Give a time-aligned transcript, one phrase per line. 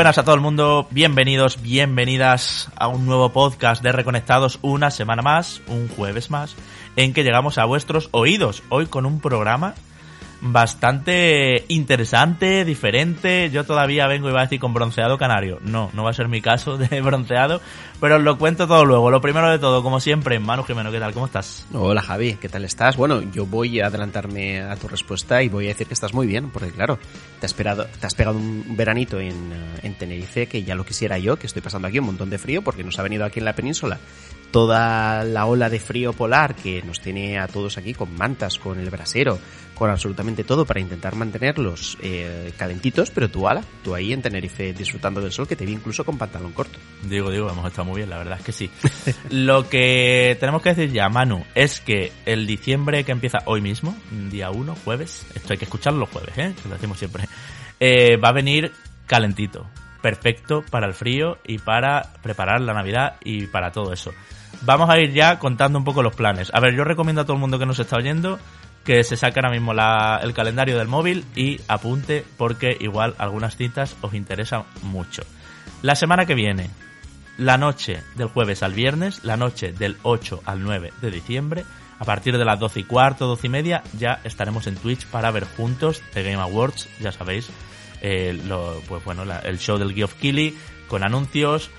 [0.00, 5.20] Buenas a todo el mundo, bienvenidos, bienvenidas a un nuevo podcast de Reconectados, una semana
[5.20, 6.56] más, un jueves más,
[6.96, 9.74] en que llegamos a vuestros oídos, hoy con un programa
[10.40, 13.50] bastante interesante, diferente.
[13.50, 15.58] Yo todavía vengo, iba a decir, con bronceado canario.
[15.62, 17.60] No, no va a ser mi caso de bronceado,
[18.00, 19.10] pero os lo cuento todo luego.
[19.10, 21.12] Lo primero de todo, como siempre, Manu Jimeno, ¿qué tal?
[21.12, 21.66] ¿Cómo estás?
[21.72, 22.96] Hola Javi, ¿qué tal estás?
[22.96, 26.26] Bueno, yo voy a adelantarme a tu respuesta y voy a decir que estás muy
[26.26, 26.98] bien, porque claro,
[27.38, 31.18] te has, esperado, te has pegado un veranito en, en Tenerife que ya lo quisiera
[31.18, 33.44] yo, que estoy pasando aquí un montón de frío porque nos ha venido aquí en
[33.44, 33.98] la península
[34.50, 38.78] toda la ola de frío polar que nos tiene a todos aquí con mantas, con
[38.78, 39.38] el brasero,
[39.80, 44.74] con absolutamente todo para intentar mantenerlos eh, calentitos, pero tú ala, tú ahí en Tenerife
[44.74, 46.78] disfrutando del sol que te vi incluso con pantalón corto.
[47.04, 48.70] Digo, digo, hemos estado muy bien, la verdad es que sí.
[49.30, 53.96] Lo que tenemos que decir ya, Manu, es que el diciembre que empieza hoy mismo,
[54.30, 56.52] día 1, jueves, esto hay que escucharlo los jueves, ¿eh?
[56.66, 57.26] lo decimos siempre,
[57.80, 58.72] eh, va a venir
[59.06, 59.66] calentito,
[60.02, 64.12] perfecto para el frío y para preparar la Navidad y para todo eso.
[64.60, 66.50] Vamos a ir ya contando un poco los planes.
[66.52, 68.38] A ver, yo recomiendo a todo el mundo que nos está oyendo
[68.84, 73.56] que se saque ahora mismo la, el calendario del móvil y apunte porque igual algunas
[73.56, 75.22] citas os interesan mucho.
[75.82, 76.70] La semana que viene,
[77.38, 81.64] la noche del jueves al viernes, la noche del 8 al 9 de diciembre,
[81.98, 85.30] a partir de las 12 y cuarto, 12 y media, ya estaremos en Twitch para
[85.30, 87.50] ver juntos The Game Awards, ya sabéis,
[88.00, 90.56] eh, lo, pues bueno, la, el show del Geoff of Killy
[90.88, 91.70] con anuncios.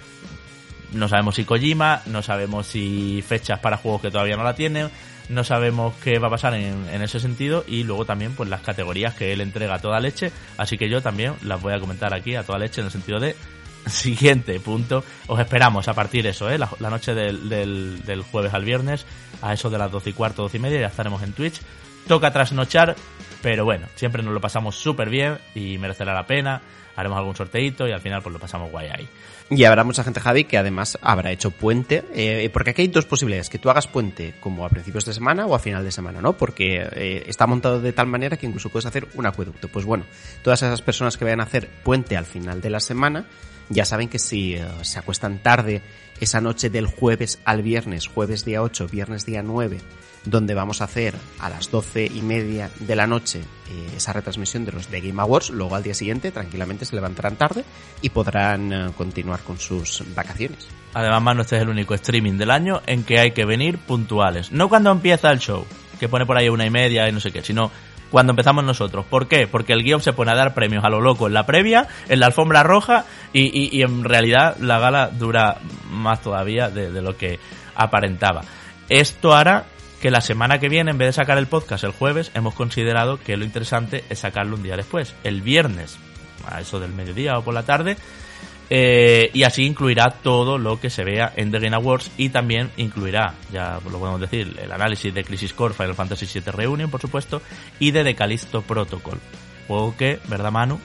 [0.94, 4.90] No sabemos si Kojima, no sabemos si fechas para juegos que todavía no la tienen,
[5.32, 8.62] no sabemos qué va a pasar en, en, ese sentido y luego también pues las
[8.62, 12.14] categorías que él entrega a toda leche, así que yo también las voy a comentar
[12.14, 13.36] aquí a toda leche en el sentido de
[13.88, 16.58] siguiente punto, os esperamos a partir de eso, ¿eh?
[16.58, 19.06] la, noche del, del, del, jueves al viernes,
[19.42, 21.62] a eso de las 12 y cuarto, 12 y media, ya estaremos en Twitch.
[22.08, 22.96] Toca trasnochar,
[23.42, 26.62] pero bueno, siempre nos lo pasamos súper bien y merecerá la pena.
[26.96, 29.08] Haremos algún sorteito y al final pues lo pasamos guay ahí.
[29.50, 33.06] Y habrá mucha gente, Javi, que además habrá hecho puente, eh, porque aquí hay dos
[33.06, 36.22] posibilidades, que tú hagas puente como a principios de semana o a final de semana,
[36.22, 36.34] ¿no?
[36.38, 39.68] Porque eh, está montado de tal manera que incluso puedes hacer un acueducto.
[39.68, 40.06] Pues bueno,
[40.42, 43.26] todas esas personas que vayan a hacer puente al final de la semana,
[43.68, 45.82] ya saben que si uh, se acuestan tarde
[46.22, 49.80] esa noche del jueves al viernes, jueves día 8, viernes día 9,
[50.26, 54.66] donde vamos a hacer a las doce y media de la noche eh, esa retransmisión
[54.66, 57.64] de los The Game Awards, luego al día siguiente tranquilamente se levantarán tarde
[58.02, 60.68] y podrán uh, continuar con sus vacaciones.
[60.94, 64.52] Además, Manu, este es el único streaming del año en que hay que venir puntuales.
[64.52, 65.66] No cuando empieza el show,
[66.00, 67.72] que pone por ahí una y media y no sé qué, sino
[68.12, 69.06] cuando empezamos nosotros.
[69.06, 69.48] ¿Por qué?
[69.48, 72.20] Porque el guion se pone a dar premios a lo loco en la previa, en
[72.20, 75.60] la alfombra roja y en realidad la gala dura
[75.90, 77.40] más todavía de, de, lo que
[77.74, 78.42] aparentaba.
[78.90, 79.66] Esto hará
[80.02, 83.20] que la semana que viene, en vez de sacar el podcast el jueves, hemos considerado
[83.20, 85.98] que lo interesante es sacarlo un día después, el viernes,
[86.46, 87.98] a eso del mediodía o por la tarde,
[88.72, 92.72] eh, y así incluirá todo lo que se vea en The Game Awards y también
[92.78, 97.02] incluirá, ya lo podemos decir, el análisis de Crisis Core, Final Fantasy VII Reunion, por
[97.02, 97.42] supuesto,
[97.78, 99.20] y de The Protocol.
[99.68, 100.80] Juego que, ¿verdad Manu?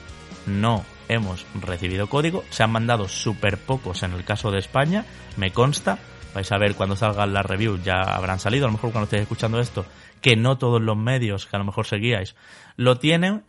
[0.45, 5.05] No hemos recibido código, se han mandado súper pocos en el caso de España,
[5.37, 5.97] me consta,
[6.33, 9.23] vais a ver cuando salgan las reviews, ya habrán salido, a lo mejor cuando estéis
[9.23, 9.85] escuchando esto,
[10.21, 12.35] que no todos los medios que a lo mejor seguíais
[12.75, 13.43] lo tienen,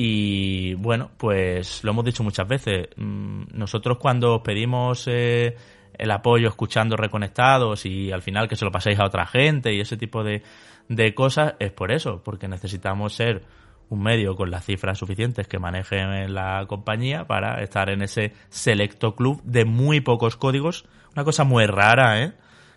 [0.00, 2.86] y bueno, pues lo hemos dicho muchas veces.
[2.96, 5.56] Nosotros cuando pedimos eh,
[5.94, 9.80] el apoyo escuchando reconectados y al final que se lo paséis a otra gente y
[9.80, 10.44] ese tipo de,
[10.88, 13.42] de cosas, es por eso, porque necesitamos ser
[13.88, 19.16] un medio con las cifras suficientes que manejen la compañía para estar en ese selecto
[19.16, 20.86] club de muy pocos códigos.
[21.14, 22.32] Una cosa muy rara, ¿eh?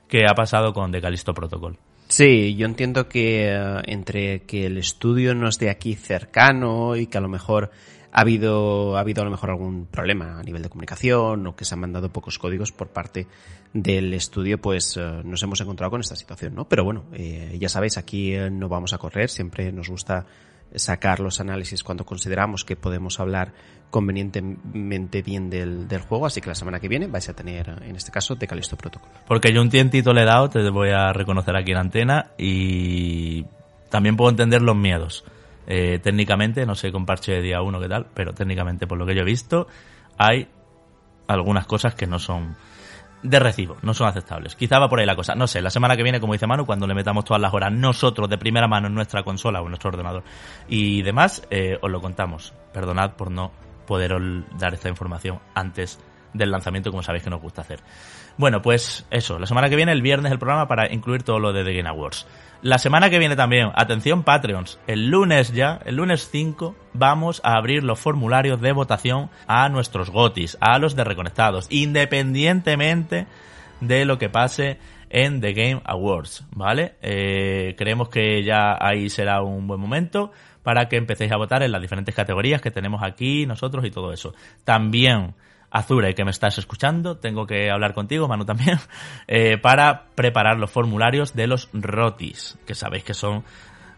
[0.08, 1.78] Que ha pasado con The Callisto Protocol.
[2.08, 7.08] Sí, yo entiendo que uh, entre que el estudio no es de aquí cercano y
[7.08, 7.72] que a lo mejor
[8.12, 11.64] ha habido, ha habido a lo mejor algún problema a nivel de comunicación o que
[11.64, 13.28] se han mandado pocos códigos por parte
[13.74, 16.68] del estudio, pues uh, nos hemos encontrado con esta situación, ¿no?
[16.68, 20.26] Pero bueno, eh, ya sabéis, aquí eh, no vamos a correr, siempre nos gusta
[20.76, 23.54] sacar los análisis cuando consideramos que podemos hablar
[23.90, 27.96] convenientemente bien del, del, juego, así que la semana que viene vais a tener, en
[27.96, 29.10] este caso, de Calisto Protocol.
[29.28, 33.46] Porque yo un tientito le he dado, te voy a reconocer aquí en antena, y
[33.90, 35.26] también puedo entender los miedos.
[35.68, 39.06] Eh, técnicamente, no sé con parche de día uno qué tal, pero técnicamente, por lo
[39.06, 39.68] que yo he visto,
[40.18, 40.48] hay
[41.28, 42.56] algunas cosas que no son
[43.24, 44.56] de recibo, no son aceptables.
[44.56, 45.36] Quizá va por ahí la cosa.
[45.36, 47.72] No sé, la semana que viene, como dice Manu, cuando le metamos todas las horas
[47.72, 50.24] nosotros de primera mano en nuestra consola o en nuestro ordenador
[50.68, 52.54] y demás, eh, os lo contamos.
[52.74, 53.52] Perdonad por no
[53.86, 54.22] poderos
[54.58, 56.00] dar esta información antes
[56.34, 57.82] del lanzamiento, como sabéis que nos gusta hacer.
[58.38, 61.52] Bueno, pues eso, la semana que viene, el viernes, el programa para incluir todo lo
[61.54, 62.26] de The Game Awards.
[62.64, 67.58] La semana que viene también, atención Patreons, el lunes ya, el lunes 5, vamos a
[67.58, 73.26] abrir los formularios de votación a nuestros gotis, a los de Reconectados, independientemente
[73.80, 74.78] de lo que pase
[75.10, 76.98] en The Game Awards, ¿vale?
[77.02, 80.32] Eh, creemos que ya ahí será un buen momento
[80.62, 84.14] para que empecéis a votar en las diferentes categorías que tenemos aquí nosotros y todo
[84.14, 84.36] eso.
[84.64, 85.34] También
[85.72, 88.78] Azure, que me estás escuchando, tengo que hablar contigo, Manu también,
[89.28, 93.44] eh, para preparar los formularios de los ROTIS, que sabéis que son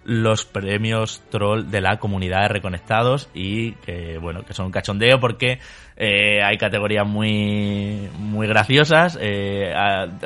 [0.05, 5.17] los premios troll de la comunidad de reconectados y que bueno que son un cachondeo
[5.21, 5.59] porque
[5.95, 9.73] eh, hay categorías muy muy graciosas eh,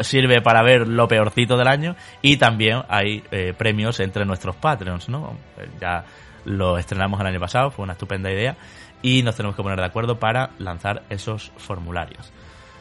[0.01, 3.21] sirve para ver lo peorcito del año y también hay
[3.55, 5.37] premios entre nuestros patreons no
[5.79, 6.03] ya
[6.45, 8.57] lo estrenamos el año pasado fue una estupenda idea
[9.01, 12.31] y nos tenemos que poner de acuerdo para lanzar esos formularios.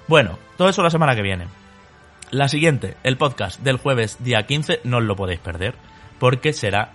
[0.09, 1.47] Bueno, todo eso la semana que viene.
[2.31, 5.75] La siguiente, el podcast del jueves día 15, no os lo podéis perder,
[6.19, 6.93] porque será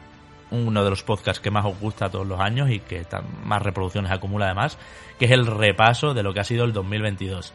[0.50, 3.06] uno de los podcasts que más os gusta todos los años y que
[3.44, 4.77] más reproducciones acumula además,
[5.18, 7.53] que es el repaso de lo que ha sido el 2022.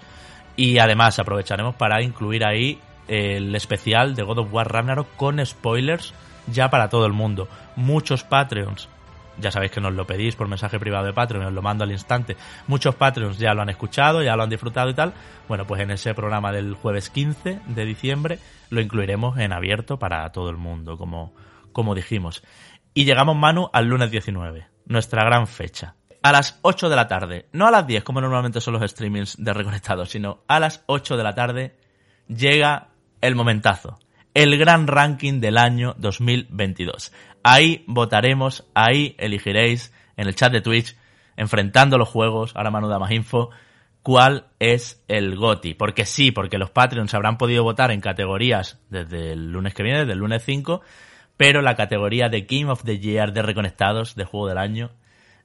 [0.57, 6.15] Y además aprovecharemos para incluir ahí el especial de God of War Ragnarok con spoilers
[6.47, 7.49] ya para todo el mundo.
[7.77, 8.89] Muchos Patreons
[9.39, 11.93] ya sabéis que nos lo pedís por mensaje privado de Patreon, os lo mando al
[11.93, 12.37] instante.
[12.67, 15.13] Muchos Patreons ya lo han escuchado, ya lo han disfrutado y tal.
[15.49, 18.39] Bueno, pues en ese programa del jueves 15 de diciembre
[18.71, 21.35] lo incluiremos en abierto para todo el mundo, como,
[21.73, 22.43] como dijimos.
[22.95, 25.95] Y llegamos, Manu, al lunes 19, nuestra gran fecha.
[26.23, 29.37] A las 8 de la tarde, no a las 10 como normalmente son los streamings
[29.39, 31.77] de Reconectados, sino a las 8 de la tarde
[32.27, 32.89] llega
[33.21, 33.99] el momentazo
[34.37, 37.11] el gran ranking del año 2022.
[37.49, 40.97] Ahí votaremos, ahí elegiréis en el chat de Twitch,
[41.37, 43.51] enfrentando los juegos, ahora Manu da más info,
[44.03, 45.75] cuál es el GOTI.
[45.75, 50.01] Porque sí, porque los Patreons habrán podido votar en categorías desde el lunes que viene,
[50.01, 50.81] desde el lunes 5,
[51.37, 54.91] pero la categoría de Game of the Year de Reconectados, de Juego del Año,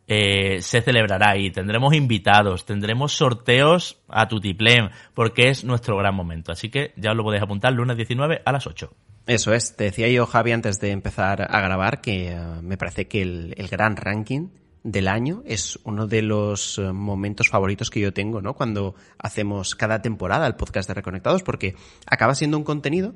[0.07, 1.51] eh, se celebrará ahí.
[1.51, 6.51] Tendremos invitados, tendremos sorteos a Tutiplén, porque es nuestro gran momento.
[6.51, 8.91] Así que ya os lo podéis apuntar lunes 19 a las 8.
[9.27, 13.07] Eso es, te decía yo, Javi, antes de empezar a grabar, que eh, me parece
[13.07, 14.49] que el, gran ranking
[14.83, 18.55] del año es uno de los eh, momentos favoritos que yo tengo, ¿no?
[18.55, 21.75] Cuando hacemos cada temporada el podcast de Reconectados, porque
[22.07, 23.13] acaba siendo un contenido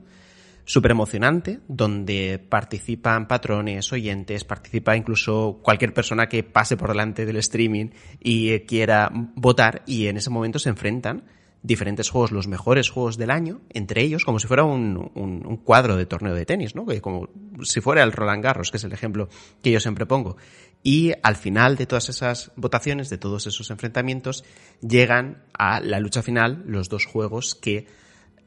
[0.64, 7.38] súper emocionante, donde participan patrones, oyentes, participa incluso cualquier persona que pase por delante del
[7.38, 11.24] streaming y eh, quiera votar y en ese momento se enfrentan
[11.66, 15.96] diferentes juegos, los mejores juegos del año, entre ellos, como si fuera un, un, cuadro
[15.96, 16.86] de torneo de tenis, ¿no?
[17.02, 17.30] Como
[17.64, 19.30] si fuera el Roland Garros, que es el ejemplo
[19.64, 20.38] que yo siempre pongo.
[20.84, 24.44] Y al final de todas esas votaciones, de todos esos enfrentamientos,
[24.82, 27.88] llegan a la lucha final los dos juegos que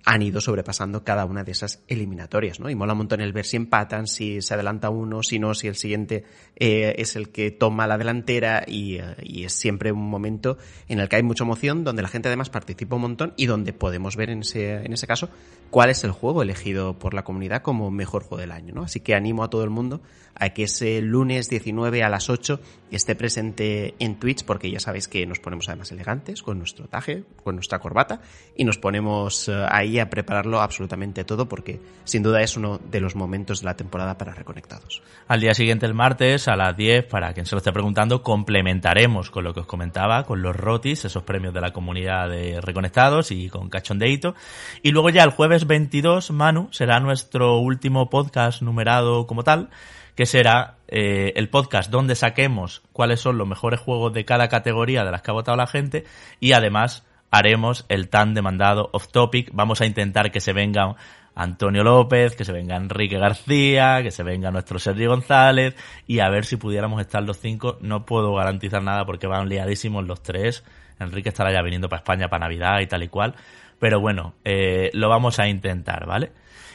[0.08, 2.70] han ido sobrepasando cada una de esas eliminatorias, ¿no?
[2.70, 5.68] Y mola un montón el ver si empatan, si se adelanta uno, si no, si
[5.68, 6.24] el siguiente
[6.56, 10.56] eh, es el que toma la delantera y, eh, y, es siempre un momento
[10.88, 13.74] en el que hay mucha emoción, donde la gente además participa un montón y donde
[13.74, 15.28] podemos ver en ese, en ese caso
[15.68, 18.84] cuál es el juego elegido por la comunidad como mejor juego del año, ¿no?
[18.84, 20.00] Así que animo a todo el mundo
[20.38, 22.60] a que ese lunes 19 a las 8
[22.90, 27.24] esté presente en Twitch porque ya sabéis que nos ponemos además elegantes con nuestro taje,
[27.42, 28.20] con nuestra corbata
[28.56, 33.00] y nos ponemos eh, ahí a prepararlo absolutamente todo porque sin duda es uno de
[33.00, 35.02] los momentos de la temporada para Reconectados.
[35.26, 39.30] Al día siguiente, el martes, a las 10, para quien se lo esté preguntando, complementaremos
[39.30, 43.30] con lo que os comentaba, con los rotis, esos premios de la comunidad de Reconectados
[43.30, 44.34] y con cachondeito.
[44.82, 49.70] Y luego ya el jueves 22, Manu, será nuestro último podcast numerado como tal,
[50.14, 55.04] que será eh, el podcast donde saquemos cuáles son los mejores juegos de cada categoría
[55.04, 56.04] de las que ha votado la gente
[56.40, 59.50] y además haremos el tan demandado off topic.
[59.52, 60.94] Vamos a intentar que se vengan
[61.34, 66.28] Antonio López, que se venga Enrique García, que se venga nuestro Sergio González y a
[66.28, 67.78] ver si pudiéramos estar los cinco.
[67.80, 70.64] No puedo garantizar nada porque van liadísimos los tres.
[70.98, 73.34] Enrique estará ya viniendo para España para Navidad y tal y cual.
[73.78, 76.32] Pero bueno, eh, lo vamos a intentar, ¿vale?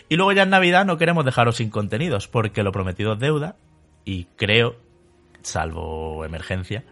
[0.08, 3.56] Y luego ya en Navidad no queremos dejaros sin contenidos, porque lo prometido es deuda,
[4.06, 4.76] y creo,
[5.42, 6.84] salvo emergencia,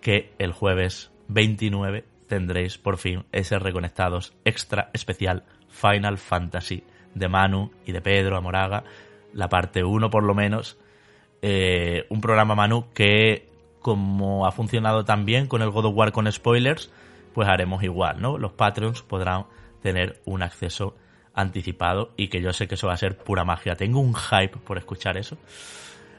[0.00, 6.84] que el jueves 29 tendréis por fin ese reconectados extra especial Final Fantasy
[7.14, 8.84] de Manu y de Pedro Amoraga,
[9.34, 10.78] la parte 1 por lo menos,
[11.42, 16.12] eh, un programa Manu que como ha funcionado tan bien con el God of War
[16.12, 16.90] con spoilers,
[17.34, 18.38] pues haremos igual, ¿no?
[18.38, 19.46] Los Patreons podrán
[19.82, 20.96] tener un acceso
[21.34, 23.74] anticipado y que yo sé que eso va a ser pura magia.
[23.74, 25.36] Tengo un hype por escuchar eso.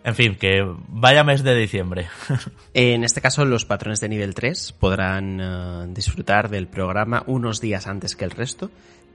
[0.03, 2.08] En fin, que vaya mes de diciembre.
[2.74, 7.86] en este caso, los patrones de nivel 3 podrán eh, disfrutar del programa unos días
[7.86, 8.72] antes que el resto,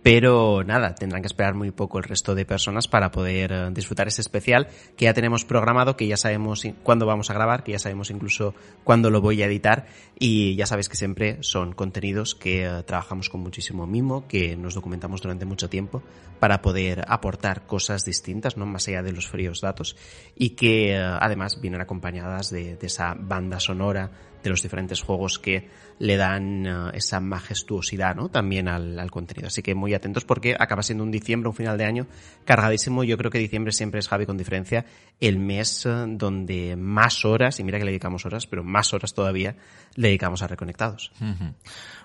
[0.06, 4.06] Pero nada, tendrán que esperar muy poco el resto de personas para poder eh, disfrutar
[4.06, 7.80] ese especial que ya tenemos programado, que ya sabemos cuándo vamos a grabar, que ya
[7.80, 9.88] sabemos incluso cuándo lo voy a editar.
[10.16, 14.74] Y ya sabéis que siempre son contenidos que eh, trabajamos con muchísimo mimo, que nos
[14.74, 16.04] documentamos durante mucho tiempo
[16.38, 19.96] para poder aportar cosas distintas, no más allá de los fríos datos.
[20.36, 24.12] Y que eh, además vienen acompañadas de, de esa banda sonora
[24.46, 28.28] de los diferentes juegos que le dan uh, esa majestuosidad ¿no?
[28.28, 29.48] también al, contenido.
[29.48, 32.06] Así que muy atentos porque acaba siendo un diciembre, un final de año
[32.44, 33.02] cargadísimo.
[33.04, 34.84] Yo creo que diciembre siempre es, Javi, con diferencia,
[35.20, 39.14] el mes uh, donde más horas, y mira que le dedicamos horas, pero más horas
[39.14, 39.56] todavía
[39.94, 41.12] le dedicamos a Reconectados.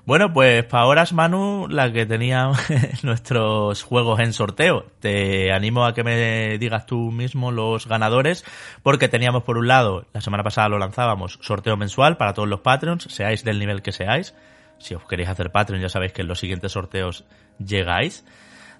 [0.03, 2.51] Bueno, pues para horas, Manu, la que tenía
[3.03, 4.87] nuestros juegos en sorteo.
[4.99, 8.43] Te animo a que me digas tú mismo los ganadores,
[8.81, 12.61] porque teníamos por un lado, la semana pasada lo lanzábamos, sorteo mensual para todos los
[12.61, 14.33] Patreons, seáis del nivel que seáis.
[14.79, 17.25] Si os queréis hacer Patreon, ya sabéis que en los siguientes sorteos
[17.59, 18.25] llegáis.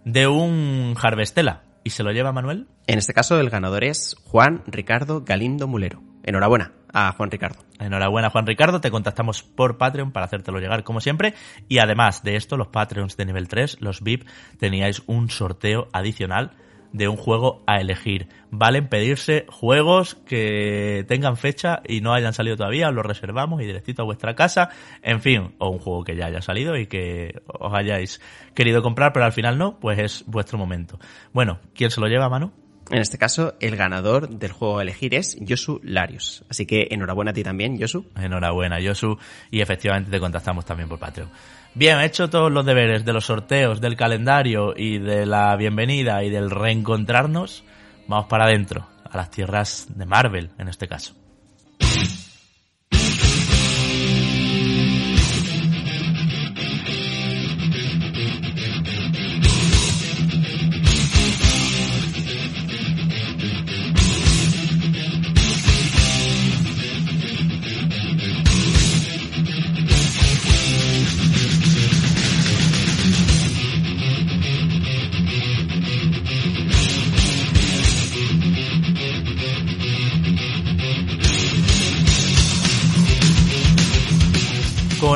[0.03, 1.61] De un Harvestella.
[1.83, 2.67] ¿Y se lo lleva Manuel?
[2.87, 6.01] En este caso, el ganador es Juan Ricardo Galindo Mulero.
[6.23, 7.59] Enhorabuena a Juan Ricardo.
[7.79, 8.81] Enhorabuena, Juan Ricardo.
[8.81, 11.33] Te contactamos por Patreon para hacértelo llegar, como siempre.
[11.67, 14.27] Y además de esto, los Patreons de nivel 3, los VIP,
[14.59, 16.51] teníais un sorteo adicional
[16.93, 18.27] de un juego a elegir.
[18.49, 23.65] Valen pedirse juegos que tengan fecha y no hayan salido todavía, os los reservamos y
[23.65, 24.69] directito a vuestra casa.
[25.01, 28.21] En fin, o un juego que ya haya salido y que os hayáis
[28.53, 30.99] querido comprar, pero al final no, pues es vuestro momento.
[31.33, 32.51] Bueno, ¿quién se lo lleva, Manu?
[32.89, 36.43] En este caso, el ganador del juego a elegir es Yosu Larios.
[36.49, 38.05] Así que enhorabuena a ti también, Yosu.
[38.15, 39.17] Enhorabuena, Yosu.
[39.49, 41.29] Y efectivamente te contactamos también por Patreon.
[41.73, 46.23] Bien, he hecho todos los deberes de los sorteos, del calendario y de la bienvenida
[46.23, 47.63] y del reencontrarnos.
[48.07, 51.20] Vamos para adentro, a las tierras de Marvel en este caso.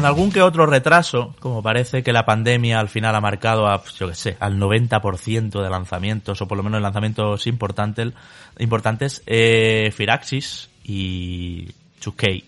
[0.05, 3.83] Con algún que otro retraso, como parece que la pandemia al final ha marcado a,
[3.97, 8.13] yo que sé, al 90% de lanzamientos, o por lo menos lanzamientos importantes,
[8.59, 11.69] importantes eh, Firaxis y
[12.03, 12.43] 2K.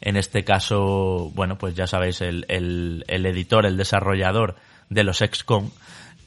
[0.00, 4.56] En este caso, bueno, pues ya sabéis, el, el, editor, el desarrollador
[4.90, 5.70] de los XCOM,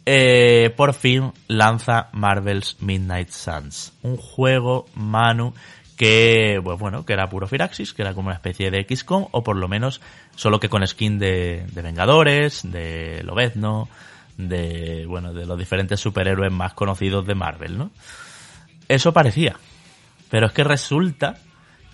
[0.05, 3.91] eh, por fin lanza Marvel's Midnight Suns.
[4.03, 5.53] Un juego, Manu,
[5.97, 9.43] que, pues bueno, que era puro Firaxis, que era como una especie de XCOM, o
[9.43, 10.01] por lo menos
[10.35, 13.89] solo que con skin de, de Vengadores, de Lobezno,
[14.37, 17.91] de, bueno, de los diferentes superhéroes más conocidos de Marvel, ¿no?
[18.87, 19.57] Eso parecía.
[20.29, 21.37] Pero es que resulta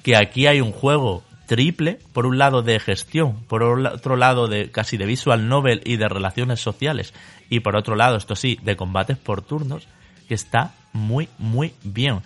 [0.04, 4.70] que aquí hay un juego triple, por un lado de gestión, por otro lado de
[4.70, 7.14] casi de visual novel y de relaciones sociales,
[7.50, 9.88] y por otro lado, esto sí, de combates por turnos,
[10.28, 12.22] que está muy, muy bien.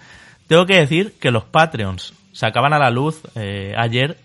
[0.51, 4.17] Tengo que decir que los Patreons sacaban a la luz eh, ayer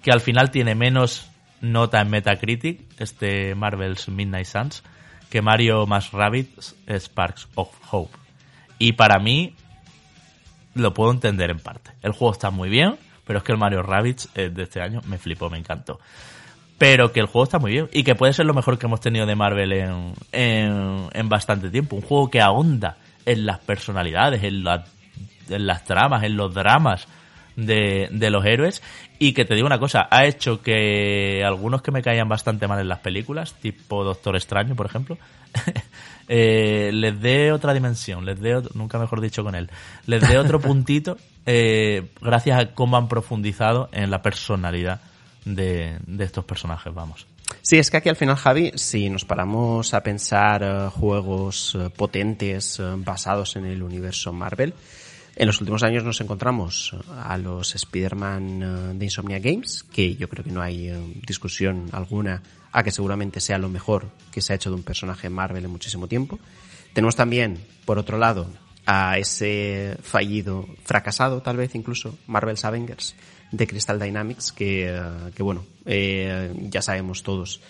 [0.00, 4.82] que al final tiene menos nota en Metacritic, este Marvel's Midnight Suns,
[5.28, 8.16] que Mario más Rabbit Sparks of Hope.
[8.78, 9.54] Y para mí
[10.72, 11.90] lo puedo entender en parte.
[12.00, 15.02] El juego está muy bien, pero es que el Mario Rabbids eh, de este año
[15.04, 16.00] me flipó, me encantó.
[16.78, 19.02] Pero que el juego está muy bien y que puede ser lo mejor que hemos
[19.02, 21.96] tenido de Marvel en, en, en bastante tiempo.
[21.96, 24.84] Un juego que ahonda en las personalidades, en la
[25.48, 27.06] en las tramas, en los dramas
[27.56, 28.82] de, de, los héroes.
[29.18, 32.80] Y que te digo una cosa, ha hecho que algunos que me caían bastante mal
[32.80, 35.18] en las películas, tipo Doctor Extraño, por ejemplo,
[36.28, 39.70] eh, les dé otra dimensión, les dé, nunca mejor dicho con él,
[40.06, 45.00] les dé otro puntito, eh, gracias a cómo han profundizado en la personalidad
[45.44, 47.26] de, de estos personajes, vamos.
[47.62, 51.90] Sí, es que aquí al final, Javi, si nos paramos a pensar uh, juegos uh,
[51.90, 54.74] potentes basados en el universo Marvel,
[55.36, 60.44] en los últimos años nos encontramos a los Spider-Man de Insomnia Games, que yo creo
[60.44, 60.90] que no hay
[61.26, 65.30] discusión alguna a que seguramente sea lo mejor que se ha hecho de un personaje
[65.30, 66.38] Marvel en muchísimo tiempo.
[66.92, 68.48] Tenemos también, por otro lado,
[68.86, 73.14] a ese fallido, fracasado tal vez incluso, Marvel's Avengers
[73.50, 75.00] de Crystal Dynamics, que,
[75.34, 77.60] que bueno, eh, ya sabemos todos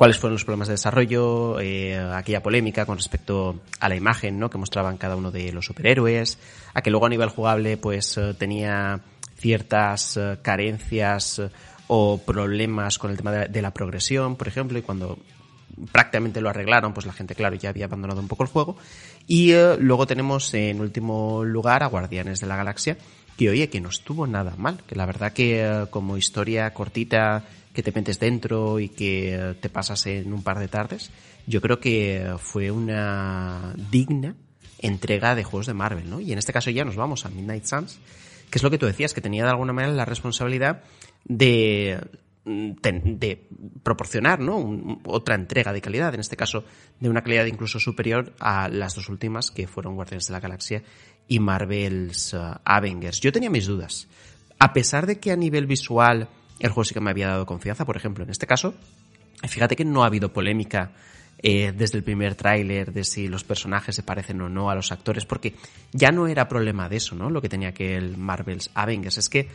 [0.00, 4.48] cuáles fueron los problemas de desarrollo, eh, aquella polémica con respecto a la imagen ¿no?
[4.48, 6.38] que mostraban cada uno de los superhéroes,
[6.72, 9.00] a que luego a nivel jugable pues eh, tenía
[9.36, 11.42] ciertas eh, carencias
[11.86, 15.18] o problemas con el tema de, de, la progresión, por ejemplo, y cuando
[15.92, 18.78] prácticamente lo arreglaron, pues la gente, claro, ya había abandonado un poco el juego.
[19.26, 22.96] Y luego tenemos en último lugar a Guardianes de la Galaxia,
[23.36, 27.82] que oye, que no estuvo nada mal, que la verdad que como historia cortita que
[27.82, 31.10] te metes dentro y que eh, te pasas en un par de tardes,
[31.46, 34.34] yo creo que fue una digna
[34.78, 36.20] entrega de juegos de Marvel, ¿no?
[36.20, 37.98] Y en este caso ya nos vamos a Midnight Suns,
[38.50, 40.82] que es lo que tú decías, que tenía de alguna manera la responsabilidad
[41.24, 42.00] de
[42.44, 43.48] de
[43.82, 44.98] proporcionar ¿no?
[45.04, 46.64] otra entrega de calidad, en este caso
[46.98, 50.82] de una calidad incluso superior a las dos últimas que fueron Guardianes de la Galaxia
[51.28, 53.20] y Marvel's uh, Avengers.
[53.20, 54.08] Yo tenía mis dudas.
[54.58, 56.28] A pesar de que a nivel visual
[56.60, 58.74] el juego sí que me había dado confianza, por ejemplo, en este caso,
[59.48, 60.92] fíjate que no ha habido polémica
[61.42, 64.92] eh, desde el primer tráiler de si los personajes se parecen o no a los
[64.92, 65.54] actores, porque
[65.92, 67.30] ya no era problema de eso, ¿no?
[67.30, 69.48] Lo que tenía que el Marvel's Avengers es que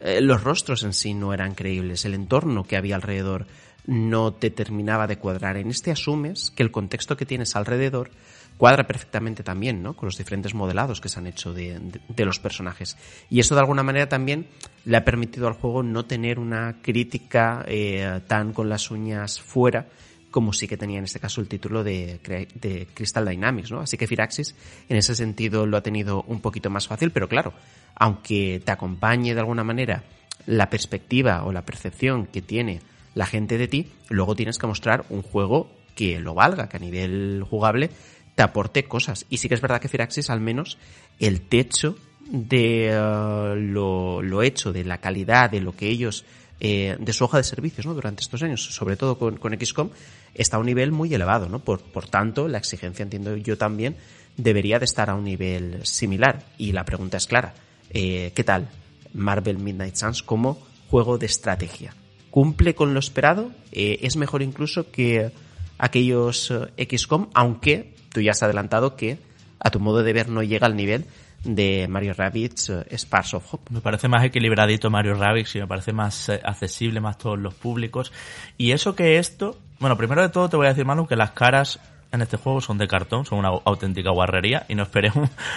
[0.00, 3.46] eh, los rostros en sí no eran creíbles, el entorno que había alrededor
[3.86, 5.58] no te terminaba de cuadrar.
[5.58, 8.10] En este asumes que el contexto que tienes alrededor
[8.56, 9.94] cuadra perfectamente también, ¿no?
[9.94, 11.80] Con los diferentes modelados que se han hecho de,
[12.16, 12.96] los personajes.
[13.30, 14.46] Y eso de alguna manera también
[14.84, 19.86] le ha permitido al juego no tener una crítica eh, tan con las uñas fuera
[20.30, 23.80] como sí que tenía en este caso el título de, de, Crystal Dynamics, ¿no?
[23.80, 24.54] Así que Firaxis
[24.86, 27.54] en ese sentido lo ha tenido un poquito más fácil, pero claro,
[27.94, 30.04] aunque te acompañe de alguna manera
[30.44, 32.82] la perspectiva o la percepción que tiene
[33.14, 36.80] la gente de ti, luego tienes que mostrar un juego que lo valga, que a
[36.80, 37.90] nivel jugable
[38.36, 39.26] te aporte cosas.
[39.28, 40.78] Y sí que es verdad que Firaxis, al menos,
[41.18, 41.96] el techo
[42.30, 46.24] de uh, lo, hecho, de la calidad, de lo que ellos,
[46.60, 47.94] eh, de su hoja de servicios, ¿no?
[47.94, 49.88] Durante estos años, sobre todo con, con XCOM,
[50.34, 51.60] está a un nivel muy elevado, ¿no?
[51.60, 53.96] Por, por tanto, la exigencia, entiendo yo también,
[54.36, 56.44] debería de estar a un nivel similar.
[56.58, 57.54] Y la pregunta es clara.
[57.88, 58.68] Eh, ¿Qué tal
[59.14, 60.58] Marvel Midnight Suns como
[60.90, 61.94] juego de estrategia?
[62.30, 63.50] ¿Cumple con lo esperado?
[63.72, 65.30] Eh, ¿Es mejor incluso que
[65.78, 67.28] aquellos XCOM?
[67.34, 69.18] Aunque tú ya has adelantado que
[69.58, 71.04] a tu modo de ver no llega al nivel
[71.44, 73.72] de Mario Rabbids uh, Sparks of Hope.
[73.72, 77.54] Me parece más equilibradito Mario Rabbids y me parece más eh, accesible, más todos los
[77.54, 78.12] públicos.
[78.58, 81.32] Y eso que esto, bueno, primero de todo te voy a decir, Manu, que las
[81.32, 81.78] caras
[82.12, 85.12] en este juego son de cartón, son una auténtica guarrería y no esperes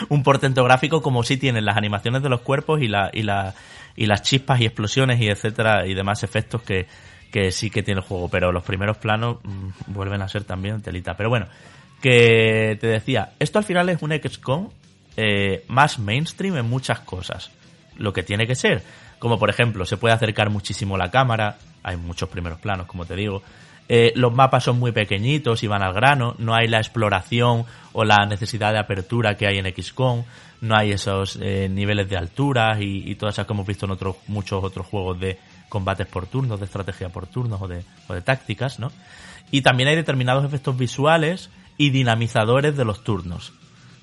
[0.09, 3.53] un, portento gráfico como si tienen las animaciones de los cuerpos y, la, y, la,
[3.95, 6.87] y las chispas y explosiones y etcétera y demás efectos que,
[7.31, 10.81] que sí que tiene el juego, pero los primeros planos mm, vuelven a ser también
[10.81, 11.15] telita.
[11.15, 11.47] Pero bueno,
[12.01, 14.69] que te decía, esto al final es un XCOM
[15.17, 17.51] eh, más mainstream en muchas cosas,
[17.97, 18.83] lo que tiene que ser,
[19.19, 23.15] como por ejemplo, se puede acercar muchísimo la cámara, hay muchos primeros planos, como te
[23.15, 23.43] digo,
[23.89, 28.03] eh, los mapas son muy pequeñitos y van al grano, no hay la exploración o
[28.05, 30.23] la necesidad de apertura que hay en XCOM,
[30.61, 34.17] no hay esos eh, niveles de altura y, todas esas que hemos visto en otros
[34.27, 38.21] muchos otros juegos de combates por turnos, de estrategia por turnos o de, o de
[38.21, 38.91] tácticas, ¿no?
[39.51, 43.53] Y también hay determinados efectos visuales y dinamizadores de los turnos.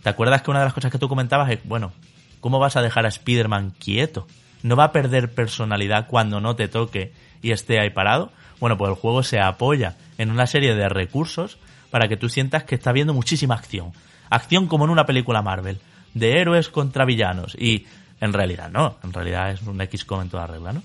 [0.03, 1.93] ¿Te acuerdas que una de las cosas que tú comentabas es, bueno,
[2.41, 4.27] ¿cómo vas a dejar a Spider-Man quieto?
[4.63, 8.33] ¿No va a perder personalidad cuando no te toque y esté ahí parado?
[8.59, 11.59] Bueno, pues el juego se apoya en una serie de recursos
[11.91, 13.93] para que tú sientas que está viendo muchísima acción.
[14.31, 15.81] Acción como en una película Marvel,
[16.15, 17.55] de héroes contra villanos.
[17.59, 17.87] Y
[18.21, 20.83] en realidad no, en realidad es un XCOM en toda regla, ¿no?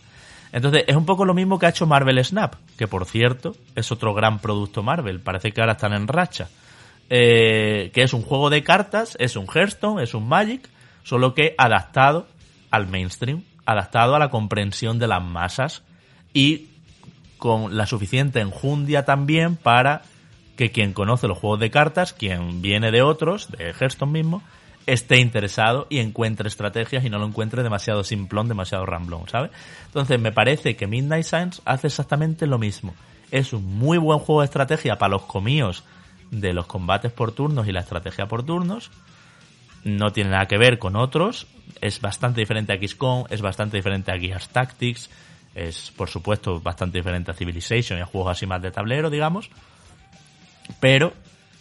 [0.52, 3.92] Entonces, es un poco lo mismo que ha hecho Marvel Snap, que por cierto es
[3.92, 5.20] otro gran producto Marvel.
[5.20, 6.50] Parece que ahora están en racha.
[7.10, 10.70] Eh, que es un juego de cartas, es un Hearthstone, es un Magic,
[11.04, 12.28] solo que adaptado
[12.70, 15.84] al mainstream, adaptado a la comprensión de las masas
[16.34, 16.68] y
[17.38, 20.04] con la suficiente enjundia también para
[20.56, 24.44] que quien conoce los juegos de cartas, quien viene de otros, de Hearthstone mismo,
[24.86, 29.52] esté interesado y encuentre estrategias y no lo encuentre demasiado simplón, demasiado ramblón, ¿sabes?
[29.86, 32.94] Entonces me parece que Midnight Science hace exactamente lo mismo.
[33.30, 35.84] Es un muy buen juego de estrategia para los comíos
[36.32, 38.90] de los combates por turnos y la estrategia por turnos.
[39.84, 41.48] No tiene nada que ver con otros.
[41.82, 45.10] Es bastante diferente a XCOM, es bastante diferente a Gears Tactics,
[45.56, 49.50] es por supuesto bastante diferente a Civilization y a juegos así más de tablero, digamos.
[50.80, 51.14] Pero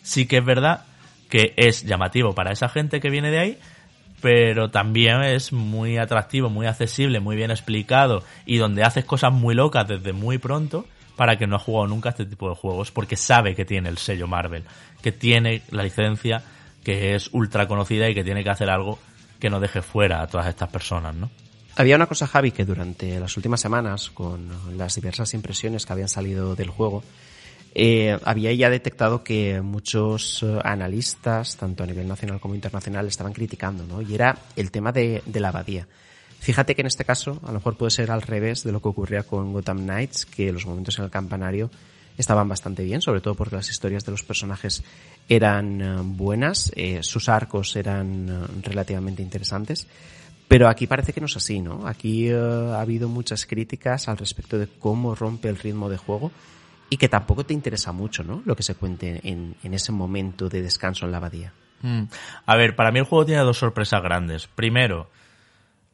[0.03, 0.85] sí que es verdad
[1.31, 3.59] que es llamativo para esa gente que viene de ahí,
[4.21, 9.55] pero también es muy atractivo, muy accesible, muy bien explicado y donde haces cosas muy
[9.55, 10.85] locas desde muy pronto
[11.17, 13.99] para que no ha jugado nunca este tipo de juegos, porque sabe que tiene el
[13.99, 14.65] sello Marvel,
[15.03, 16.43] que tiene la licencia,
[16.83, 18.99] que es ultra conocida y que tiene que hacer algo
[19.39, 21.31] que no deje fuera a todas estas personas, ¿no?
[21.77, 26.09] Había una cosa, Javi, que durante las últimas semanas, con las diversas impresiones que habían
[26.09, 27.03] salido del juego,
[27.75, 33.33] eh, había ya detectado que muchos eh, analistas, tanto a nivel nacional como internacional, estaban
[33.33, 34.03] criticando, ¿no?
[34.03, 35.87] Y era el tema de, de la abadía.
[36.41, 38.89] Fíjate que en este caso a lo mejor puede ser al revés de lo que
[38.89, 41.71] ocurría con Gotham Knights, que los momentos en el campanario
[42.17, 44.83] estaban bastante bien, sobre todo porque las historias de los personajes
[45.29, 49.87] eran eh, buenas, eh, sus arcos eran eh, relativamente interesantes.
[50.49, 51.87] Pero aquí parece que no es así, ¿no?
[51.87, 56.33] Aquí ha habido muchas críticas al respecto de cómo rompe el ritmo de juego
[56.91, 58.43] y que tampoco te interesa mucho, ¿no?
[58.45, 61.53] Lo que se cuente en, en ese momento de descanso en la abadía.
[61.83, 62.03] Mm.
[62.45, 64.49] A ver, para mí el juego tiene dos sorpresas grandes.
[64.49, 65.09] Primero,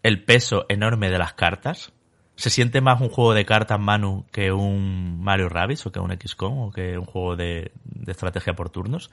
[0.03, 1.93] el peso enorme de las cartas
[2.37, 6.13] se siente más un juego de cartas Manu que un Mario Rabbids o que un
[6.13, 7.73] XCOM o que un juego de,
[8.07, 9.11] estrategia por turnos.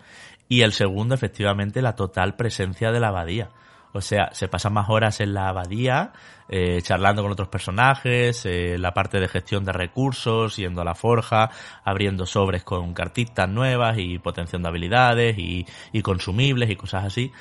[0.50, 3.50] Y el segundo, efectivamente, la total presencia de la abadía.
[3.94, 6.12] O sea, se pasan más horas en la abadía,
[6.50, 10.96] eh, charlando con otros personajes, eh, la parte de gestión de recursos, yendo a la
[10.96, 11.52] forja,
[11.84, 15.66] abriendo sobres con cartitas nuevas y potenciando habilidades y,
[16.02, 17.32] consumibles y cosas así.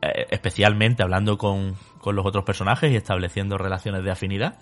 [0.00, 4.56] Eh, especialmente hablando con, con los otros personajes y estableciendo relaciones de afinidad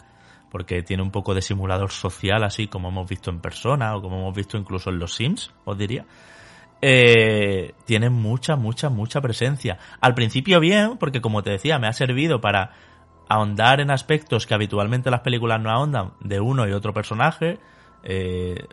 [0.51, 4.20] porque tiene un poco de simulador social, así como hemos visto en persona o como
[4.20, 6.07] hemos visto incluso en los Sims, os diría.
[6.82, 9.78] Eh, tiene mucha, mucha, mucha presencia.
[10.00, 12.72] Al principio bien, porque como te decía, me ha servido para
[13.28, 17.58] ahondar en aspectos que habitualmente las películas no ahondan de uno y otro personaje,
[18.04, 18.66] eh,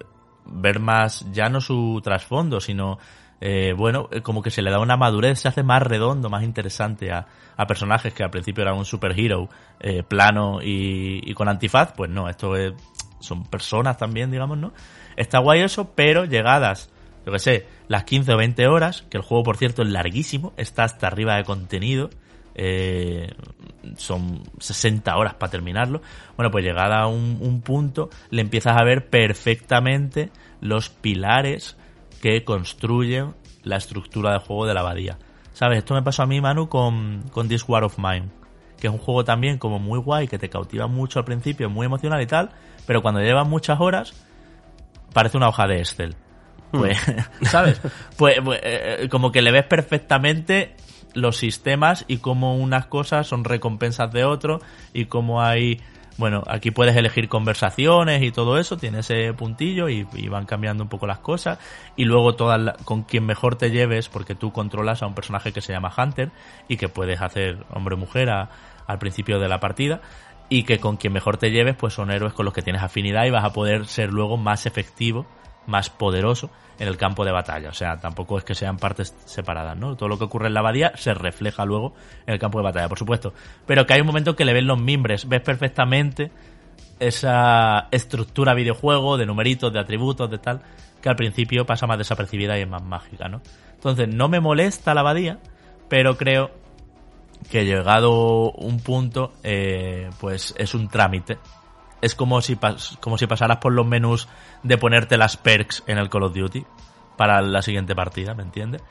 [0.46, 3.00] ver más ya no su trasfondo, sino
[3.46, 6.44] eh, bueno, eh, como que se le da una madurez, se hace más redondo, más
[6.44, 7.28] interesante a,
[7.68, 9.50] personajes que al principio eran un superhero
[9.82, 12.54] eh, plano y, con antifaz, pues no, esto
[13.20, 14.72] son personas también, digamos, ¿no?
[15.18, 16.90] Está guay eso, pero llegadas,
[17.26, 20.54] yo que sé, las 15 o 20 horas, que el juego por cierto es larguísimo,
[20.58, 22.10] está hasta arriba de contenido,
[23.98, 26.02] son 60 horas para terminarlo.
[26.36, 30.30] Bueno, pues llegada a un, un, punto, le empiezas a ver perfectamente
[30.62, 31.78] los pilares
[32.22, 33.34] que construyen
[33.64, 35.18] la estructura de juego de la abadía.
[35.54, 35.80] ¿Sabes?
[35.80, 38.30] Esto me pasó a mí, Manu, con, con This of Mine,
[38.80, 41.86] que es un juego también como muy guay, que te cautiva mucho al principio, muy
[41.86, 42.50] emocional y tal,
[42.86, 44.14] pero cuando llevas muchas horas,
[45.14, 46.16] parece una hoja de Excel.
[46.74, 46.80] Hmm.
[46.80, 46.98] Pues,
[47.44, 47.80] ¿sabes?
[48.18, 50.76] Pues, pues eh, como que le ves perfectamente
[51.14, 54.60] los sistemas y cómo unas cosas son recompensas de otro
[54.94, 55.80] y cómo hay
[56.18, 60.90] bueno, aquí puedes elegir conversaciones y todo eso, tiene ese puntillo y, van cambiando un
[60.90, 61.58] poco las cosas.
[61.96, 65.62] Y luego todas con quien mejor te lleves, porque tú controlas a un personaje que
[65.62, 66.32] se llama Hunter
[66.68, 70.02] y que puedes hacer hombre-mujer al principio de la partida.
[70.50, 73.26] Y que con quien mejor te lleves, pues son héroes con los que tienes afinidad
[73.26, 75.26] y vas a poder ser luego más efectivo,
[75.68, 76.50] más poderoso
[76.80, 77.70] en el campo de batalla.
[77.70, 79.96] O sea, tampoco es que sean partes separadas, ¿no?
[79.96, 81.94] Todo lo que ocurre en la abadía se refleja luego
[82.26, 83.34] en el campo de batalla, por supuesto.
[83.66, 86.32] Pero que hay un momento que le ven los mimbres, ves perfectamente
[87.00, 90.62] esa estructura videojuego de numeritos, de atributos, de tal,
[91.02, 93.42] que al principio pasa más desapercibida y es más mágica, ¿no?
[93.74, 95.40] Entonces, no me molesta la abadía,
[95.90, 96.52] pero creo
[97.50, 101.38] que llegado un punto, eh, pues es un trámite
[102.04, 102.60] es como si,
[103.00, 104.28] como si pasaras por los menús
[104.62, 106.66] de ponerte las perks en el Call of Duty
[107.16, 108.84] para la siguiente partida, ¿me entiendes?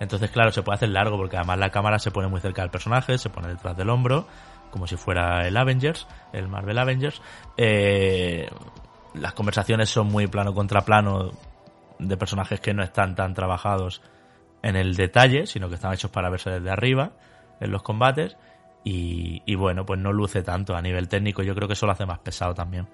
[0.00, 2.70] Entonces, claro, se puede hacer largo porque además la cámara se pone muy cerca del
[2.70, 4.26] personaje, se pone detrás del hombro,
[4.70, 7.22] como si fuera el Avengers, el Marvel Avengers.
[7.56, 8.50] Eh,
[9.14, 11.32] las conversaciones son muy plano contra plano
[11.98, 14.02] de personajes que no están tan trabajados
[14.62, 17.12] en el detalle, sino que están hechos para verse desde arriba
[17.60, 18.36] en los combates.
[18.90, 21.42] Y, bueno, pues no luce tanto a nivel técnico.
[21.42, 22.88] Yo creo que eso lo hace más pesado también.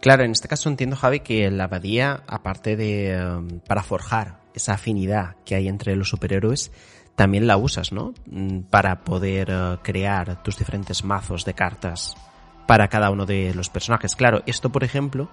[0.00, 4.74] Claro, en este caso entiendo, Javi, que la abadía, aparte de um, para forjar esa
[4.74, 6.70] afinidad que hay entre los superhéroes,
[7.16, 8.12] también la usas, ¿no?
[8.26, 12.14] Mm, para poder uh, crear tus diferentes mazos de cartas
[12.66, 14.14] para cada uno de los personajes.
[14.14, 15.28] Claro, esto, por ejemplo,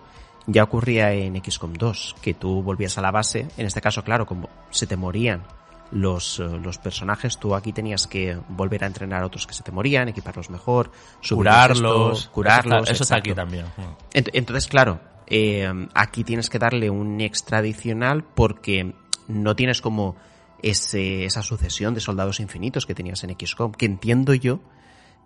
[0.48, 4.26] ya ocurría en XCOM 2, que tú volvías a la base, en este caso, claro,
[4.26, 5.44] como se te morían
[5.92, 9.64] los, eh, los personajes, tú aquí tenías que volver a entrenar a otros que se
[9.64, 10.92] te morían, equiparlos mejor,
[11.30, 12.90] curarlos, curarlos.
[12.90, 13.66] Eso está, aquí también.
[14.14, 18.96] Entonces, claro, eh, aquí tienes que darle un extra adicional porque
[19.28, 20.16] no tienes como
[20.62, 24.60] ese, esa sucesión de soldados infinitos que tenías en XCOM, que entiendo yo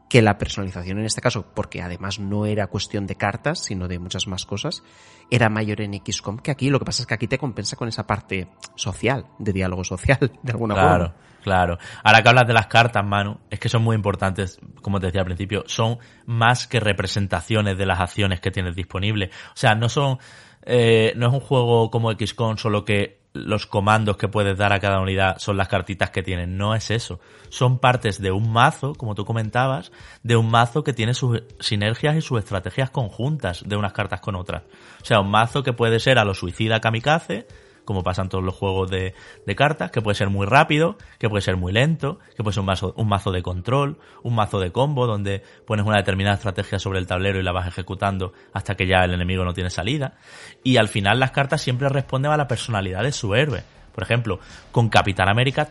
[0.09, 3.99] que la personalización en este caso, porque además no era cuestión de cartas, sino de
[3.99, 4.83] muchas más cosas,
[5.31, 6.69] era mayor en XCOM que aquí.
[6.69, 10.31] Lo que pasa es que aquí te compensa con esa parte social, de diálogo social,
[10.43, 10.89] de alguna forma.
[10.89, 11.13] Claro,
[11.43, 11.77] claro.
[12.03, 15.21] Ahora que hablas de las cartas, Manu, es que son muy importantes, como te decía
[15.21, 19.31] al principio, son más que representaciones de las acciones que tienes disponibles.
[19.49, 20.19] O sea, no son,
[20.63, 24.79] eh, no es un juego como XCOM, solo que los comandos que puedes dar a
[24.79, 26.57] cada unidad son las cartitas que tienen.
[26.57, 27.19] No es eso.
[27.49, 29.91] Son partes de un mazo, como tú comentabas,
[30.23, 34.35] de un mazo que tiene sus sinergias y sus estrategias conjuntas de unas cartas con
[34.35, 34.63] otras.
[35.01, 37.45] O sea, un mazo que puede ser a lo suicida kamikaze,
[37.85, 39.13] como pasan todos los juegos de,
[39.45, 42.61] de, cartas, que puede ser muy rápido, que puede ser muy lento, que puede ser
[42.61, 46.79] un mazo, un mazo de control, un mazo de combo, donde pones una determinada estrategia
[46.79, 50.15] sobre el tablero y la vas ejecutando hasta que ya el enemigo no tiene salida.
[50.63, 53.63] Y al final las cartas siempre responden a la personalidad de su héroe.
[53.93, 54.39] Por ejemplo,
[54.71, 55.69] con Capitán América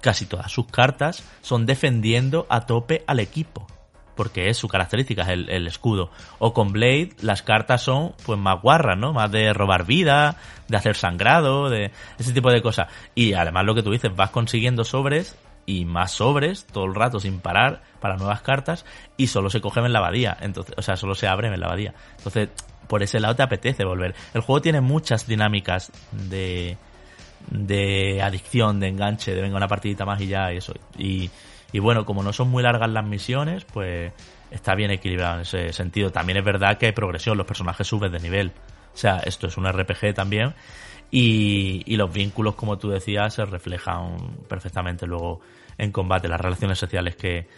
[0.00, 3.66] casi todas sus cartas son defendiendo a tope al equipo
[4.16, 6.10] porque es su característica, es el, escudo.
[6.38, 9.12] O con Blade las cartas son pues más guarras, ¿no?
[9.12, 10.36] Más de robar vida,
[10.68, 12.88] de hacer sangrado, de ese tipo de cosas.
[13.14, 17.20] Y además lo que tú dices, vas consiguiendo sobres y más sobres todo el rato
[17.20, 18.84] sin parar para nuevas cartas
[19.16, 21.66] y solo se cogen en la abadía, entonces, o sea, solo se abren en la
[21.66, 21.94] abadía.
[22.18, 22.50] Entonces,
[22.86, 24.14] por ese lado te apetece volver.
[24.34, 26.76] El juego tiene muchas dinámicas de
[27.50, 30.74] de adicción, de enganche, de venga una partidita más y ya eso.
[30.98, 31.30] Y
[31.74, 34.12] y bueno, como no son muy largas las misiones, pues
[34.52, 36.12] está bien equilibrado en ese sentido.
[36.12, 38.52] También es verdad que hay progresión, los personajes suben de nivel.
[38.94, 40.54] O sea, esto es un RPG también.
[41.10, 45.40] Y, y los vínculos, como tú decías, se reflejan perfectamente luego
[45.76, 47.48] en combate, las relaciones sociales que,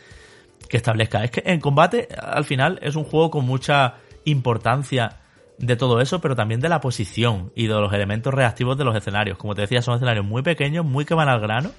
[0.66, 1.22] que establezca.
[1.22, 5.18] Es que en combate, al final, es un juego con mucha importancia
[5.58, 8.96] de todo eso, pero también de la posición y de los elementos reactivos de los
[8.96, 9.36] escenarios.
[9.36, 11.70] Como te decía, son escenarios muy pequeños, muy que van al grano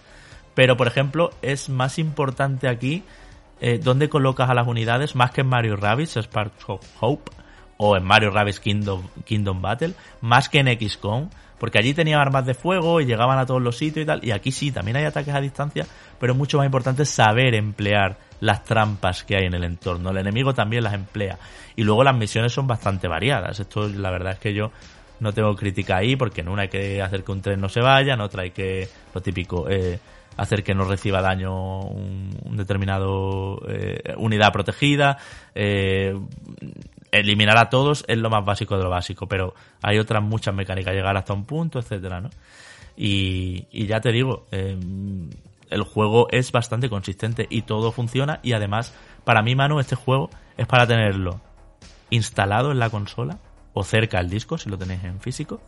[0.57, 3.03] pero, por ejemplo, es más importante aquí
[3.61, 7.31] eh, dónde colocas a las unidades más que en Mario Rabbids Sparks of Hope
[7.77, 12.47] o en Mario Rabbids Kingdom, Kingdom Battle, más que en XCOM, porque allí tenían armas
[12.47, 15.05] de fuego y llegaban a todos los sitios y tal, y aquí sí, también hay
[15.05, 15.85] ataques a distancia,
[16.19, 20.09] pero es mucho más importante saber emplear las trampas que hay en el entorno.
[20.09, 21.37] El enemigo también las emplea.
[21.75, 23.59] Y luego las misiones son bastante variadas.
[23.59, 24.71] Esto, la verdad es que yo
[25.19, 27.79] no tengo crítica ahí, porque en una hay que hacer que un tren no se
[27.79, 29.99] vaya, en otra hay que, lo típico, eh,
[30.37, 35.17] hacer que no reciba daño un, determinado eh, unidad protegida,
[35.53, 36.17] eh,
[37.11, 40.93] eliminar a todos es lo más básico de lo básico, pero hay otras muchas mecánicas,
[40.93, 42.29] llegar hasta un punto, etcétera, ¿no?
[42.95, 44.77] Y, y ya te digo, eh,
[45.69, 48.39] el juego es bastante consistente y todo funciona.
[48.41, 51.39] Y además, para mí, Manu, este juego es para tenerlo
[52.09, 53.37] instalado en la consola
[53.73, 55.61] o cerca al disco, si lo tenéis en físico,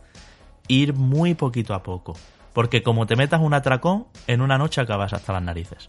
[0.66, 2.14] ir muy poquito a poco
[2.52, 5.88] porque como te metas un atracón, en una noche acabas hasta las narices.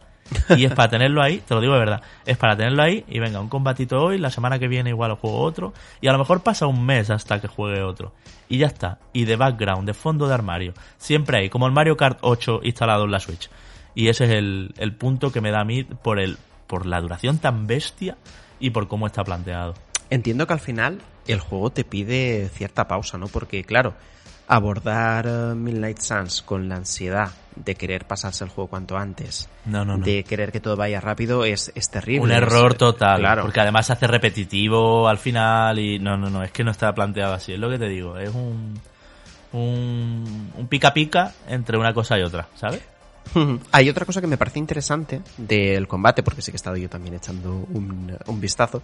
[0.56, 3.19] Y es para tenerlo ahí, te lo digo de verdad, es para tenerlo ahí y
[3.19, 6.41] venga, un combatito hoy, la semana que viene igual juego otro, y a lo mejor
[6.41, 8.13] pasa un mes hasta que juegue otro.
[8.47, 9.00] Y ya está.
[9.13, 13.06] Y de background, de fondo de armario, siempre hay, como el Mario Kart 8 instalado
[13.06, 13.50] en la Switch.
[13.95, 17.02] Y ese es el, el punto que me da a mí por, el, por la
[17.02, 18.17] duración tan bestia
[18.60, 19.74] y por cómo está planteado.
[20.10, 23.28] Entiendo que al final el juego te pide cierta pausa, ¿no?
[23.28, 23.93] Porque claro,
[24.52, 29.86] abordar eh, Midnight Suns con la ansiedad de querer pasarse el juego cuanto antes, no,
[29.86, 32.26] no, de querer que todo vaya rápido, es, es terrible.
[32.26, 33.44] Un error total, claro.
[33.44, 36.94] porque además se hace repetitivo al final y no, no, no, es que no está
[36.94, 38.78] planteado así, es lo que te digo, es un,
[39.54, 42.82] un, un pica pica entre una cosa y otra, ¿sabes?
[43.72, 46.90] Hay otra cosa que me parece interesante del combate, porque sí que he estado yo
[46.90, 48.84] también echando un, un vistazo,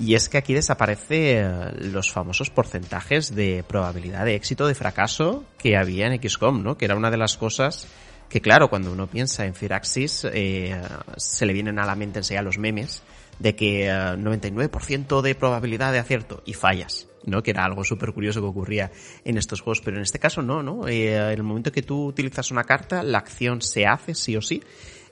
[0.00, 5.44] y es que aquí desaparece eh, los famosos porcentajes de probabilidad de éxito, de fracaso
[5.58, 6.78] que había en XCOM, ¿no?
[6.78, 7.88] Que era una de las cosas
[8.28, 10.80] que, claro, cuando uno piensa en Firaxis, eh,
[11.16, 13.02] se le vienen a la mente enseguida los memes
[13.38, 17.42] de que 99% eh, de probabilidad de acierto y fallas, ¿no?
[17.42, 18.92] Que era algo súper curioso que ocurría
[19.24, 20.86] en estos juegos, pero en este caso no, ¿no?
[20.86, 24.62] en el momento que tú utilizas una carta, la acción se hace sí o sí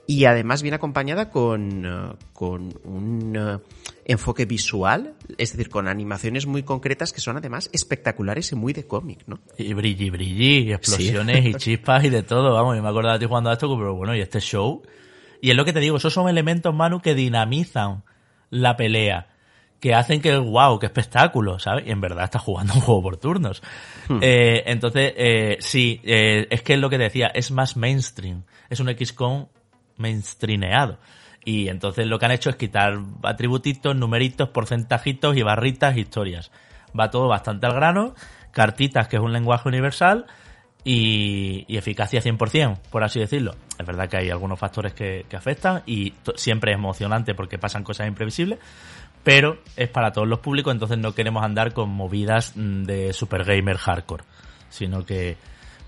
[0.07, 3.59] y además viene acompañada con, eh, con un eh,
[4.07, 8.87] enfoque visual, es decir, con animaciones muy concretas que son además espectaculares y muy de
[8.87, 9.40] cómic, ¿no?
[9.59, 13.19] Y brilli, brilli, y explosiones y chispas y de todo, vamos, yo me acuerdo de
[13.19, 14.83] ti jugando a esto, pero bueno, y este show.
[15.40, 18.05] Y es lo que te digo, esos son elementos, Manu, que dinamizan
[18.51, 19.29] la pelea
[19.81, 21.87] que hacen que, wow, qué espectáculo, ¿sabes?
[21.87, 23.62] Y en verdad estás jugando un juego por turnos.
[24.09, 24.19] Hmm.
[24.23, 28.45] Eh, entonces, eh, sí, eh, es que es lo que decía, es más mainstream.
[28.71, 29.47] Es un XCOM
[29.97, 30.99] mainstreameado.
[31.47, 36.51] Y entonces lo que han hecho es quitar atributitos, numeritos, porcentajitos y barritas, historias.
[36.99, 38.17] Va todo bastante al grano,
[38.51, 40.27] cartitas, que es un lenguaje universal,
[40.83, 43.55] y, eficacia 100%, por así decirlo.
[43.79, 48.09] Es verdad que hay algunos factores que, afectan y siempre es emocionante porque pasan cosas
[48.09, 48.59] imprevisibles,
[49.23, 53.45] pero es para todos los públicos, entonces no queremos andar con movidas mm, de super
[53.45, 54.25] gamer hardcore,
[54.69, 55.37] sino que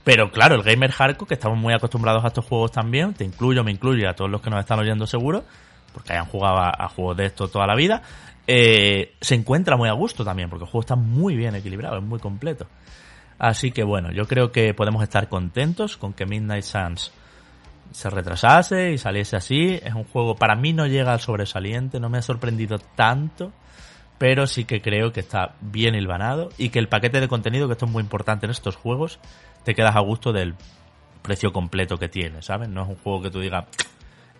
[0.09, 3.63] pero claro, el gamer hardcore, que estamos muy acostumbrados a estos juegos también, te incluyo,
[3.63, 5.45] me incluyo a todos los que nos están oyendo seguro,
[5.93, 8.01] porque hayan jugado a, juegos de esto toda la vida,
[8.47, 12.03] eh, se encuentra muy a gusto también, porque el juego está muy bien equilibrado, es
[12.03, 12.67] muy completo.
[13.39, 17.13] Así que bueno, yo creo que podemos estar contentos con que Midnight Suns
[17.91, 19.79] se retrasase y saliese así.
[19.85, 23.53] Es un juego, para mí no llega al sobresaliente, no me ha sorprendido tanto
[24.19, 27.73] pero sí que creo que está bien hilvanado y que el paquete de contenido, que
[27.73, 29.21] esto es muy importante en estos juegos,
[29.65, 30.55] te quedas a gusto del
[31.23, 32.69] precio completo que tiene, ¿sabes?
[32.69, 33.67] No es un juego que tú digas,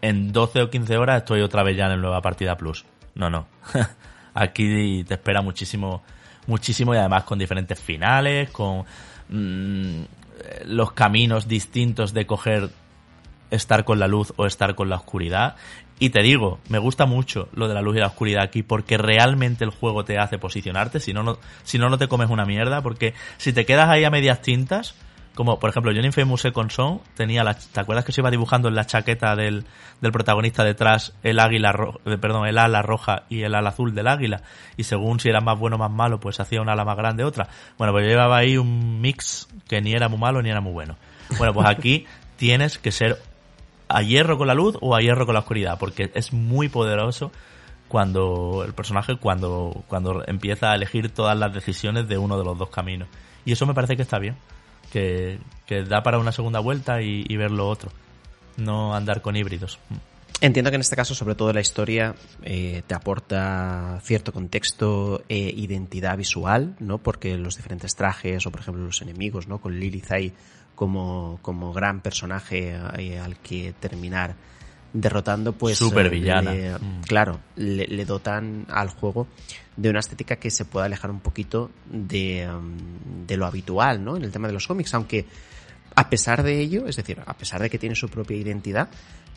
[0.01, 2.85] en 12 o 15 horas estoy otra vez ya en el Nueva Partida Plus.
[3.15, 3.47] No, no.
[4.35, 6.03] Aquí te espera muchísimo,
[6.47, 8.85] muchísimo y además con diferentes finales, con
[9.29, 10.03] mm,
[10.67, 12.71] los caminos distintos de coger
[13.51, 15.57] estar con la luz o estar con la oscuridad.
[15.99, 18.99] Y te digo, me gusta mucho lo de la luz y la oscuridad aquí porque
[18.99, 22.45] realmente el juego te hace posicionarte, si no, no, si no, no te comes una
[22.45, 24.95] mierda, porque si te quedas ahí a medias tintas,
[25.39, 28.29] como por ejemplo, yo en Infamous Second Son tenía la, ¿te acuerdas que se iba
[28.29, 29.67] dibujando en la chaqueta del,
[30.01, 33.95] del protagonista detrás el águila, ro, eh, perdón, el ala roja y el ala azul
[33.95, 34.43] del águila?
[34.77, 37.23] Y según si era más bueno o más malo, pues hacía una ala más grande
[37.23, 37.47] otra.
[37.77, 40.73] Bueno, pues yo llevaba ahí un mix que ni era muy malo ni era muy
[40.73, 40.97] bueno.
[41.39, 42.07] Bueno, pues aquí
[42.37, 43.19] tienes que ser
[43.89, 47.33] a hierro con la luz o a hierro con la oscuridad, porque es muy poderoso
[47.89, 52.59] cuando el personaje cuando cuando empieza a elegir todas las decisiones de uno de los
[52.59, 53.09] dos caminos.
[53.45, 54.37] Y eso me parece que está bien
[54.91, 55.39] que,
[55.89, 57.91] da para una segunda vuelta y, ver lo otro.
[58.57, 59.79] No andar con híbridos.
[60.41, 65.53] Entiendo que en este caso, sobre todo la historia, eh, te aporta cierto contexto e
[65.57, 66.99] identidad visual, ¿no?
[66.99, 69.59] Porque los diferentes trajes, o por ejemplo los enemigos, ¿no?
[69.59, 70.33] Con Lilith ahí
[70.79, 74.37] como, como gran personaje eh, al que terminar
[74.93, 75.77] derrotando, pues.
[75.77, 76.53] Super villana.
[76.53, 77.01] Mm.
[77.03, 79.27] Claro, le, dotan al juego
[79.77, 84.17] de una estética que se pueda alejar un poquito de, um, de lo habitual, ¿no?
[84.17, 85.27] En el tema de los cómics, aunque
[85.97, 88.89] a pesar de ello, es decir, a pesar de que tiene su propia identidad,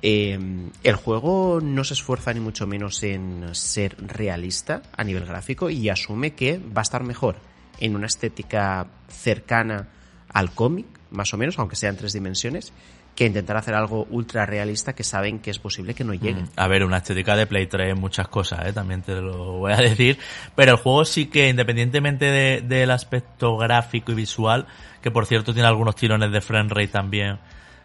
[0.04, 0.38] eh,
[0.84, 5.90] el juego no se esfuerza ni mucho menos en ser realista a nivel gráfico y
[5.90, 7.38] asume que va a estar mejor
[7.80, 9.88] en una estética cercana
[10.30, 12.74] al cómic, más o menos, aunque sea en tres dimensiones,
[13.16, 16.42] que intentar hacer algo ultra realista que saben que es posible que no llegue.
[16.42, 18.74] Mm, a ver, una estética de Play 3 muchas cosas, ¿eh?
[18.74, 20.18] también te lo voy a decir,
[20.56, 24.66] pero el juego sí que independientemente de, del aspecto gráfico y visual,
[25.02, 27.40] que por cierto tiene algunos tirones de frame rate también,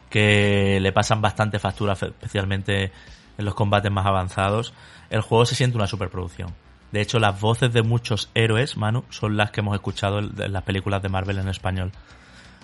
[0.08, 2.92] que le pasan bastante factura, especialmente
[3.36, 4.72] en los combates más avanzados,
[5.10, 6.54] el juego se siente una superproducción.
[6.92, 10.62] De hecho, las voces de muchos héroes, Manu, son las que hemos escuchado en las
[10.62, 11.92] películas de Marvel en español.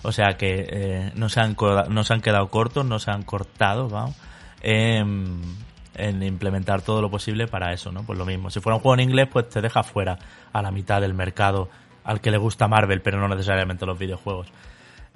[0.03, 1.57] O sea que eh, no, se han,
[1.89, 4.17] no se han quedado cortos, no se han cortado, vamos,
[4.61, 5.41] en,
[5.95, 8.03] en, implementar todo lo posible para eso, ¿no?
[8.03, 8.51] Pues lo mismo.
[8.51, 10.19] Si fuera un juego en inglés, pues te deja fuera
[10.53, 11.69] a la mitad del mercado
[12.05, 14.49] al que le gusta Marvel, pero no necesariamente los videojuegos.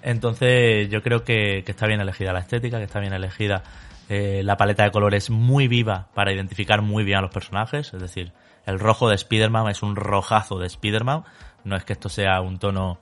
[0.03, 3.64] Entonces yo creo que, que está bien elegida la estética, que está bien elegida
[4.09, 7.92] eh, la paleta de colores muy viva para identificar muy bien a los personajes.
[7.92, 8.33] Es decir,
[8.64, 11.25] el rojo de Spider-Man es un rojazo de Spider-Man.
[11.64, 12.99] No es que esto sea un tono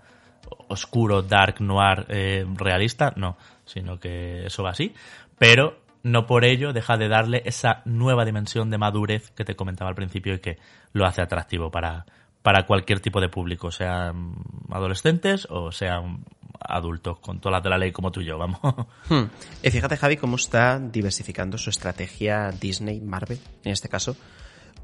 [0.74, 4.94] oscuro, dark, noir, eh, realista, no, sino que eso va así.
[5.38, 9.88] Pero no por ello deja de darle esa nueva dimensión de madurez que te comentaba
[9.88, 10.58] al principio y que
[10.92, 12.04] lo hace atractivo para,
[12.42, 14.34] para cualquier tipo de público, sean
[14.70, 16.24] adolescentes o sean
[16.60, 18.60] adultos, con todas las de la ley como tú y yo, vamos.
[19.08, 19.24] Hmm.
[19.62, 24.16] Y fíjate, Javi, cómo está diversificando su estrategia Disney, Marvel, en este caso,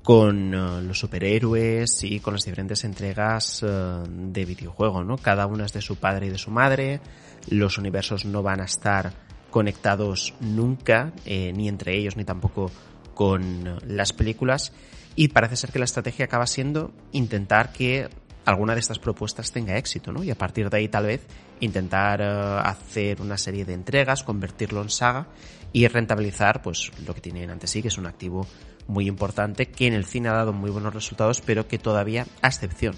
[0.02, 5.18] con uh, los superhéroes y con las diferentes entregas uh, de videojuego, ¿no?
[5.18, 7.00] Cada una es de su padre y de su madre,
[7.48, 9.12] los universos no van a estar
[9.50, 12.70] conectados nunca, eh, ni entre ellos ni tampoco
[13.14, 14.72] con las películas,
[15.16, 18.08] y parece ser que la estrategia acaba siendo intentar que
[18.46, 20.24] alguna de estas propuestas tenga éxito, ¿no?
[20.24, 21.26] Y a partir de ahí tal vez
[21.58, 25.26] intentar hacer una serie de entregas, convertirlo en saga
[25.72, 28.46] y rentabilizar pues lo que tienen ante sí, que es un activo
[28.90, 32.48] muy importante que en el cine ha dado muy buenos resultados, pero que todavía, a
[32.48, 32.94] excepción,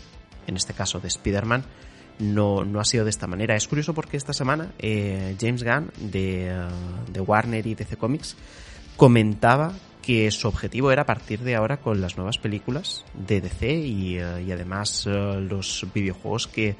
[0.46, 1.64] en este caso de Spider-Man,
[2.18, 3.54] no, no ha sido de esta manera.
[3.56, 6.68] Es curioso porque esta semana eh, James Gunn de, eh,
[7.12, 8.36] de Warner y DC Comics
[8.96, 13.72] comentaba que su objetivo era a partir de ahora con las nuevas películas de DC
[13.72, 16.76] y, eh, y además los videojuegos que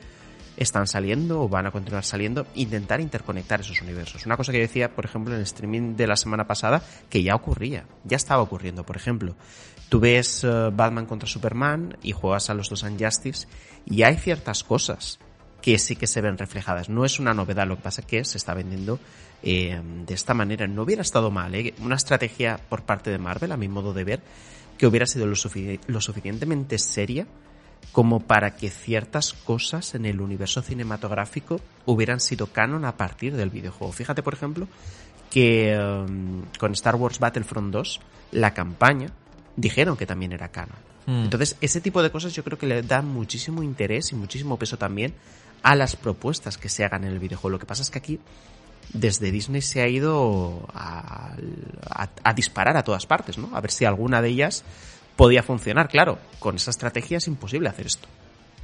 [0.62, 4.26] están saliendo o van a continuar saliendo, intentar interconectar esos universos.
[4.26, 7.34] Una cosa que decía, por ejemplo, en el streaming de la semana pasada, que ya
[7.34, 8.84] ocurría, ya estaba ocurriendo.
[8.84, 9.34] Por ejemplo,
[9.88, 13.46] tú ves eh, Batman contra Superman y juegas a los dos Justice
[13.86, 15.18] y hay ciertas cosas
[15.60, 16.88] que sí que se ven reflejadas.
[16.88, 18.98] No es una novedad, lo que pasa es que se está vendiendo
[19.42, 20.66] eh, de esta manera.
[20.66, 21.74] No hubiera estado mal, ¿eh?
[21.80, 24.20] una estrategia por parte de Marvel, a mi modo de ver,
[24.76, 25.34] que hubiera sido lo,
[25.86, 27.26] lo suficientemente seria
[27.90, 33.50] como para que ciertas cosas en el universo cinematográfico hubieran sido canon a partir del
[33.50, 33.92] videojuego.
[33.92, 34.68] Fíjate, por ejemplo,
[35.30, 38.00] que um, con Star Wars Battlefront 2,
[38.32, 39.10] la campaña,
[39.56, 40.76] dijeron que también era canon.
[41.06, 41.24] Hmm.
[41.24, 44.78] Entonces, ese tipo de cosas yo creo que le dan muchísimo interés y muchísimo peso
[44.78, 45.14] también
[45.62, 47.50] a las propuestas que se hagan en el videojuego.
[47.50, 48.20] Lo que pasa es que aquí,
[48.92, 51.34] desde Disney se ha ido a,
[52.24, 53.50] a disparar a todas partes, ¿no?
[53.54, 54.64] A ver si alguna de ellas
[55.16, 56.18] podía funcionar, claro.
[56.38, 58.08] Con esa estrategia es imposible hacer esto.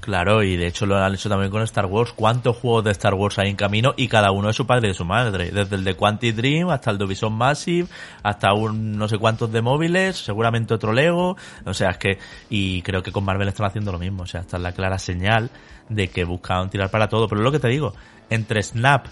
[0.00, 2.12] Claro, y de hecho lo han hecho también con Star Wars.
[2.12, 3.94] ¿Cuántos juegos de Star Wars hay en camino?
[3.96, 5.50] Y cada uno es su padre y de su madre.
[5.50, 7.88] Desde el de Quantic Dream hasta el Division Massive,
[8.22, 11.36] hasta un no sé cuántos de móviles, seguramente otro Lego.
[11.66, 12.18] O sea, es que,
[12.48, 14.22] y creo que con Marvel están haciendo lo mismo.
[14.22, 15.50] O sea, esta es la clara señal
[15.88, 17.26] de que buscaban tirar para todo.
[17.28, 17.92] Pero lo que te digo,
[18.30, 19.06] entre Snap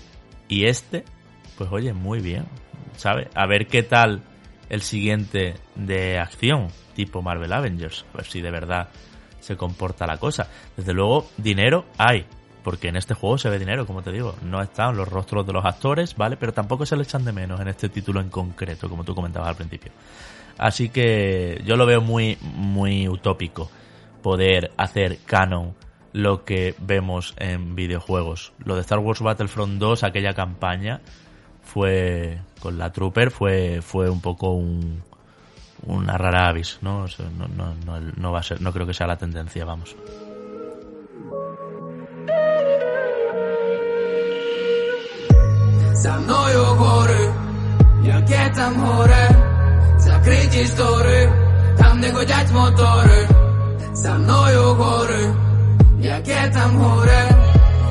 [0.48, 1.04] y este,
[1.58, 2.46] pues oye, muy bien.
[2.96, 3.28] ¿Sabes?
[3.34, 4.22] A ver qué tal
[4.68, 8.04] el siguiente de acción, tipo Marvel Avengers.
[8.12, 8.88] A ver si de verdad
[9.40, 10.48] se comporta la cosa.
[10.76, 12.26] Desde luego, dinero hay,
[12.62, 14.34] porque en este juego se ve dinero, como te digo.
[14.42, 16.36] No están los rostros de los actores, ¿vale?
[16.36, 19.48] Pero tampoco se le echan de menos en este título en concreto, como tú comentabas
[19.48, 19.92] al principio.
[20.58, 23.70] Así que yo lo veo muy, muy utópico
[24.22, 25.74] poder hacer canon
[26.12, 28.52] lo que vemos en videojuegos.
[28.64, 31.02] Lo de Star Wars Battlefront 2, aquella campaña,
[31.66, 35.02] fue con la Trooper, fue, fue un poco un,
[35.84, 37.06] una rara avis, ¿no?
[37.36, 39.94] no, no, no, va a ser, no creo que sea la tendencia, vamos.
[50.66, 51.28] Story,
[51.78, 53.26] tam nego dziać motory
[53.92, 55.34] Za mnoju góry,
[56.00, 57.28] jakie tam chore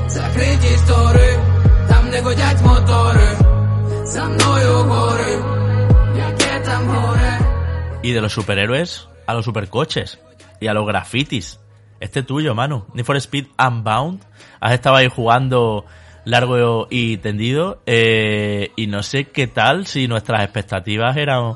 [0.08, 1.28] Zakryci story,
[1.88, 3.55] tam nego dziać motory
[4.06, 5.26] Chore
[8.02, 10.20] y de los superhéroes a los supercoches
[10.60, 11.58] y a los grafitis.
[11.98, 12.86] Este tuyo, Manu.
[12.94, 14.22] Need for Speed Unbound.
[14.60, 15.84] Has estado ahí jugando
[16.24, 17.82] largo y tendido.
[17.86, 21.54] Eh, y no sé qué tal si nuestras expectativas eran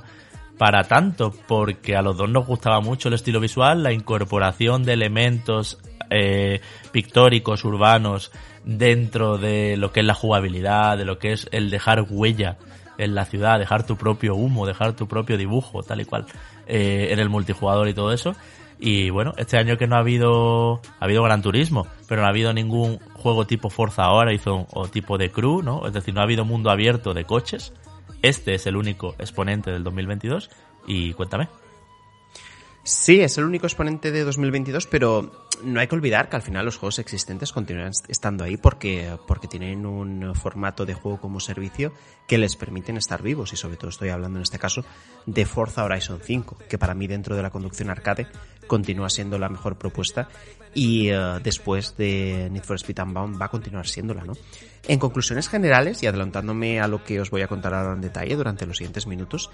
[0.59, 4.95] para tanto, porque a los dos nos gustaba mucho el estilo visual, la incorporación de
[4.95, 5.79] elementos
[6.11, 8.33] eh, pictóricos, urbanos,
[8.65, 12.59] dentro de lo que es la jugabilidad, de lo que es el dejar huella
[12.99, 16.27] en la ciudad, dejar tu propio humo, dejar tu propio dibujo, tal y cual,
[16.67, 18.35] eh, en el multijugador y todo eso.
[18.79, 22.31] Y bueno, este año que no ha habido, ha habido Gran Turismo, pero no ha
[22.31, 25.87] habido ningún juego tipo Forza Horizon o tipo de Crew, ¿no?
[25.87, 27.75] Es decir, no ha habido mundo abierto de coches.
[28.23, 30.51] Este es el único exponente del 2022
[30.87, 31.49] y cuéntame.
[32.91, 36.65] Sí, es el único exponente de 2022, pero no hay que olvidar que al final
[36.65, 41.93] los juegos existentes continúan estando ahí porque, porque tienen un formato de juego como servicio
[42.27, 44.85] que les permiten estar vivos y sobre todo estoy hablando en este caso
[45.25, 48.27] de Forza Horizon 5, que para mí dentro de la conducción arcade
[48.67, 50.29] continúa siendo la mejor propuesta
[50.75, 54.33] y eh, después de Need for Speed Unbound va a continuar siéndola, ¿no?
[54.89, 58.35] En conclusiones generales y adelantándome a lo que os voy a contar ahora en detalle
[58.35, 59.51] durante los siguientes minutos,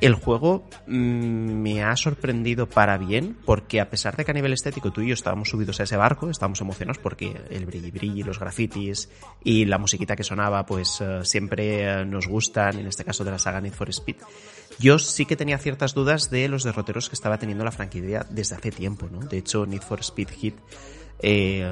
[0.00, 4.52] el juego mm, me ha sorprendido para bien, porque a pesar de que a nivel
[4.52, 8.22] estético tú y yo estábamos subidos a ese barco, estábamos emocionados porque el brilli brilli,
[8.22, 9.08] los grafitis
[9.42, 13.32] y la musiquita que sonaba, pues eh, siempre eh, nos gustan, en este caso de
[13.32, 14.16] la saga Need for Speed.
[14.78, 18.54] Yo sí que tenía ciertas dudas de los derroteros que estaba teniendo la franquicia desde
[18.54, 19.20] hace tiempo, ¿no?
[19.20, 20.54] De hecho, Need for Speed Hit
[21.20, 21.68] eh,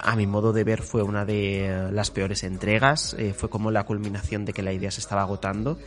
[0.00, 4.44] a mi modo de ver fue una de las peores entregas, fue como la culminación
[4.44, 5.78] de que la idea se estaba agotando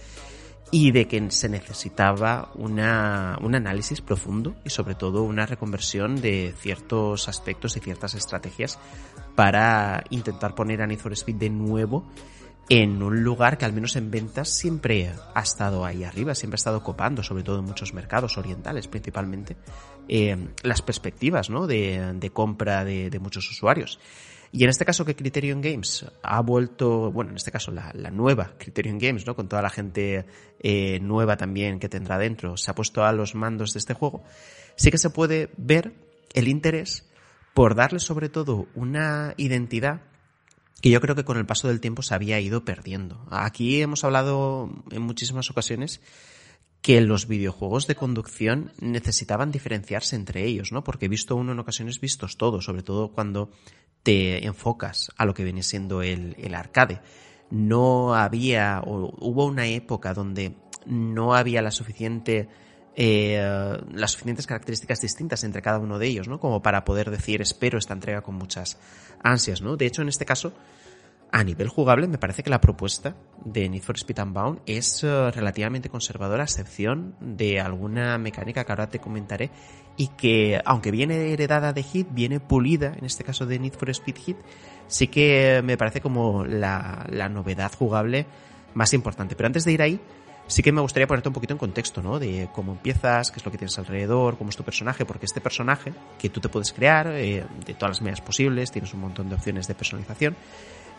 [0.74, 6.52] y de que se necesitaba una, un análisis profundo y sobre todo una reconversión de
[6.58, 8.80] ciertos aspectos y ciertas estrategias
[9.36, 12.08] para intentar poner a Need for Speed de nuevo
[12.70, 16.62] en un lugar que al menos en ventas siempre ha estado ahí arriba, siempre ha
[16.64, 19.56] estado copando, sobre todo en muchos mercados orientales principalmente,
[20.08, 21.68] eh, las perspectivas ¿no?
[21.68, 24.00] de, de compra de, de muchos usuarios.
[24.56, 28.54] Y en este caso que Criterion Games ha vuelto, bueno, en este caso la, nueva
[28.60, 29.36] Criterion Games, ¿no?
[29.36, 30.28] Con toda la gente
[30.60, 34.24] eh, nueva también que tendrá dentro, se ha puesto a los mandos de este juego,
[34.76, 35.96] sí que se puede ver
[36.34, 37.10] el interés
[37.56, 40.02] por darle sobre todo una identidad
[40.82, 43.26] que yo creo que con el paso del tiempo se había ido perdiendo.
[43.32, 46.00] Aquí hemos hablado en muchísimas ocasiones
[46.84, 50.84] que los videojuegos de conducción necesitaban diferenciarse entre ellos, ¿no?
[50.84, 53.50] Porque he visto uno en ocasiones vistos todos, sobre todo cuando
[54.04, 57.00] te enfocas a lo que viene siendo el, el arcade.
[57.50, 62.50] No había, o hubo una época donde no había la suficiente
[62.96, 63.42] eh,
[63.94, 66.40] las suficientes características distintas entre cada uno de ellos, ¿no?
[66.40, 68.78] Como para poder decir espero esta entrega con muchas
[69.24, 69.78] ansias, ¿no?
[69.78, 70.54] De hecho, en este caso,
[71.34, 75.32] a nivel jugable, me parece que la propuesta de Need for Speed Unbound es eh,
[75.32, 79.50] relativamente conservadora, a excepción de alguna mecánica que ahora te comentaré
[79.98, 83.90] y que, aunque viene heredada de Hit, viene pulida, en este caso de Need for
[83.90, 84.38] Speed Hit,
[84.86, 88.28] sí que me parece como la, la novedad jugable
[88.76, 89.36] más importante.
[89.36, 90.00] Pero antes de ir ahí,
[90.46, 92.20] sí que me gustaría ponerte un poquito en contexto, ¿no?
[92.20, 95.42] De cómo empiezas, qué es lo que tienes alrededor, cómo es tu personaje, porque este
[95.42, 99.30] personaje que tú te puedes crear eh, de todas las maneras posibles, tienes un montón
[99.30, 100.36] de opciones de personalización,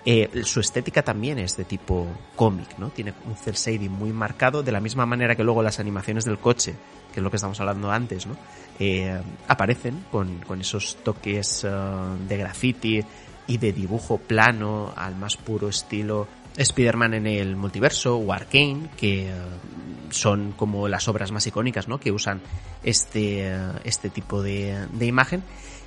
[0.06, 2.90] Eh, su estética también es de tipo cómic, ¿no?
[2.90, 6.38] Tiene un cel shading muy marcado, de la misma manera que luego las animaciones del
[6.38, 6.74] coche,
[7.12, 8.36] que es lo que estamos hablando antes, ¿no?
[8.78, 13.02] Eh, aparecen con, con, esos toques uh, de graffiti
[13.46, 16.26] y de dibujo plano al más puro estilo
[16.56, 21.98] Spider-Man en el multiverso o Arkane, que uh, son como las obras más icónicas, ¿no?
[21.98, 22.42] Que usan
[22.82, 25.42] este, este tipo de, de imagen.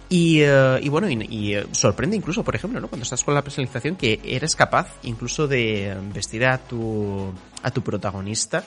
[0.10, 2.88] Y, uh, y, bueno, y, y, sorprende incluso, por ejemplo, ¿no?
[2.88, 7.82] Cuando estás con la personalización que eres capaz incluso de vestir a tu, a tu
[7.82, 8.64] protagonista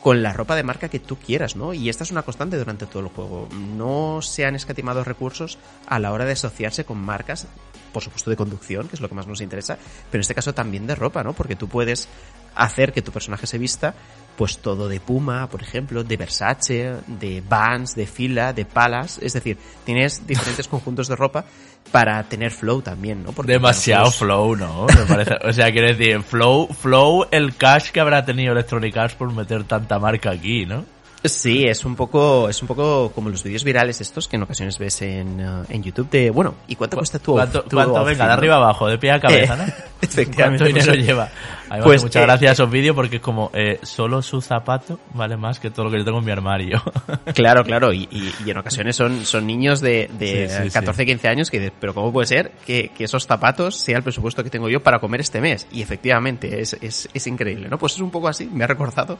[0.00, 1.72] con la ropa de marca que tú quieras, ¿no?
[1.74, 3.48] Y esta es una constante durante todo el juego.
[3.50, 7.48] No se han escatimado recursos a la hora de asociarse con marcas,
[7.92, 9.78] por supuesto de conducción, que es lo que más nos interesa,
[10.10, 11.32] pero en este caso también de ropa, ¿no?
[11.32, 12.08] Porque tú puedes
[12.54, 13.94] hacer que tu personaje se vista
[14.36, 19.32] pues todo de Puma, por ejemplo, de Versace, de Vans, de Fila, de Palas, es
[19.32, 21.44] decir, tienes diferentes conjuntos de ropa
[21.90, 23.32] para tener flow también, ¿no?
[23.32, 24.86] Porque, Demasiado flow, ¿no?
[24.86, 29.14] Me parece, o sea, quiero decir, flow, flow el cash que habrá tenido Electronic Arts
[29.14, 30.84] por meter tanta marca aquí, ¿no?
[31.24, 34.78] Sí, es un poco, es un poco como los vídeos virales estos que en ocasiones
[34.78, 38.26] ves en, uh, en YouTube de, bueno, ¿y cuánto cuesta tu ¿Cuánto, tu cuánto venga,
[38.26, 39.64] de arriba abajo, de pie a cabeza, ¿no?
[40.00, 40.36] Efectivamente.
[40.36, 41.30] ¿Cuánto dinero pues, lleva?
[41.68, 45.00] Además, pues, muchas eh, gracias a esos vídeos porque es como, eh, solo su zapato
[45.14, 46.82] vale más que todo lo que yo tengo en mi armario.
[47.34, 51.02] claro, claro, y, y, y, en ocasiones son, son niños de, de sí, sí, 14,
[51.02, 51.06] sí.
[51.06, 54.50] 15 años que, pero ¿cómo puede ser que, que, esos zapatos sea el presupuesto que
[54.50, 55.66] tengo yo para comer este mes?
[55.72, 57.78] Y efectivamente, es, es, es increíble, ¿no?
[57.78, 59.18] Pues es un poco así, me ha recordado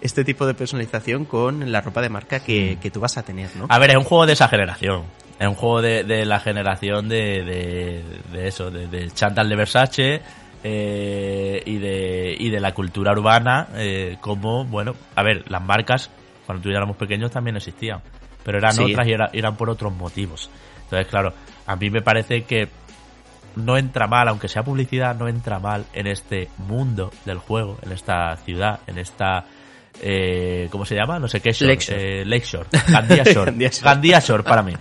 [0.00, 3.54] este tipo de personalización con la ropa de marca que, que tú vas a tener,
[3.56, 3.66] ¿no?
[3.68, 5.02] A ver, es un juego de esa generación.
[5.38, 9.56] Es un juego de, de la generación de, de, de eso, de, de Chantal de
[9.56, 10.22] Versace,
[10.62, 16.10] eh, y de y de la cultura urbana eh, como bueno a ver las marcas
[16.46, 18.00] cuando tú y yo éramos pequeños también existían
[18.42, 18.82] pero eran sí.
[18.82, 20.50] otras y era, eran por otros motivos
[20.84, 21.32] entonces claro
[21.66, 22.68] a mí me parece que
[23.56, 27.92] no entra mal aunque sea publicidad no entra mal en este mundo del juego en
[27.92, 29.44] esta ciudad en esta
[30.00, 31.18] eh, ¿cómo se llama?
[31.18, 31.74] No sé qué shore.
[31.74, 32.20] Lakeshore.
[32.20, 32.68] Eh, Lakeshore.
[32.88, 33.70] Gandía Shore.
[33.82, 34.72] Gandía Shore para mí.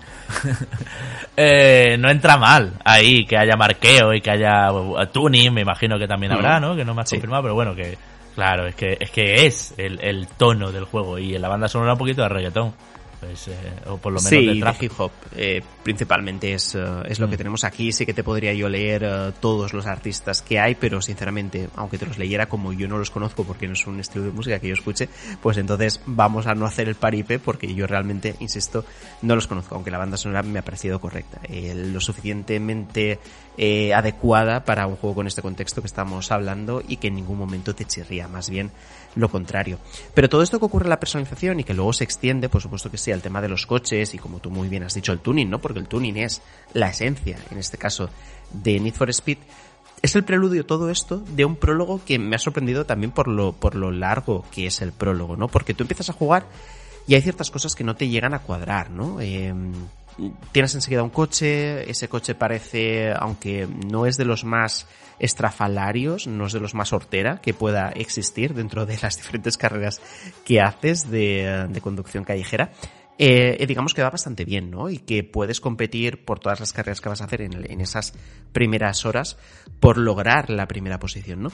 [1.38, 5.98] eh, no entra mal ahí que haya marqueo y que haya uh, tuning, me imagino
[5.98, 6.76] que también habrá, ¿no?
[6.76, 7.16] Que no me has sí.
[7.16, 7.98] confirmado, pero bueno, que
[8.36, 11.68] claro, es que es que es el, el tono del juego y en la banda
[11.68, 12.74] sonora un poquito de reggaetón
[13.20, 13.54] pues, eh,
[13.88, 14.84] o por lo menos sí, de trap.
[14.84, 17.32] hip hop eh, principalmente es, uh, es lo mm.
[17.32, 20.76] que tenemos aquí sí que te podría yo leer uh, todos los artistas que hay
[20.76, 24.00] pero sinceramente aunque te los leyera como yo no los conozco porque no es un
[24.00, 25.10] estilo de música que yo escuche
[25.42, 28.86] pues entonces vamos a no hacer el paripe porque yo realmente insisto
[29.22, 33.20] no los conozco aunque la banda sonora me ha parecido correcta eh, lo suficientemente
[33.58, 37.40] eh, adecuada para un juego con este contexto que estamos hablando y que en ningún
[37.40, 38.72] momento te chirría más bien
[39.16, 39.80] lo contrario.
[40.14, 42.92] Pero todo esto que ocurre en la personalización y que luego se extiende, por supuesto
[42.92, 45.20] que sí, al tema de los coches y como tú muy bien has dicho, el
[45.20, 45.60] tuning, ¿no?
[45.62, 46.42] Porque el tuning es
[46.74, 48.10] la esencia, en este caso,
[48.52, 49.38] de Need for Speed.
[50.02, 53.54] Es el preludio todo esto de un prólogo que me ha sorprendido también por lo,
[53.54, 55.48] por lo largo que es el prólogo, ¿no?
[55.48, 56.48] Porque tú empiezas a jugar
[57.08, 59.22] y hay ciertas cosas que no te llegan a cuadrar, ¿no?
[59.22, 59.54] Eh,
[60.52, 64.88] tienes enseguida un coche, ese coche parece, aunque no es de los más
[65.20, 70.02] estrafalarios, no es de los más hortera que pueda existir dentro de las diferentes carreras
[70.46, 72.72] que haces de conducción callejera,
[73.18, 74.90] eh, digamos que va bastante bien, ¿no?
[74.90, 78.14] Y que puedes competir por todas las carreras que vas a hacer en, en esas
[78.52, 79.38] primeras horas
[79.80, 81.52] por lograr la primera posición, ¿no?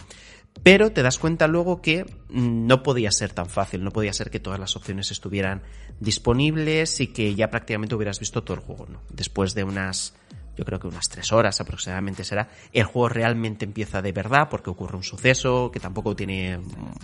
[0.61, 4.39] Pero te das cuenta luego que no podía ser tan fácil, no podía ser que
[4.39, 5.63] todas las opciones estuvieran
[5.99, 9.01] disponibles y que ya prácticamente hubieras visto todo el juego, ¿no?
[9.09, 10.13] Después de unas,
[10.55, 14.69] yo creo que unas tres horas aproximadamente será, el juego realmente empieza de verdad porque
[14.69, 16.59] ocurre un suceso que tampoco tiene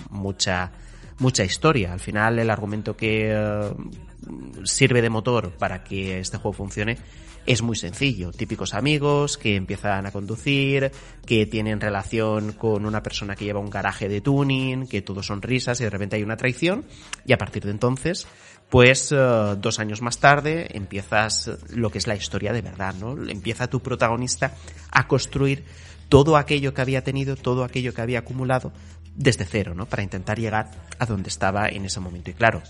[0.10, 0.72] mucha
[1.20, 1.94] mucha historia.
[1.94, 6.98] Al final el argumento que uh, sirve de motor para que este juego funcione
[7.46, 8.32] es muy sencillo.
[8.32, 10.92] Típicos amigos que empiezan a conducir,
[11.26, 15.42] que tienen relación con una persona que lleva un garaje de tuning, que todo son
[15.42, 16.86] risas y de repente hay una traición
[17.26, 18.28] y a partir de entonces
[18.70, 23.18] pues uh, dos años más tarde empiezas lo que es la historia de verdad, ¿no?
[23.28, 24.54] Empieza tu protagonista
[24.92, 25.66] a construir
[26.08, 28.72] todo aquello que había tenido, todo aquello que había acumulado
[29.20, 29.86] desde cero, ¿no?
[29.86, 32.32] Para intentar llegar a donde estaba en ese momento.
[32.32, 32.64] Y claro,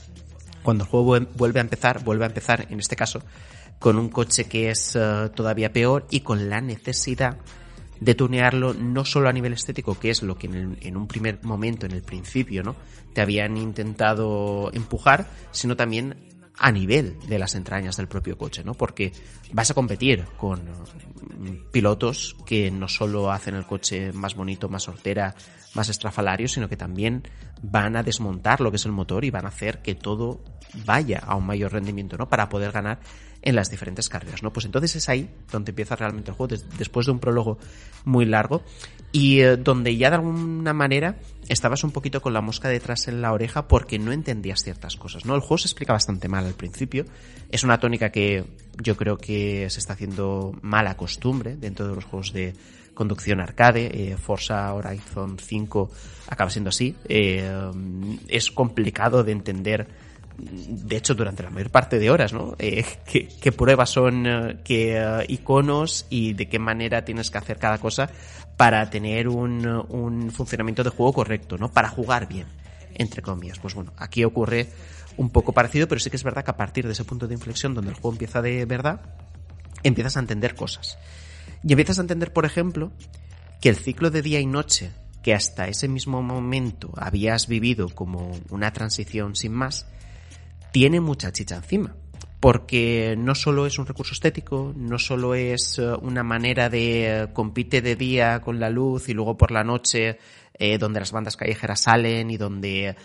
[0.63, 3.21] cuando el juego vuelve a empezar, vuelve a empezar, en este caso,
[3.77, 7.37] con un coche que es uh, todavía peor y con la necesidad
[7.99, 11.07] de tunearlo no solo a nivel estético, que es lo que en, el, en, un
[11.07, 12.75] primer momento, en el principio, ¿no?
[13.13, 16.15] Te habían intentado empujar, sino también
[16.57, 18.73] a nivel de las entrañas del propio coche, ¿no?
[18.73, 19.13] Porque
[19.53, 20.61] vas a competir con
[21.71, 25.35] pilotos que no solo hacen el coche más bonito, más hortera,
[25.75, 27.23] más estrafalario, sino que también
[27.61, 30.41] van a desmontar lo que es el motor y van a hacer que todo
[30.85, 32.29] vaya a un mayor rendimiento, ¿no?
[32.29, 32.99] Para poder ganar
[33.41, 34.51] en las diferentes carreras, ¿no?
[34.51, 37.57] Pues entonces es ahí donde empieza realmente el juego, después de un prólogo
[38.03, 38.63] muy largo
[39.11, 41.17] y eh, donde ya de alguna manera
[41.47, 45.25] estabas un poquito con la mosca detrás en la oreja porque no entendías ciertas cosas,
[45.25, 45.35] ¿no?
[45.35, 47.05] El juego se explica bastante mal al principio,
[47.49, 48.45] es una tónica que
[48.77, 52.53] yo creo que se está haciendo mala costumbre dentro de los juegos de
[52.99, 55.89] conducción arcade, eh, Forza Horizon 5
[56.27, 57.49] acaba siendo así, eh,
[58.27, 59.87] es complicado de entender
[60.37, 62.55] de hecho, durante la mayor parte de horas, ¿no?
[62.59, 67.77] Eh, ¿qué, pruebas son, eh, qué iconos y de qué manera tienes que hacer cada
[67.77, 68.09] cosa
[68.55, 71.71] para tener un, un, funcionamiento de juego correcto, ¿no?
[71.71, 72.47] Para jugar bien,
[72.95, 73.59] entre comillas.
[73.59, 74.69] Pues bueno, aquí ocurre
[75.17, 77.33] un poco parecido, pero sí que es verdad que a partir de ese punto de
[77.33, 79.01] inflexión donde el juego empieza de verdad,
[79.83, 80.97] empiezas a entender cosas.
[81.63, 82.91] Y empiezas a entender, por ejemplo,
[83.61, 84.91] que el ciclo de día y noche
[85.23, 89.85] que hasta ese mismo momento habías vivido como una transición sin más,
[90.71, 91.95] tiene mucha chicha encima.
[92.39, 97.27] Porque no solo es un recurso estético, no solo es eh, una manera de eh,
[97.33, 100.19] compite de día con la luz y luego por la noche
[100.53, 102.95] eh, donde las bandas callejeras salen y donde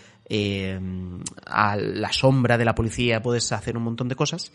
[1.45, 4.51] a la sombra de la policía puedes hacer un montón de cosas,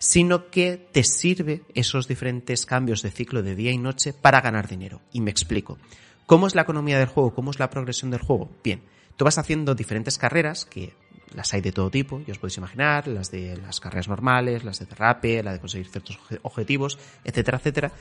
[0.00, 4.66] sino que te sirve esos diferentes cambios de ciclo de día y noche para ganar
[4.66, 5.02] dinero.
[5.12, 5.78] Y me explico.
[6.24, 7.34] ¿Cómo es la economía del juego?
[7.34, 8.50] ¿Cómo es la progresión del juego?
[8.64, 8.82] Bien,
[9.16, 10.94] tú vas haciendo diferentes carreras que
[11.34, 14.78] las hay de todo tipo, ya os podéis imaginar, las de las carreras normales, las
[14.78, 17.92] de derrape, la de conseguir ciertos objetivos, etcétera, etcétera,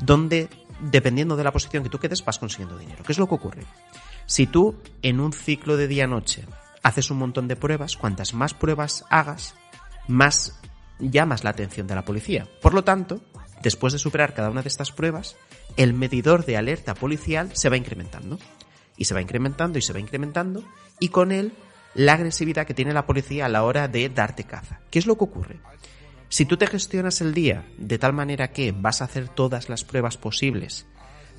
[0.00, 0.48] donde,
[0.80, 3.04] dependiendo de la posición que tú quedes, vas consiguiendo dinero.
[3.04, 3.62] ¿Qué es lo que ocurre?
[4.26, 6.44] Si tú, en un ciclo de día-noche,
[6.82, 9.54] haces un montón de pruebas, cuantas más pruebas hagas,
[10.08, 10.60] más
[10.98, 12.46] llamas la atención de la policía.
[12.62, 13.20] Por lo tanto,
[13.62, 15.36] después de superar cada una de estas pruebas,
[15.76, 18.38] el medidor de alerta policial se va incrementando.
[18.96, 20.62] Y se va incrementando y se va incrementando,
[21.00, 21.52] y con él
[21.94, 24.80] la agresividad que tiene la policía a la hora de darte caza.
[24.90, 25.60] ¿Qué es lo que ocurre?
[26.28, 29.84] Si tú te gestionas el día de tal manera que vas a hacer todas las
[29.84, 30.86] pruebas posibles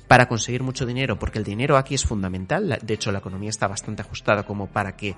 [0.08, 3.66] para conseguir mucho dinero, porque el dinero aquí es fundamental, de hecho la economía está
[3.66, 5.16] bastante ajustada como para que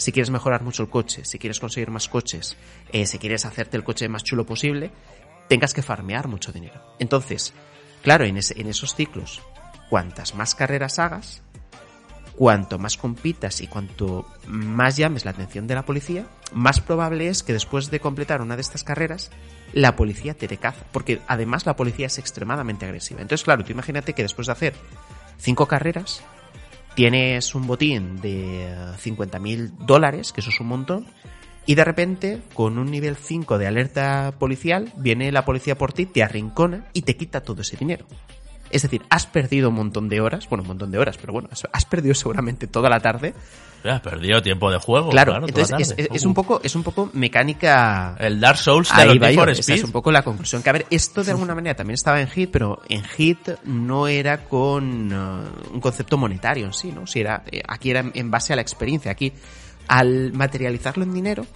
[0.00, 2.56] si quieres mejorar mucho el coche, si quieres conseguir más coches,
[2.90, 4.90] eh, si quieres hacerte el coche más chulo posible,
[5.46, 6.82] tengas que farmear mucho dinero.
[6.98, 7.52] Entonces,
[8.02, 9.42] claro, en, en esos ciclos,
[9.90, 11.42] cuantas más carreras hagas,
[12.34, 16.24] cuanto más compitas y cuanto más llames la atención de la policía,
[16.54, 19.30] más probable es que después de completar una de estas carreras,
[19.74, 20.86] la policía te caza.
[20.92, 23.20] Porque además la policía es extremadamente agresiva.
[23.20, 24.74] Entonces, claro, tú imagínate que después de hacer
[25.36, 26.22] cinco carreras,
[26.94, 28.68] tienes un botín de
[29.02, 31.06] 50.000 dólares, que eso es un montón,
[31.66, 36.06] y de repente, con un nivel 5 de alerta policial, viene la policía por ti,
[36.06, 38.06] te arrincona y te quita todo ese dinero.
[38.70, 41.48] Es decir, has perdido un montón de horas, bueno, un montón de horas, pero bueno,
[41.72, 43.34] has perdido seguramente toda la tarde.
[43.84, 45.10] Has perdido tiempo de juego.
[45.10, 48.14] Claro, entonces es, un poco, es un poco mecánica.
[48.18, 49.74] El Dark Souls de los Need for Speed.
[49.78, 50.62] Es un poco la conclusión.
[50.62, 54.06] Que a ver, esto de alguna manera también estaba en Hit, pero en Hit no
[54.06, 57.06] era con uh, un concepto monetario en sí, ¿no?
[57.06, 59.10] Si era, eh, aquí era en base a la experiencia.
[59.10, 59.32] Aquí,
[59.88, 61.46] al materializarlo en dinero,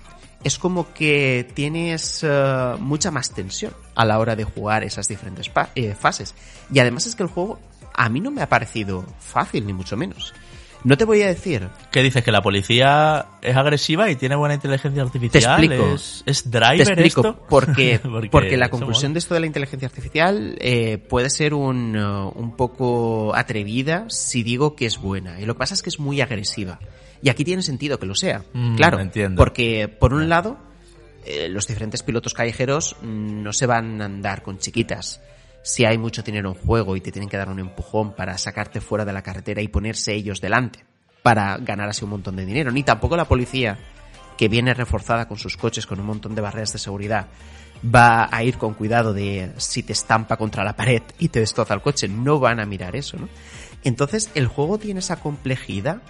[0.45, 5.51] es como que tienes eh, mucha más tensión a la hora de jugar esas diferentes
[5.74, 6.34] eh, fases.
[6.72, 7.59] Y además es que el juego
[7.95, 10.34] a mí no me ha parecido fácil, ni mucho menos.
[10.84, 11.70] No te voy a decir.
[11.90, 12.22] ¿Qué dices?
[12.22, 15.57] ¿Que la policía es agresiva y tiene buena inteligencia artificial?
[15.57, 15.95] Te explico.
[16.26, 20.99] ¿Es, driver te explico Porque, porque, la conclusión de esto de la inteligencia artificial eh,
[20.99, 25.40] puede ser un, un poco atrevida si digo que es buena.
[25.40, 26.78] Y lo que pasa es que es muy agresiva.
[27.24, 28.44] Y aquí tiene sentido que lo sea.
[28.52, 29.38] Mm, claro, entiendo.
[29.38, 30.58] porque por un lado,
[31.24, 35.22] eh, los diferentes pilotos callejeros no se van a andar con chiquitas.
[35.62, 38.82] Si hay mucho dinero en juego y te tienen que dar un empujón para sacarte
[38.82, 40.84] fuera de la carretera y ponerse ellos delante
[41.22, 42.70] para ganar así un montón de dinero.
[42.70, 43.78] Ni tampoco la policía,
[44.36, 47.28] que viene reforzada con sus coches con un montón de barreras de seguridad,
[47.82, 51.72] va a ir con cuidado de si te estampa contra la pared y te destroza
[51.72, 52.06] el coche.
[52.06, 53.30] No van a mirar eso, ¿no?
[53.82, 56.02] Entonces el juego tiene esa complejidad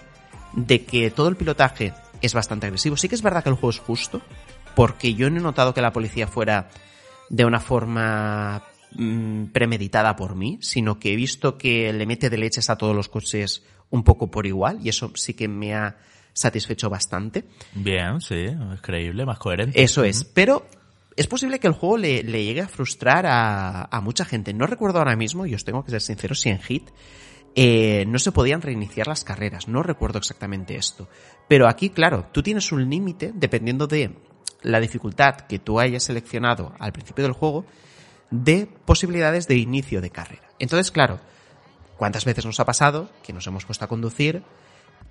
[0.57, 1.93] de que todo el pilotaje
[2.23, 2.97] es bastante agresivo.
[2.97, 4.23] Sí que es verdad que el juego es justo,
[4.75, 6.69] porque yo no he notado que la policía fuera
[7.29, 12.39] de una forma mm, premeditada por mí, sino que he visto que le mete de
[12.39, 15.97] leches a todos los coches un poco por igual, y eso sí que me ha
[16.33, 17.45] satisfecho bastante.
[17.75, 19.81] Bien, sí, es creíble, más coherente.
[19.83, 20.67] Eso es, pero
[21.17, 24.53] es posible que el juego le, llegue a frustrar a, a, mucha gente.
[24.53, 26.91] No recuerdo ahora mismo, y os tengo que ser sincero, si en Hit
[27.55, 29.69] eh, no se podían reiniciar las carreras.
[29.69, 31.09] No recuerdo exactamente esto.
[31.49, 34.17] Pero aquí, claro, tú tienes un límite dependiendo de
[34.63, 37.65] la dificultad que tú hayas seleccionado al principio del juego
[38.31, 40.49] de posibilidades de inicio de carrera.
[40.59, 41.21] Entonces, claro,
[41.97, 44.43] ¿cuántas veces nos ha pasado que nos hemos puesto a conducir,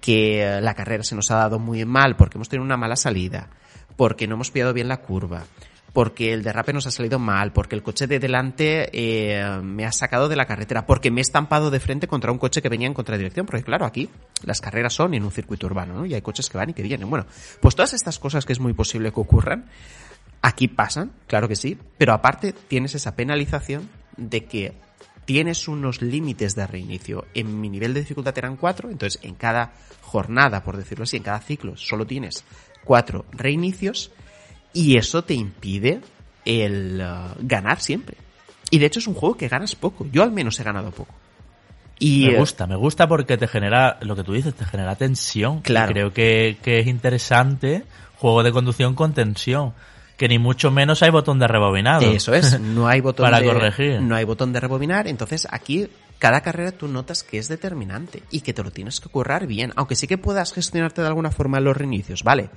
[0.02, 3.50] que la carrera se nos ha dado muy mal porque hemos tenido una mala salida,
[3.96, 5.46] porque no hemos pillado bien la curva,
[5.94, 9.92] porque el derrape nos ha salido mal, porque el coche de delante eh, me ha
[9.92, 12.88] sacado de la carretera, porque me he estampado de frente contra un coche que venía
[12.88, 14.10] en contradirección, porque claro, aquí
[14.44, 16.06] las carreras son en un circuito urbano, ¿no?
[16.08, 17.10] Y hay coches que van y que vienen.
[17.10, 17.28] Bueno,
[17.62, 19.66] pues todas estas cosas que es muy posible que ocurran,
[20.42, 23.88] aquí pasan, claro que sí, pero aparte tienes esa penalización
[24.18, 24.74] de que
[25.26, 27.26] tienes unos límites de reinicio.
[27.36, 31.24] En mi nivel de dificultad eran cuatro, entonces en cada jornada, por decirlo así, en
[31.24, 32.44] cada ciclo, solo tienes
[32.84, 34.12] cuatro reinicios
[34.74, 36.02] y eso te impide
[36.46, 38.18] el uh, ganar siempre.
[38.70, 40.08] Y de hecho es un juego que ganas poco.
[40.12, 41.14] Yo al menos he ganado poco.
[42.00, 44.96] Y, me eh, gusta, me gusta porque te genera, lo que tú dices, te genera
[44.96, 45.62] tensión.
[45.62, 45.92] Claro.
[45.92, 47.84] Y creo que, que es interesante
[48.18, 49.74] juego de conducción con tensión.
[50.18, 52.10] Que ni mucho menos hay botón de rebobinado.
[52.10, 54.02] Eso es, no hay botón Para de corregir.
[54.02, 58.42] no hay botón de rebobinar, entonces aquí cada carrera tú notas que es determinante y
[58.42, 61.60] que te lo tienes que currar bien, aunque sí que puedas gestionarte de alguna forma
[61.60, 62.50] los reinicios, ¿vale?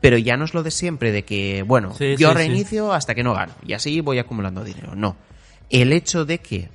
[0.00, 3.14] Pero ya no es lo de siempre de que, bueno, Sí, yo sí, reinicio hasta
[3.14, 4.94] que no gano y así voy acumulando dinero.
[4.94, 5.16] No.
[5.70, 6.68] El hecho de que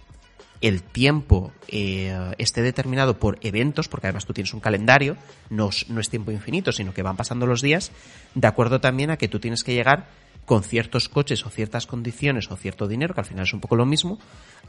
[0.62, 5.18] el tiempo eh, esté determinado por eventos, porque además tú tienes un calendario,
[5.50, 7.92] no, no es tiempo infinito, sino que van pasando los días,
[8.36, 10.08] de acuerdo también a que tú tienes que llegar
[10.46, 13.76] con ciertos coches o ciertas condiciones o cierto dinero, que al final es un poco
[13.76, 14.20] lo mismo,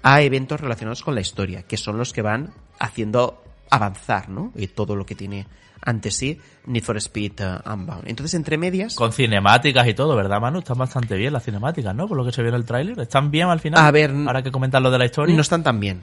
[0.02, 4.52] a eventos relacionados con la historia, que son los que van haciendo avanzar, ¿no?
[4.56, 5.46] Y todo lo que tiene
[5.84, 8.04] ante sí Need for Speed eh, Unbound.
[8.06, 8.94] Entonces, entre medias...
[8.94, 10.60] Con cinemáticas y todo, ¿verdad, Manu?
[10.60, 12.06] Están bastante bien las cinemáticas, ¿no?
[12.06, 13.00] Por lo que se vio en el tráiler.
[13.00, 13.84] ¿Están bien al final?
[13.84, 15.34] A ver, Ahora que comentas lo de la historia.
[15.34, 16.02] No están tan bien.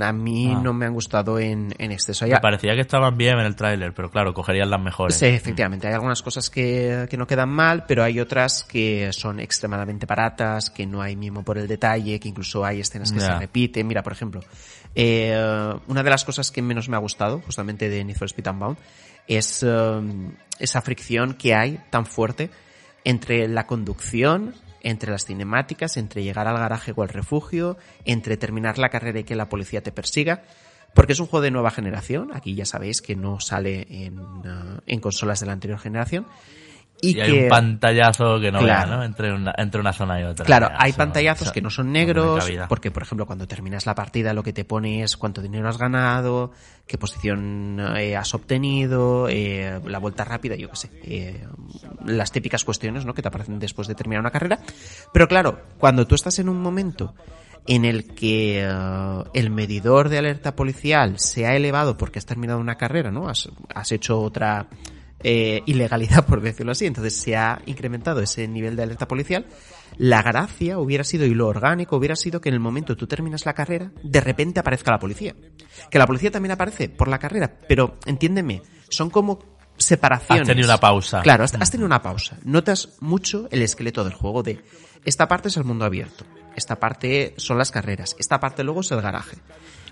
[0.00, 0.60] A mí Ah.
[0.62, 2.28] no me han gustado en, en exceso.
[2.28, 5.16] Me parecía que estaban bien en el tráiler, pero claro, cogerían las mejores.
[5.18, 5.88] Sí, efectivamente.
[5.88, 10.70] Hay algunas cosas que, que no quedan mal, pero hay otras que son extremadamente baratas,
[10.70, 13.84] que no hay mimo por el detalle, que incluso hay escenas que se repiten.
[13.84, 14.42] Mira, por ejemplo,
[14.94, 18.50] eh, una de las cosas que menos me ha gustado, justamente de Need for Speed
[18.50, 18.78] Unbound,
[19.26, 20.00] es eh,
[20.58, 22.50] esa fricción que hay tan fuerte
[23.04, 28.78] entre la conducción, entre las cinemáticas, entre llegar al garaje o al refugio, entre terminar
[28.78, 30.42] la carrera y que la policía te persiga.
[30.94, 34.80] Porque es un juego de nueva generación, aquí ya sabéis que no sale en, uh,
[34.86, 36.26] en consolas de la anterior generación.
[37.00, 38.88] Y, Y, que, hay un pantallazo que no Claro.
[38.88, 39.04] vea, ¿no?
[39.04, 40.44] Entre una, entre una zona y otra.
[40.44, 44.42] Claro, hay pantallazos que no son negros, porque por ejemplo cuando terminas la partida lo
[44.42, 46.52] que te pone es cuánto dinero has ganado,
[46.86, 51.46] qué posición eh, has obtenido, eh, la vuelta rápida, yo qué sé, eh,
[52.04, 53.14] las típicas cuestiones ¿no?
[53.14, 54.58] que te aparecen después de terminar una carrera.
[55.12, 57.14] Pero claro, cuando tú estás en un momento
[57.66, 58.66] en el que
[59.34, 63.28] el medidor de alerta policial se ha elevado porque has terminado una carrera, ¿no?
[63.28, 64.68] Has, has hecho otra
[65.22, 66.86] eh, ilegalidad, por decirlo así.
[66.86, 69.46] Entonces se ha incrementado ese nivel de alerta policial.
[69.96, 73.46] La gracia hubiera sido, y lo orgánico hubiera sido que en el momento tú terminas
[73.46, 75.34] la carrera, de repente aparezca la policía.
[75.90, 79.38] Que la policía también aparece por la carrera, pero entiéndeme, son como
[79.76, 80.42] separaciones.
[80.42, 81.22] Has tenido una pausa.
[81.22, 82.38] Claro, has, has tenido una pausa.
[82.44, 84.60] Notas mucho el esqueleto del juego de
[85.04, 86.24] esta parte es el mundo abierto,
[86.56, 89.38] esta parte son las carreras, esta parte luego es el garaje.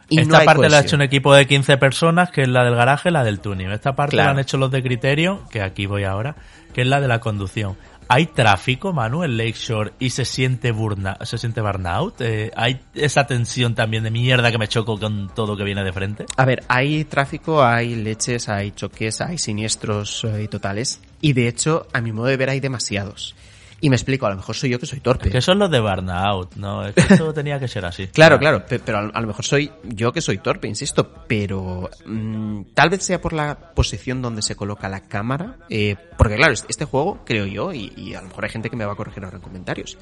[0.09, 0.85] Y Esta no parte la ha cohesión.
[0.87, 3.71] hecho un equipo de 15 personas, que es la del garaje, la del tuning.
[3.71, 4.27] Esta parte Claro.
[4.29, 6.37] la han hecho los de criterio, que aquí voy ahora,
[6.73, 7.77] que es la de la conducción.
[8.09, 12.21] ¿Hay tráfico, Manu, en Lakeshore y se siente burna, se siente burnout?
[12.21, 15.93] Eh, ¿Hay esa tensión también de mierda que me choco con todo que viene de
[15.93, 16.25] frente?
[16.37, 21.01] A ver, hay tráfico, hay leches, hay choques, hay siniestros eh, y totales.
[21.21, 23.35] Y de hecho, a mi modo de ver, hay demasiados.
[23.79, 25.29] Y me explico, a lo mejor soy yo que soy torpe.
[25.31, 26.87] Que eso es lo de burnout, ¿no?
[26.87, 28.07] Es que esto tenía que ser así.
[28.07, 32.62] Claro, claro, pe- pero a lo mejor soy yo que soy torpe, insisto, pero mm,
[32.72, 36.68] tal vez sea por la posición donde se coloca la cámara, eh, porque claro, este,
[36.70, 38.97] este juego, creo yo, y, y a lo mejor hay gente que me va a
[38.97, 39.99] corregir ahora en comentarios,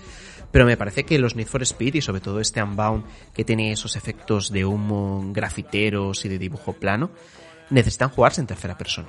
[0.53, 3.05] pero me parece que los Need for Speed y sobre todo este Unbound
[3.35, 7.11] que tiene esos efectos de humo grafiteros y de dibujo plano,
[7.70, 9.09] necesitan jugarse en tercera persona.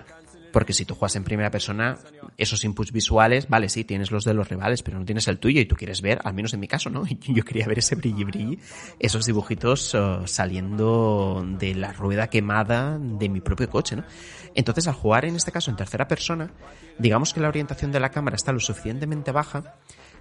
[0.55, 1.97] Porque si tú juegas en primera persona,
[2.37, 5.59] esos inputs visuales, vale, sí, tienes los de los rivales, pero no tienes el tuyo
[5.59, 7.03] y tú quieres ver, al menos en mi caso, ¿no?
[7.27, 8.59] Yo quería ver ese brilli brilli,
[8.97, 14.05] esos dibujitos eh, saliendo de la rueda quemada de mi propio coche, ¿no?
[14.53, 16.49] Entonces, al jugar en este caso en tercera persona,
[16.97, 19.75] digamos que la orientación de la cámara está lo suficientemente baja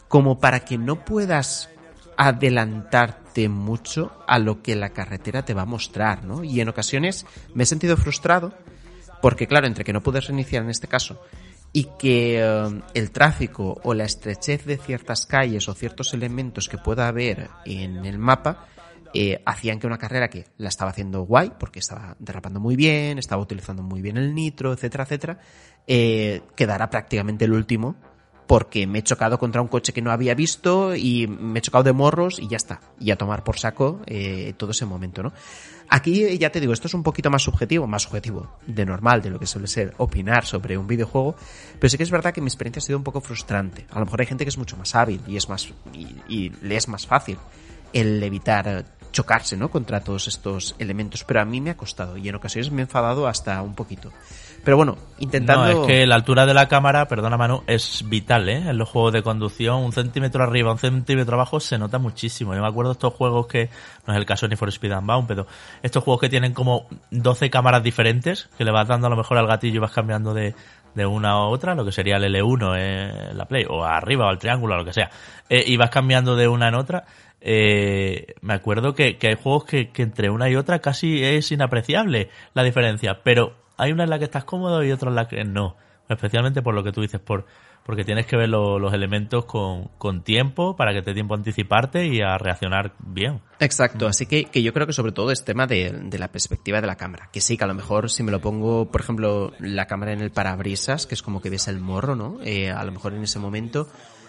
[0.09, 1.70] como para que no puedas
[2.16, 6.43] adelantarte mucho a lo que la carretera te va a mostrar, ¿no?
[6.43, 7.24] Y en ocasiones
[7.55, 8.53] me he sentido frustrado
[9.25, 11.18] porque claro, entre que no puedes reiniciar en este caso
[11.72, 16.77] y que eh, el tráfico o la estrechez de ciertas calles o ciertos elementos que
[16.77, 18.66] pueda haber en el mapa
[19.14, 23.18] eh, hacían que una carrera que la estaba haciendo guay, porque estaba derrapando muy bien,
[23.18, 25.39] estaba utilizando muy bien el nitro, etcétera, etcétera,
[25.87, 27.97] eh, quedara prácticamente el último
[28.47, 31.85] porque me he chocado contra un coche que no había visto y me he chocado
[31.85, 32.81] de morros y ya está.
[33.01, 35.33] Y a tomar por saco eh, todo ese momento, ¿no?
[35.95, 39.30] Aquí ya te digo, esto es un poquito más subjetivo, más subjetivo de normal, de
[39.30, 41.36] lo que suele ser opinar sobre un videojuego,
[41.78, 43.86] pero sí que es verdad que mi experiencia ha sido un poco frustrante.
[43.90, 46.51] A lo mejor hay gente que es mucho más hábil y es más y, y
[46.62, 47.38] le es más fácil
[47.92, 49.70] el evitar chocarse, ¿no?
[49.70, 52.86] Contra todos estos elementos, pero a mí me ha costado y en ocasiones me he
[52.86, 54.11] enfadado hasta un poquito.
[54.65, 55.65] Pero bueno, intentando...
[55.65, 58.71] No, es que la altura de la cámara, perdona Manu, es vital, ¿eh?
[58.71, 62.55] En los juegos de conducción, un centímetro arriba, un centímetro abajo, se nota muchísimo.
[62.55, 63.69] Yo me acuerdo estos juegos que,
[64.07, 65.47] no es el caso ni for Speed Unbound, pero
[65.83, 69.37] estos juegos que tienen como 12 cámaras diferentes, que le vas dando a lo mejor
[69.37, 70.55] al gatillo y vas cambiando de,
[70.95, 74.29] de una a otra, lo que sería el L1 en la Play, o arriba, o
[74.29, 75.11] al triángulo, o lo que sea,
[75.51, 77.05] eh, y vas cambiando de una en otra,
[77.43, 81.53] eh, me acuerdo que, que hay juegos que, que, entre una y otra casi es
[81.53, 85.29] inapreciable la diferencia, pero hay una en la que estás cómodo y otra en la
[85.29, 85.77] que no.
[86.09, 87.47] Especialmente por lo que tú dices, por
[87.85, 91.35] porque tienes que ver lo, los elementos con, con, tiempo para que te dé tiempo
[91.35, 93.41] a anticiparte y a reaccionar bien.
[93.61, 96.81] Exacto, así que, que yo creo que sobre todo es tema de, de, la perspectiva
[96.81, 97.29] de la cámara.
[97.31, 100.22] Que sí, que a lo mejor si me lo pongo, por ejemplo, la cámara en
[100.22, 102.39] el parabrisas, que es como que ves el morro, ¿no?
[102.43, 103.87] Eh, a lo mejor en ese momento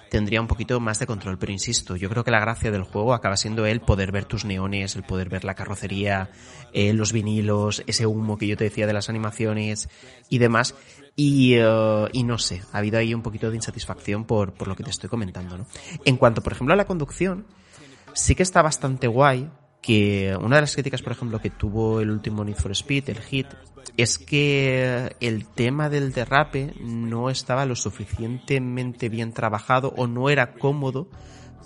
[0.10, 1.38] tendría un poquito más de control.
[1.38, 4.46] Pero insisto, yo creo que la gracia del juego acaba siendo el poder ver tus
[4.46, 6.30] neones, el poder ver la carrocería,
[6.74, 9.90] eh, los vinilos, ese humo que yo te decía de las animaciones
[10.30, 10.76] y demás.
[11.16, 14.76] Y, uh, y no sé, ha habido ahí un poquito de insatisfacción por, por lo
[14.76, 15.66] que te estoy comentando, ¿no?
[16.04, 17.46] En cuanto, por ejemplo, a la conducción,
[18.14, 19.50] sí que está bastante guay,
[19.82, 23.22] que una de las críticas, por ejemplo, que tuvo el último Need for Speed, el
[23.22, 23.48] Hit,
[23.98, 30.54] es que el tema del derrape no estaba lo suficientemente bien trabajado o no era
[30.54, 31.10] cómodo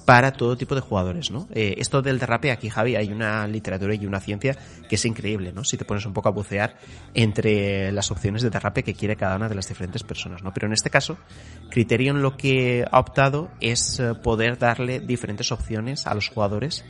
[0.05, 1.47] para todo tipo de jugadores, ¿no?
[1.53, 4.57] Eh, esto del derrape aquí, Javi, hay una literatura y una ciencia
[4.87, 5.63] que es increíble, ¿no?
[5.63, 6.77] Si te pones un poco a bucear
[7.13, 10.51] entre las opciones de derrape que quiere cada una de las diferentes personas, ¿no?
[10.51, 11.17] Pero en este caso,
[11.69, 16.83] Criterion lo que ha optado es eh, poder darle diferentes opciones a los jugadores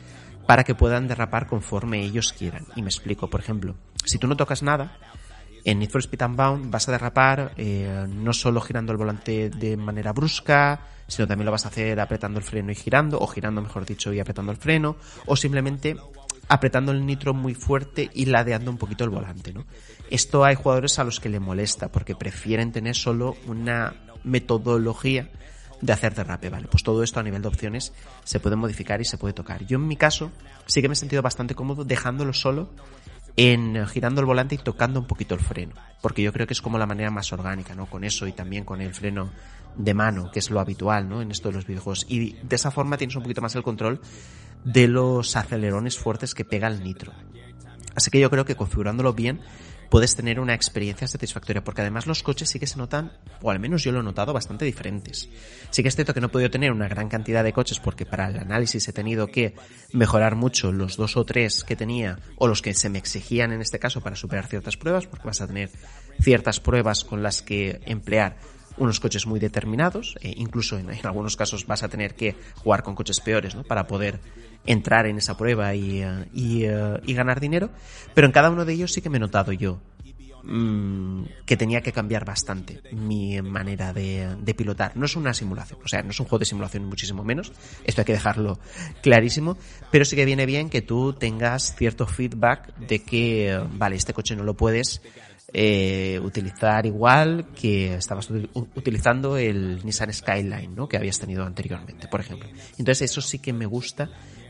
[0.48, 2.68] para que puedan derrapar conforme ellos quieran.
[2.76, 3.76] Y me explico, por ejemplo,
[4.06, 4.98] si tú no tocas nada,
[5.70, 9.78] en Need for Speed Unbound vas a derrapar eh, no solo girando el volante de
[9.78, 13.62] manera brusca, sino también lo vas a hacer apretando el freno y girando, o girando
[13.62, 15.96] mejor dicho y apretando el freno, o simplemente
[16.48, 19.66] apretando el nitro muy fuerte y ladeando un poquito el volante, ¿no?
[20.10, 23.94] Esto hay jugadores a los que le molesta porque prefieren tener solo una
[24.24, 25.30] metodología
[25.82, 26.68] de hacer derrape, ¿vale?
[26.68, 27.94] Pues todo esto a nivel de opciones
[28.24, 29.66] se puede modificar y se puede tocar.
[29.66, 30.32] Yo en mi caso
[30.66, 32.70] sí que me he sentido bastante cómodo dejándolo solo
[33.40, 36.62] en girando el volante y tocando un poquito el freno, porque yo creo que es
[36.62, 37.86] como la manera más orgánica, ¿no?
[37.86, 39.30] Con eso y también con el freno
[39.78, 41.22] de mano, que es lo habitual, ¿no?
[41.22, 42.06] En esto de los videojuegos.
[42.10, 44.02] Y de esa forma tienes un poquito más el control
[44.66, 47.14] de los acelerones fuertes que pega el nitro.
[47.96, 49.40] Así que yo creo que configurándolo bien
[49.90, 53.12] puedes tener una experiencia satisfactoria, porque además los coches sí que se notan,
[53.42, 55.30] o al menos yo lo he notado, bastante diferentes.
[55.72, 58.06] Sí que es cierto que no he podido tener una gran cantidad de coches porque
[58.06, 59.56] para el análisis he tenido que
[59.92, 63.62] mejorar mucho los dos o tres que tenía, o los que se me exigían en
[63.62, 65.70] este caso para superar ciertas pruebas, porque vas a tener
[66.22, 68.38] ciertas pruebas con las que emplear
[68.78, 72.84] unos coches muy determinados, e incluso en, en, algunos casos vas a tener que jugar
[72.84, 73.64] con coches peores, ¿no?
[73.64, 74.20] Para poder
[74.66, 77.70] entrar en esa prueba y, uh, y, uh, y, ganar dinero,
[78.14, 79.80] pero en cada uno de ellos sí que me he notado yo
[80.44, 84.96] mmm, que tenía que cambiar bastante mi manera de, de, pilotar.
[84.96, 87.52] No es una simulación, o sea, no es un juego de simulación muchísimo menos,
[87.84, 88.60] esto hay que dejarlo
[89.02, 89.58] clarísimo,
[89.92, 94.36] pero sí que viene bien que tú tengas cierto feedback de que, vale, este coche
[94.36, 95.02] no lo puedes
[95.52, 100.88] eh, utilizar igual que estabas utilizando el Nissan Skyline, ¿no?
[100.88, 102.48] Que habías tenido anteriormente, por ejemplo.
[102.78, 104.10] Entonces eso sí que me gusta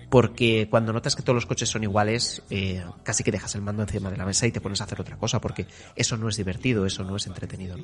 [0.10, 3.84] porque cuando notas que todos los coches son iguales, eh, casi que dejas el mando
[3.84, 6.38] encima de la mesa y te pones a hacer otra cosa, porque eso no es
[6.38, 7.78] divertido, eso no es entretenido.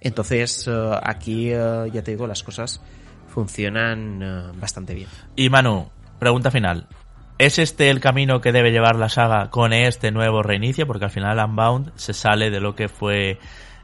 [0.00, 2.82] Entonces, uh, aquí, uh, ya te digo, las cosas
[3.28, 5.08] funcionan uh, bastante bien.
[5.36, 6.88] Y Manu, pregunta final.
[7.38, 10.86] ¿Es este el camino que debe llevar la saga con este nuevo reinicio?
[10.86, 13.38] Porque al final Unbound se sale de lo que fue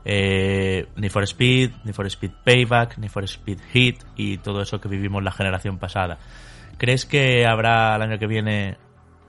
[0.04, 4.78] eh, Need for Speed, Need for Speed Payback, Need for Speed Hit y todo eso
[4.78, 6.18] que vivimos la generación pasada.
[6.78, 8.76] ¿Crees que habrá el año que viene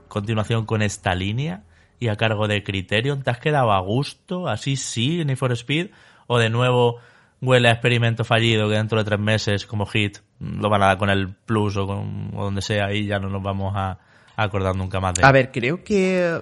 [0.08, 1.64] continuación con esta línea
[1.98, 3.22] y a cargo de Criterion?
[3.22, 4.48] ¿Te has quedado a gusto?
[4.48, 5.88] ¿Así sí, Need for Speed?
[6.26, 6.98] ¿O de nuevo
[7.40, 10.98] huele a experimento fallido que dentro de tres meses como hit lo van a dar
[10.98, 13.98] con el plus o, con, o donde sea y ya no nos vamos a,
[14.36, 16.40] a acordar nunca más de A ver, creo que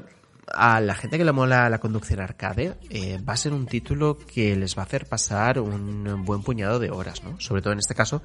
[0.55, 4.17] a la gente que le mola la conducción arcade eh, va a ser un título
[4.17, 7.39] que les va a hacer pasar un buen puñado de horas, ¿no?
[7.41, 8.23] Sobre todo en este caso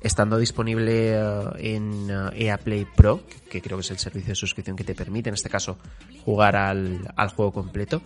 [0.00, 4.34] estando disponible uh, en uh, EA Play Pro, que creo que es el servicio de
[4.34, 5.78] suscripción que te permite, en este caso,
[6.24, 8.02] jugar al, juego completo,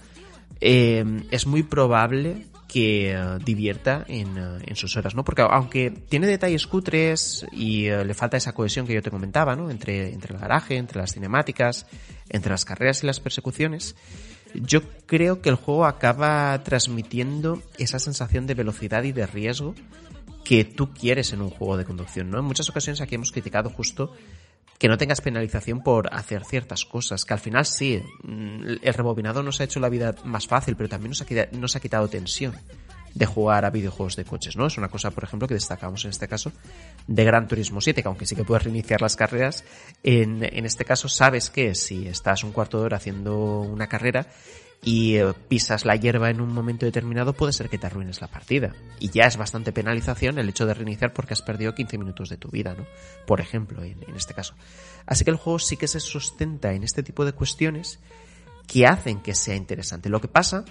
[0.61, 5.24] eh, es muy probable que eh, divierta en, eh, en, sus horas, ¿no?
[5.24, 9.55] Porque aunque tiene detalles cutres y eh, le falta esa cohesión que yo te comentaba,
[9.55, 9.70] ¿no?
[9.70, 11.86] Entre, entre el garaje, entre las cinemáticas,
[12.28, 13.95] entre las carreras y las persecuciones,
[14.55, 19.76] yo creo que el juego acaba transmitiendo esa sensación de velocidad y de riesgo
[20.45, 22.38] que tú quieres en un juego de conducción, ¿no?
[22.38, 24.12] En muchas ocasiones aquí hemos criticado justo
[24.78, 29.42] que no tengas penalización por hacer ciertas cosas, que al final sí, mm, el rebobinado
[29.42, 31.11] nos ha hecho la vida más fácil, pero también
[31.53, 32.55] nos ha, quitado, tensión
[33.14, 34.66] de jugar a videojuegos de coches, ¿no?
[34.66, 36.53] Es una cosa, por ejemplo, que destacamos en este caso
[37.07, 39.64] de Gran Turismo 7, que aunque sí que puedes reiniciar las carreras,
[40.03, 44.26] en, en este caso sabes que si estás un cuarto de hora haciendo una carrera
[44.85, 48.28] y eh, pisas la hierba en un momento determinado, puede ser que te arruines la
[48.28, 48.74] partida.
[49.01, 52.37] Y ya es bastante penalización el hecho de reiniciar porque has perdido 15 minutos de
[52.37, 52.87] tu vida, ¿no?
[53.26, 54.55] Por ejemplo, en, este caso.
[55.07, 57.99] Así que el juego sí que se sustenta en este tipo de cuestiones
[58.66, 60.11] que hacen que sea interesante.
[60.11, 60.66] Lo que pasa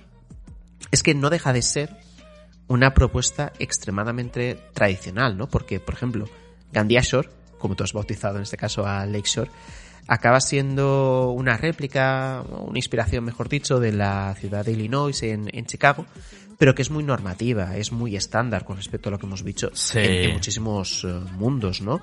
[0.91, 1.97] es que no deja de ser
[2.67, 5.47] una propuesta extremadamente tradicional, ¿no?
[5.47, 6.29] Porque, por ejemplo,
[6.71, 9.49] Gandiashore, como tú has bautizado en este caso a Lakeshore,
[10.07, 15.65] acaba siendo una réplica, una inspiración, mejor dicho, de la ciudad de Illinois en, en
[15.65, 16.05] Chicago,
[16.57, 19.43] pero que es muy normativa, es muy estándar con respecto a lo que hemos
[19.73, 19.99] Sí.
[19.99, 22.01] en, en muchísimos eh, mundos, ¿no?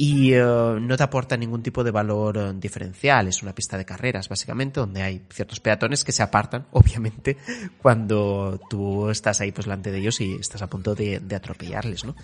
[0.00, 3.84] Y eh, no te aporta ningún tipo de valor eh, diferencial, es una pista de
[3.84, 7.36] carreras, básicamente, donde hay ciertos peatones que se apartan, obviamente,
[7.82, 12.04] cuando tú estás ahí pues delante de ellos y estás a punto de, de atropellarles,
[12.04, 12.14] ¿no?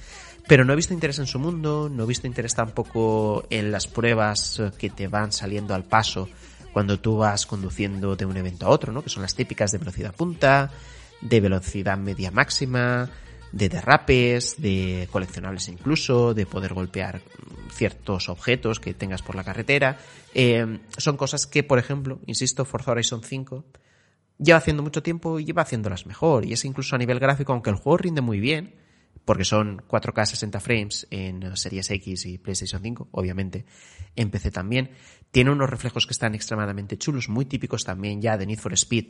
[0.46, 3.86] Pero no he visto interés en su mundo, no he visto interés tampoco en las
[3.86, 6.28] pruebas que te van saliendo al paso
[6.72, 9.02] cuando tú vas conduciendo de un evento a otro, ¿no?
[9.02, 10.70] Que son las típicas de velocidad punta,
[11.20, 13.08] de velocidad media máxima,
[13.52, 17.22] de derrapes, de coleccionables incluso, de poder golpear
[17.72, 19.98] ciertos objetos que tengas por la carretera.
[20.34, 23.64] Eh, son cosas que, por ejemplo, insisto, Forza Horizon 5
[24.38, 26.44] lleva haciendo mucho tiempo y lleva haciéndolas mejor.
[26.44, 28.74] Y es incluso a nivel gráfico, aunque el juego rinde muy bien,
[29.24, 33.64] porque son 4K 60 frames en Series X y PlayStation 5, obviamente
[34.16, 34.90] en PC también.
[35.30, 39.06] Tiene unos reflejos que están extremadamente chulos, muy típicos también ya de Need for Speed,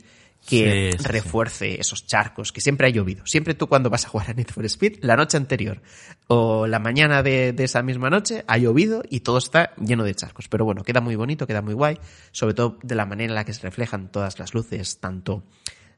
[0.47, 1.77] que Sí, sí, refuerce sí.
[1.79, 3.25] esos charcos, que siempre ha llovido.
[3.27, 5.81] Siempre tú cuando vas a jugar a Need for Speed, la noche anterior
[6.27, 10.15] o la mañana de, de esa misma noche ha llovido y todo está lleno de
[10.15, 10.47] charcos.
[10.47, 11.99] Pero bueno, queda muy bonito, queda muy guay,
[12.31, 15.43] sobre todo de la manera en la que se reflejan todas las luces, tanto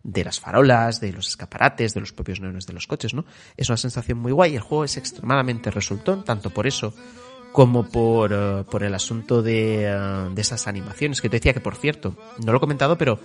[0.08, 3.26] de las farolas, de los escaparates, de los propios neones de los coches, ¿no?
[3.58, 4.56] Es una sensación muy guay.
[4.56, 6.94] El juego es extremadamente resultón, tanto por eso
[7.52, 11.20] como por, uh, por el asunto de, uh, de, esas animaciones.
[11.20, 13.20] Que te decía que, por cierto, no lo he comentado, pero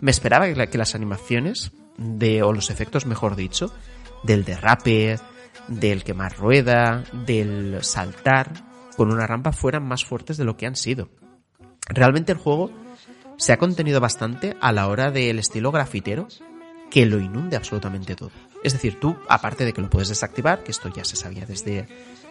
[0.00, 3.72] me esperaba que, la, que las animaciones, de, o los efectos, mejor dicho,
[4.24, 5.20] del derrape,
[5.68, 8.50] del quemar rueda, del saltar
[8.96, 11.08] con una rampa fueran más fuertes de lo que han sido.
[11.88, 12.72] Realmente el juego
[13.36, 16.28] se ha contenido bastante a la hora del estilo grafitero
[16.90, 18.30] que lo inunde absolutamente todo.
[18.62, 21.86] Es decir, tú, aparte de que lo puedes desactivar, que esto ya se sabía desde,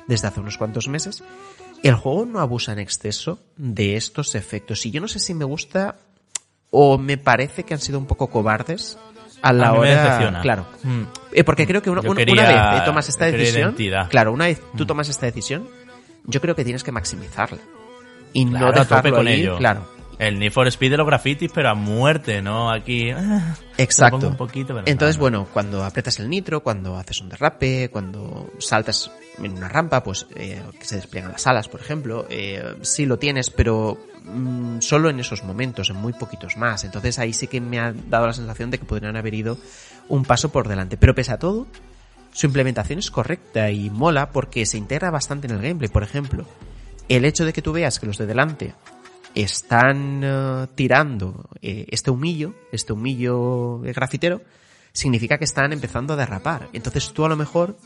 [0.07, 1.23] desde hace unos cuantos meses,
[1.83, 4.85] el juego no abusa en exceso de estos efectos.
[4.85, 5.97] Y yo no sé si me gusta
[6.71, 8.97] o me parece que han sido un poco cobardes
[9.41, 10.31] a la a mí hora.
[10.31, 10.41] Me.
[10.41, 10.65] Claro.
[10.83, 11.03] Mm.
[11.31, 13.69] Eh, porque creo que una, quería, una vez tomas esta decisión.
[13.69, 14.09] Identidad.
[14.09, 15.69] Claro, una vez tú tomas esta decisión,
[16.25, 17.59] yo creo que tienes que maximizarla.
[18.33, 19.57] Y claro, no dejarlo con ahí, ello.
[19.57, 19.94] claro.
[20.17, 22.71] El Need for Speed de los grafitis, pero a muerte, ¿no?
[22.71, 23.11] Aquí.
[23.77, 24.29] Exacto.
[24.29, 25.21] Un poquito, pero Entonces, no, no.
[25.21, 30.27] bueno, cuando apretas el nitro, cuando haces un derrape, cuando saltas en una rampa, pues
[30.35, 35.09] eh, que se despliegan las alas, por ejemplo, eh, sí lo tienes, pero mmm, solo
[35.09, 36.83] en esos momentos, en muy poquitos más.
[36.83, 39.57] Entonces ahí sí que me ha dado la sensación de que podrían haber ido
[40.07, 40.97] un paso por delante.
[40.97, 41.67] Pero pese a todo,
[42.31, 45.89] su implementación es correcta y mola porque se integra bastante en el gameplay.
[45.89, 46.45] Por ejemplo,
[47.09, 48.73] el hecho de que tú veas que los de delante
[49.35, 54.41] están uh, tirando eh, este humillo, este humillo grafitero,
[54.93, 56.69] significa que están empezando a derrapar.
[56.73, 57.77] Entonces tú a lo mejor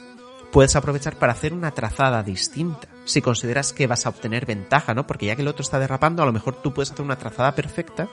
[0.52, 2.88] puedes aprovechar para hacer una trazada distinta.
[3.06, 5.08] Si consideras que vas a obtener ventaja, ¿no?
[5.08, 7.56] Porque ya que el otro está derrapando, a lo mejor tú puedes hacer una trazada
[7.56, 8.08] perfecta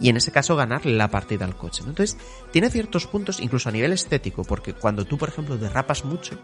[0.00, 1.82] y en ese caso ganarle la partida al coche.
[1.82, 1.90] ¿no?
[1.90, 2.16] Entonces,
[2.50, 6.38] tiene ciertos puntos, incluso a nivel estético, porque cuando tú, por ejemplo, derrapas mucho,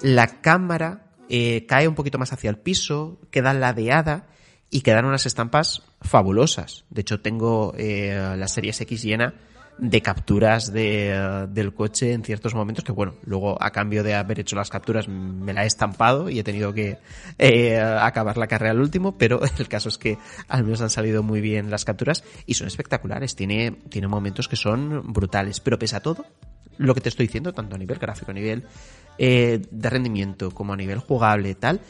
[0.00, 4.28] la cámara eh, cae un poquito más hacia el piso, queda ladeada
[4.74, 6.84] y quedan unas estampas fabulosas.
[6.90, 9.34] De hecho, tengo eh, la serie X llena
[9.78, 14.14] de capturas de, uh, del coche en ciertos momentos que bueno, luego a cambio de
[14.14, 16.98] haber hecho las capturas me la he estampado y he tenido que
[17.38, 20.18] eh, acabar la carrera al último, pero el caso es que
[20.48, 24.56] al menos han salido muy bien las capturas y son espectaculares, tiene, tiene momentos que
[24.56, 26.26] son brutales, pero pese a todo,
[26.78, 28.64] lo que te estoy diciendo, tanto a nivel gráfico, a nivel
[29.18, 31.80] eh, de rendimiento como a nivel jugable tal,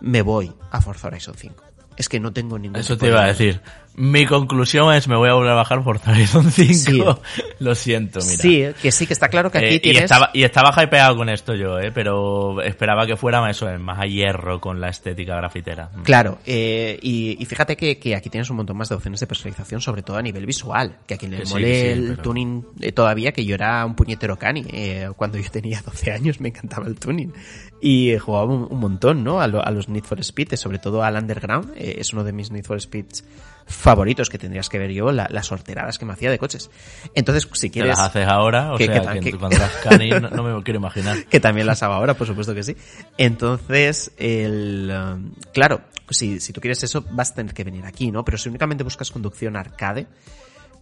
[0.00, 1.67] me voy a Forza Horizon 5.
[1.98, 3.60] Es que no tengo ningún Eso te iba a decir.
[3.98, 7.20] Mi conclusión es me voy a volver a bajar por Horizon 5.
[7.58, 8.36] Lo siento, mira.
[8.42, 10.02] Sí, que sí, que está claro que aquí Eh, tienes...
[10.02, 13.76] y, estaba, y estaba hypeado con esto yo, eh, pero esperaba que fuera eso, eh,
[13.76, 15.90] más a hierro con la estética grafitera.
[16.04, 19.26] Claro, eh, y, y fíjate que, que aquí tienes un montón más de opciones de
[19.26, 22.22] personalización, sobre todo a nivel visual, que a quien le sí, mole sí, el pero-
[22.22, 24.64] tuning eh, todavía, que yo era un puñetero cani.
[24.72, 27.32] eh, cuando yo tenía 12 años me encantaba el tuning.
[27.80, 29.40] Y jugaba un, un montón, ¿no?
[29.40, 31.72] A, lo- a los Need for Speed, eh, sobre todo al Underground.
[31.76, 33.24] es uno de mis Need for Speeds
[33.68, 36.70] favoritos que tendrías que ver yo, la- las sorteradas que me hacía de coches.
[37.14, 37.90] Entonces, si ¿Te quieres...
[37.90, 38.72] las haces ahora?
[38.72, 41.24] O que- sea, que- que, que- cuando cani no, no me quiero imaginar.
[41.26, 42.76] que también las hago ahora, por supuesto que sí.
[43.18, 48.10] Entonces, el, um, claro, si, si tú quieres eso, vas a tener que venir aquí,
[48.10, 48.24] ¿no?
[48.24, 50.06] Pero si únicamente buscas conducción arcade,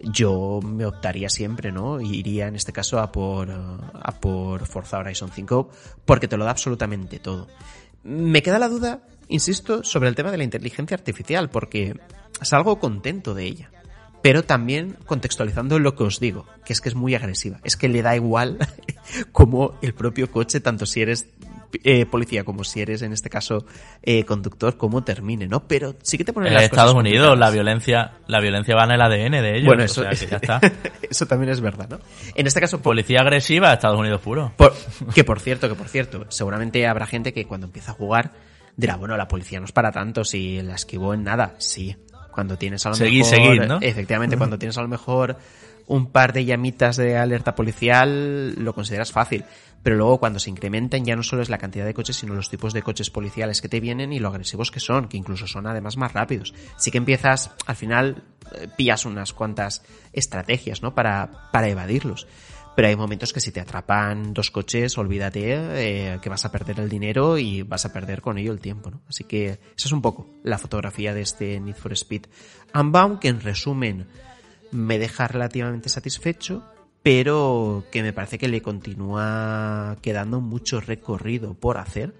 [0.01, 2.01] yo me optaría siempre, ¿no?
[2.01, 5.71] Y Iría en este caso a por, uh, a por Forza Horizon 5,
[6.05, 7.49] porque te lo da absolutamente todo.
[8.05, 11.99] Me queda la duda, insisto, sobre el tema de la inteligencia artificial, porque
[12.41, 13.71] salgo contento de ella.
[14.23, 17.61] Pero también contextualizando lo que os digo, que es que es muy agresiva.
[17.63, 18.59] Es que le da igual
[19.33, 21.29] como el propio coche, tanto si eres
[21.85, 23.67] eh, policía como si eres, en este caso,
[24.03, 25.69] eh, conductor, cómo termine, ¿no?
[25.69, 28.85] Pero sí que te ponen En las Estados cosas Unidos la violencia, la violencia va
[28.85, 29.67] en el ADN de ellos.
[29.67, 30.61] Bueno, o eso, sea, que ya está.
[31.11, 32.01] eso también es verdad, ¿no?
[32.35, 34.53] En este caso, Policía agresiva, Estados Unidos puro.
[34.57, 34.75] por-
[35.15, 38.33] que por cierto, que por cierto, seguramente habrá gente que cuando empieza a jugar
[38.77, 41.55] dirá, bueno, la policía no es para tanto, si la esquivó en nada.
[41.59, 41.97] Sí,
[42.33, 43.35] cuando tienes a lo Seguid, mejor...
[43.35, 43.79] seguid, ¿no?
[43.81, 45.37] Efectivamente, cuando tienes a lo mejor
[45.87, 49.45] un par de llamitas de alerta policial, lo consideras fácil.
[49.83, 52.51] Pero luego cuando se incrementan ya no solo es la cantidad de coches, sino los
[52.51, 55.69] tipos de coches policiales que te vienen y lo agresivos que son, que incluso son
[55.69, 56.55] además más rápidos.
[56.77, 60.93] Sí que empiezas, al final, eh, pillas unas cuantas estrategias, ¿no?
[60.95, 62.27] Para, para evadirlos.
[62.77, 66.79] Pero hay momentos que si te atrapan dos coches, olvídate eh, que vas a perder
[66.79, 69.01] el dinero y vas a perder con ello el tiempo, ¿no?
[69.09, 72.27] Así que esa es un poco la fotografía de este Need for Speed
[72.75, 74.07] Unbound, que en resumen
[74.73, 76.65] me deja relativamente satisfecho,
[77.03, 82.13] pero que me parece que le continúa quedando mucho recorrido por hacer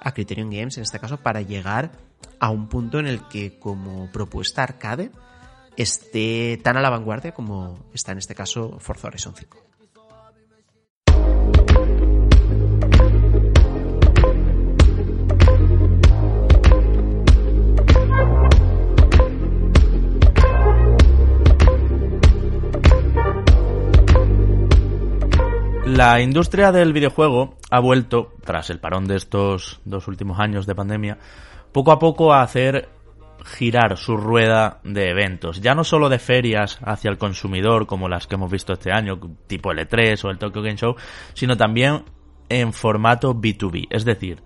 [0.00, 1.90] a Criterion Games, en este caso, para llegar
[2.38, 5.10] a un punto en el que como propuesta arcade
[5.76, 9.65] esté tan a la vanguardia como está en este caso Forza Horizon 5.
[25.86, 30.74] La industria del videojuego ha vuelto, tras el parón de estos dos últimos años de
[30.74, 31.16] pandemia,
[31.70, 32.88] poco a poco a hacer
[33.44, 38.26] girar su rueda de eventos, ya no solo de ferias hacia el consumidor como las
[38.26, 40.96] que hemos visto este año, tipo L3 o el Tokyo Game Show,
[41.34, 42.02] sino también
[42.48, 44.42] en formato B2B, es decir,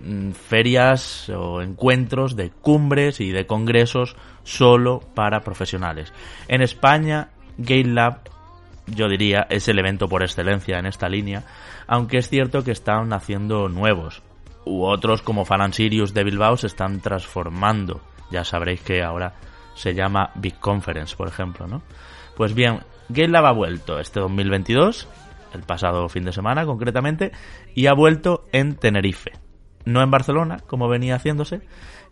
[0.00, 6.12] mm, ferias o encuentros de cumbres y de congresos solo para profesionales.
[6.48, 8.29] En España, Game Lab
[8.94, 11.44] yo diría, es el evento por excelencia en esta línea,
[11.86, 14.22] aunque es cierto que están naciendo nuevos,
[14.64, 18.00] u otros como Falan Sirius de Bilbao se están transformando.
[18.30, 19.34] Ya sabréis que ahora
[19.74, 21.82] se llama Big Conference, por ejemplo, ¿no?
[22.36, 25.08] Pues bien, Game Lab ha vuelto este 2022,
[25.54, 27.32] el pasado fin de semana concretamente,
[27.74, 29.32] y ha vuelto en Tenerife.
[29.84, 31.62] No en Barcelona, como venía haciéndose,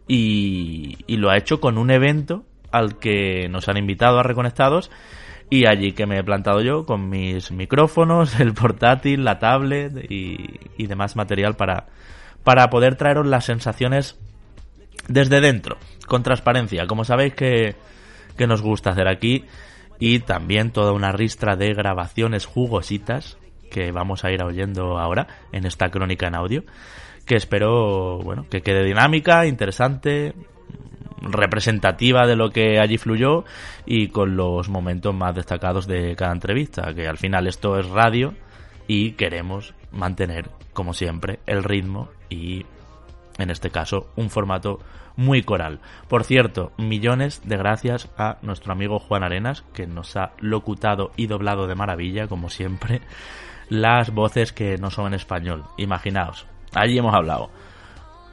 [0.07, 4.91] y, y lo ha hecho con un evento al que nos han invitado a Reconectados
[5.51, 10.61] y allí que me he plantado yo con mis micrófonos, el portátil, la tablet y,
[10.77, 11.87] y demás material para,
[12.45, 14.19] para poder traeros las sensaciones
[15.09, 17.77] desde dentro, con transparencia, como sabéis que,
[18.37, 19.45] que nos gusta hacer aquí,
[19.99, 23.39] y también toda una ristra de grabaciones jugositas
[23.71, 26.65] que vamos a ir oyendo ahora en esta crónica en audio,
[27.27, 30.35] que espero, bueno, que quede dinámica, interesante,
[31.23, 33.45] representativa de lo que allí fluyó
[33.87, 38.35] y con los momentos más destacados de cada entrevista, que al final esto es radio
[38.87, 42.67] y queremos mantener, como siempre, el ritmo y,
[43.39, 44.79] en este caso, un formato
[45.17, 45.81] muy coral.
[46.09, 51.27] Por cierto, millones de gracias a nuestro amigo Juan Arenas, que nos ha locutado y
[51.27, 53.01] doblado de maravilla, como siempre,
[53.69, 55.65] las voces que no son en español.
[55.77, 57.51] Imaginaos, allí hemos hablado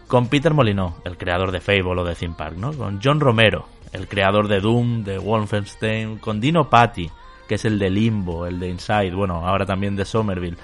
[0.07, 2.73] con Peter Molyneux, el creador de Fable o de Theme Park, ¿no?
[2.73, 7.09] Con John Romero, el creador de Doom, de Wolfenstein, con Dino Patti,
[7.47, 10.57] que es el de Limbo, el de Inside, bueno, ahora también de Somerville.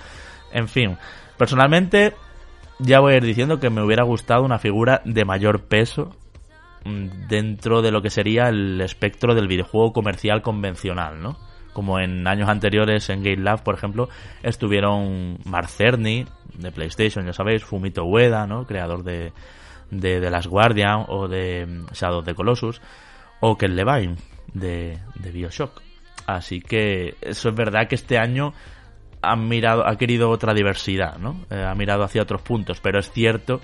[0.52, 0.98] En fin,
[1.38, 2.14] personalmente
[2.80, 6.16] ya voy a ir diciendo que me hubiera gustado una figura de mayor peso
[6.84, 11.38] mm, dentro de lo que sería el espectro del videojuego comercial convencional, ¿no?
[11.74, 14.10] Como en años anteriores en Game Lab, por ejemplo,
[14.44, 18.66] estuvieron Mark Cerny, de PlayStation, ya sabéis, Fumito Ueda, ¿no?
[18.66, 19.32] Creador de,
[19.90, 22.82] de The Last Guardian o de mm, Shadow of the Colossus,
[23.40, 24.16] o Ken Levine,
[24.54, 25.82] de, de Bioshock.
[26.28, 28.54] Así que eso es verdad que este año
[29.22, 31.46] ha mirado, ha querido otra diversidad, ¿no?
[31.50, 33.62] Eh, ha mirado hacia otros puntos, pero es cierto,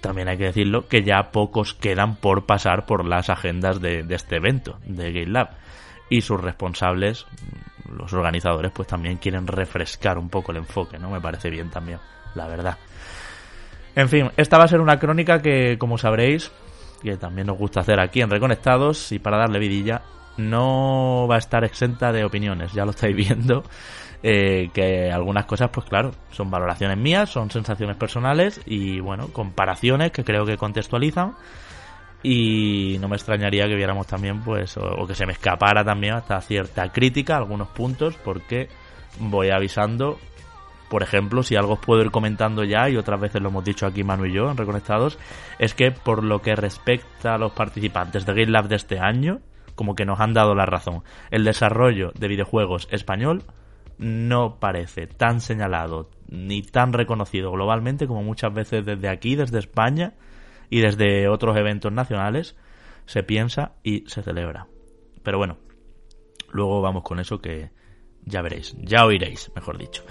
[0.00, 4.14] también hay que decirlo, que ya pocos quedan por pasar por las agendas de, de
[4.14, 5.50] este evento, de Game Lab.
[6.10, 7.26] Y sus responsables,
[7.90, 11.10] los organizadores, pues también quieren refrescar un poco el enfoque, ¿no?
[11.10, 11.98] Me parece bien también,
[12.34, 12.78] la verdad.
[13.96, 16.50] En fin, esta va a ser una crónica que, como sabréis,
[17.02, 20.02] que también nos gusta hacer aquí en Reconectados, y para darle vidilla,
[20.36, 23.64] no va a estar exenta de opiniones, ya lo estáis viendo.
[24.26, 30.12] Eh, que algunas cosas, pues claro, son valoraciones mías, son sensaciones personales y bueno, comparaciones
[30.12, 31.34] que creo que contextualizan.
[32.26, 36.40] Y no me extrañaría que viéramos también, pues, o, que se me escapara también hasta
[36.40, 38.68] cierta crítica, algunos puntos, porque
[39.20, 40.18] voy avisando,
[40.88, 43.84] por ejemplo, si algo os puedo ir comentando ya, y otras veces lo hemos dicho
[43.84, 45.18] aquí Manu y yo en Reconectados,
[45.58, 49.40] es que por lo que respecta a los participantes de Game Lab de este año,
[49.74, 51.02] como que nos han dado la razón.
[51.30, 53.42] El desarrollo de videojuegos español
[53.98, 60.14] no parece tan señalado ni tan reconocido globalmente como muchas veces desde aquí, desde España
[60.70, 62.56] y desde otros eventos nacionales
[63.06, 64.66] se piensa y se celebra.
[65.22, 65.58] Pero bueno,
[66.52, 67.70] luego vamos con eso que
[68.24, 70.04] ya veréis, ya oiréis, mejor dicho.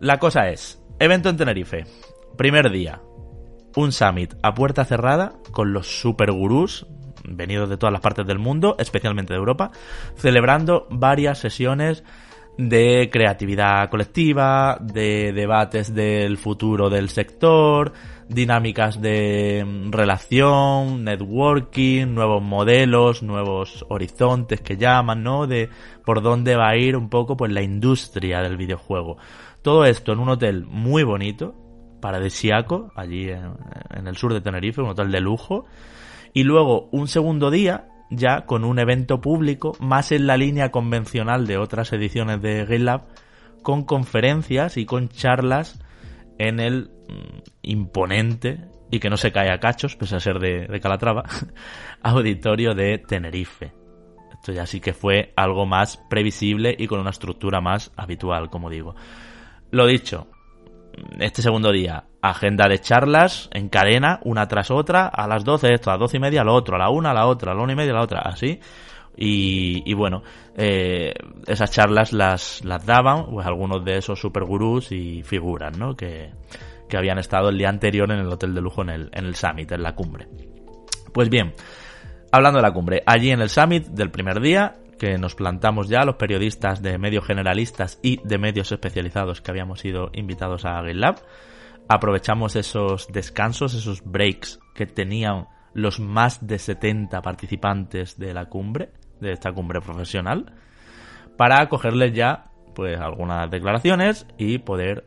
[0.00, 1.84] La cosa es, evento en Tenerife,
[2.36, 3.00] primer día,
[3.76, 6.86] un summit a puerta cerrada con los super gurús
[7.24, 9.70] venidos de todas las partes del mundo, especialmente de Europa,
[10.16, 12.04] celebrando varias sesiones
[12.56, 17.92] de creatividad colectiva, de debates del futuro del sector,
[18.28, 25.46] dinámicas de relación, networking, nuevos modelos, nuevos horizontes que llaman, ¿no?
[25.46, 25.70] De
[26.04, 29.16] por dónde va a ir un poco pues la industria del videojuego.
[29.62, 31.54] Todo esto en un hotel muy bonito,
[32.00, 33.54] paradisiaco, allí en,
[33.90, 35.64] en el sur de Tenerife, un hotel de lujo,
[36.32, 41.46] y luego un segundo día ya con un evento público más en la línea convencional
[41.46, 43.02] de otras ediciones de GameLab
[43.62, 45.78] con conferencias y con charlas
[46.38, 50.80] en el mm, imponente y que no se cae a cachos, pese a ser de,
[50.80, 51.24] Calatrava,
[52.02, 53.72] auditorio de Tenerife.
[54.32, 58.70] Esto ya sí que fue algo más previsible y con una estructura más habitual, como
[58.70, 58.94] digo.
[59.70, 60.28] Lo dicho,
[61.18, 65.90] este segundo día, agenda de charlas en cadena, una tras otra, a las 12 esto,
[65.90, 67.62] a las 12 y media lo otro, a la una a la otra, a la
[67.62, 68.60] una y media a la otra, así.
[69.20, 70.22] Y, bueno,
[70.56, 71.12] eh,
[71.46, 75.96] esas charlas las, las daban pues algunos de esos supergurús y figuras, ¿no?
[75.96, 76.30] Que,
[76.88, 79.34] que habían estado el día anterior en el hotel de lujo en el, en el
[79.34, 80.28] summit, en la cumbre.
[81.12, 81.54] Pues bien,
[82.30, 86.04] hablando de la cumbre, allí en el summit del primer día, que nos plantamos ya
[86.04, 91.22] los periodistas de medios generalistas y de medios especializados que habíamos sido invitados a Lab.
[91.88, 98.90] Aprovechamos esos descansos, esos breaks que tenían los más de 70 participantes de la cumbre,
[99.20, 100.52] de esta cumbre profesional,
[101.36, 105.04] para cogerles ya pues algunas declaraciones y poder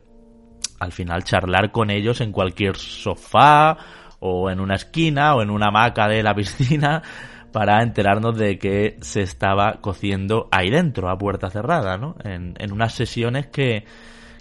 [0.78, 3.76] al final charlar con ellos en cualquier sofá
[4.18, 7.02] o en una esquina o en una hamaca de la piscina
[7.52, 12.16] para enterarnos de que se estaba cociendo ahí dentro, a puerta cerrada, ¿no?
[12.24, 13.84] En, en unas sesiones que,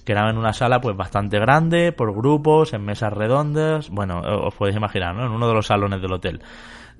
[0.06, 4.56] que eran en una sala pues bastante grande, por grupos, en mesas redondas, bueno, os
[4.56, 5.26] podéis imaginar, ¿no?
[5.26, 6.42] En uno de los salones del hotel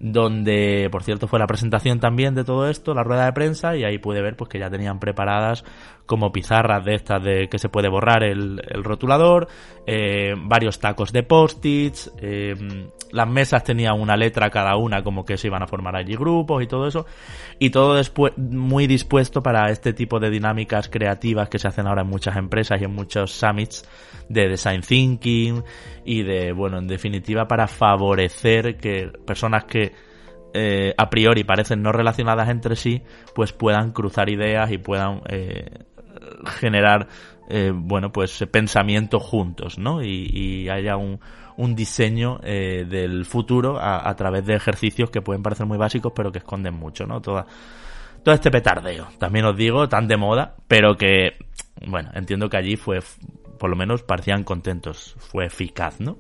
[0.02, 3.84] donde por cierto fue la presentación también de todo esto, la rueda de prensa y
[3.84, 5.64] ahí pude ver pues que ya tenían preparadas
[6.12, 9.48] como pizarras de estas de que se puede borrar el, rotulador,
[9.88, 12.54] eh, varios tacos de post-its, eh,
[13.14, 16.62] las mesas tenían una letra cada una como que se iban a formar allí grupos
[16.62, 17.06] y todo eso.
[17.60, 22.02] Y todo después muy dispuesto para este tipo de dinámicas creativas que se hacen ahora
[22.02, 23.88] en muchas empresas y en muchos summits
[24.28, 25.64] de design thinking
[26.04, 29.94] y de bueno en definitiva para favorecer que personas que
[30.54, 33.02] eh, a priori parecen no relacionadas entre sí
[33.34, 35.22] pues puedan cruzar ideas y puedan
[36.46, 37.08] generar
[37.50, 41.20] eh, bueno pues pensamiento juntos no y, y haya un
[41.58, 46.32] un diseño eh, del futuro a, través de ejercicios que pueden parecer muy básicos pero
[46.32, 47.22] que esconden mucho, ¿no?
[47.22, 47.46] Toda,
[48.24, 51.38] todo este petardeo, también os digo, tan de moda, pero que,
[51.86, 53.00] bueno, entiendo que allí fue,
[53.60, 56.18] por lo menos parecían contentos, fue eficaz, ¿no?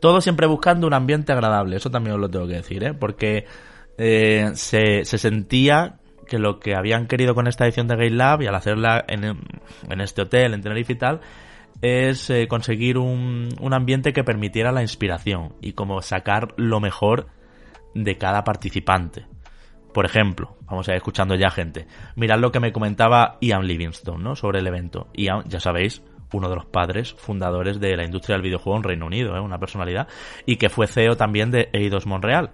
[0.00, 2.94] Todo siempre buscando un ambiente agradable, eso también os lo tengo que decir, ¿eh?
[2.94, 3.46] Porque
[3.98, 8.42] eh, se, se sentía que lo que habían querido con esta edición de Game Lab
[8.42, 11.20] y al hacerla en, en este hotel, en Tenerife y tal,
[11.82, 17.26] es eh, conseguir un, un ambiente que permitiera la inspiración y como sacar lo mejor
[17.94, 19.26] de cada participante.
[19.92, 21.86] Por ejemplo, vamos a ir escuchando ya gente.
[22.16, 24.36] Mirad lo que me comentaba Ian Livingstone, ¿no?
[24.36, 25.08] Sobre el evento.
[25.14, 29.06] Ian, ya sabéis, uno de los padres fundadores de la industria del videojuego en Reino
[29.06, 29.40] Unido, ¿eh?
[29.40, 30.08] una personalidad,
[30.44, 32.50] y que fue CEO también de Eidos Montreal.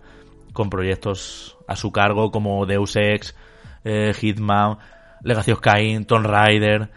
[0.53, 3.35] con proyectos a su cargo como Deus Ex,
[3.84, 4.78] eh, Hitman,
[5.22, 6.88] Legacy of Kain, Tomb Raider,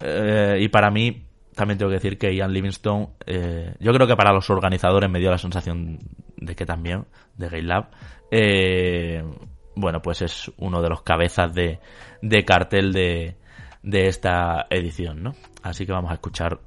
[0.00, 4.16] eh, y para mí también tengo que decir que Ian Livingstone, eh, yo creo que
[4.16, 5.98] para los organizadores me dio la sensación
[6.36, 7.06] de que también,
[7.36, 7.90] de Game Lab,
[9.76, 11.80] bueno, pues es uno de los cabezas de,
[12.22, 13.36] de cartel de,
[13.82, 15.34] de esta edición, ¿no?
[15.62, 16.60] Así que vamos a escuchar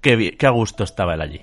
[0.00, 1.42] qué, qué a gusto estaba él allí.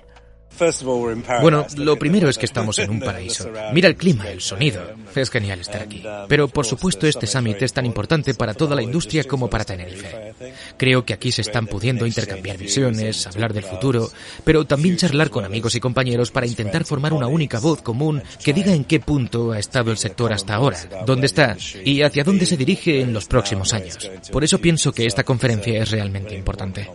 [1.40, 3.50] Bueno, lo primero es que estamos en un paraíso.
[3.72, 4.82] Mira el clima, el sonido.
[5.14, 6.02] Es genial estar aquí.
[6.28, 10.34] Pero por supuesto este summit es tan importante para toda la industria como para Tenerife.
[10.76, 14.10] Creo que aquí se están pudiendo intercambiar visiones, hablar del futuro,
[14.44, 18.52] pero también charlar con amigos y compañeros para intentar formar una única voz común que
[18.52, 22.46] diga en qué punto ha estado el sector hasta ahora, dónde está y hacia dónde
[22.46, 24.10] se dirige en los próximos años.
[24.30, 26.88] Por eso pienso que esta conferencia es realmente importante.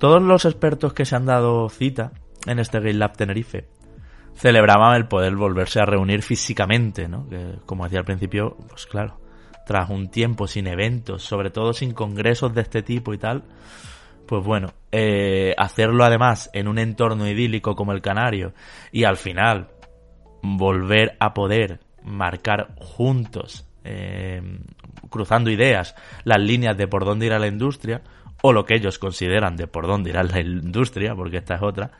[0.00, 2.12] Todos los expertos que se han dado cita
[2.46, 3.68] en este Game Lab Tenerife
[4.34, 7.28] celebraban el poder volverse a reunir físicamente, ¿no?
[7.28, 9.20] Que, como decía al principio, pues claro,
[9.66, 13.44] tras un tiempo sin eventos, sobre todo sin congresos de este tipo y tal,
[14.26, 18.54] pues bueno, eh, hacerlo además en un entorno idílico como el Canario
[18.92, 19.68] y al final
[20.42, 24.40] volver a poder marcar juntos, eh,
[25.10, 25.94] cruzando ideas,
[26.24, 28.00] las líneas de por dónde ir a la industria,
[28.42, 31.90] o lo que ellos consideran de por dónde irá la industria, porque esta es otra,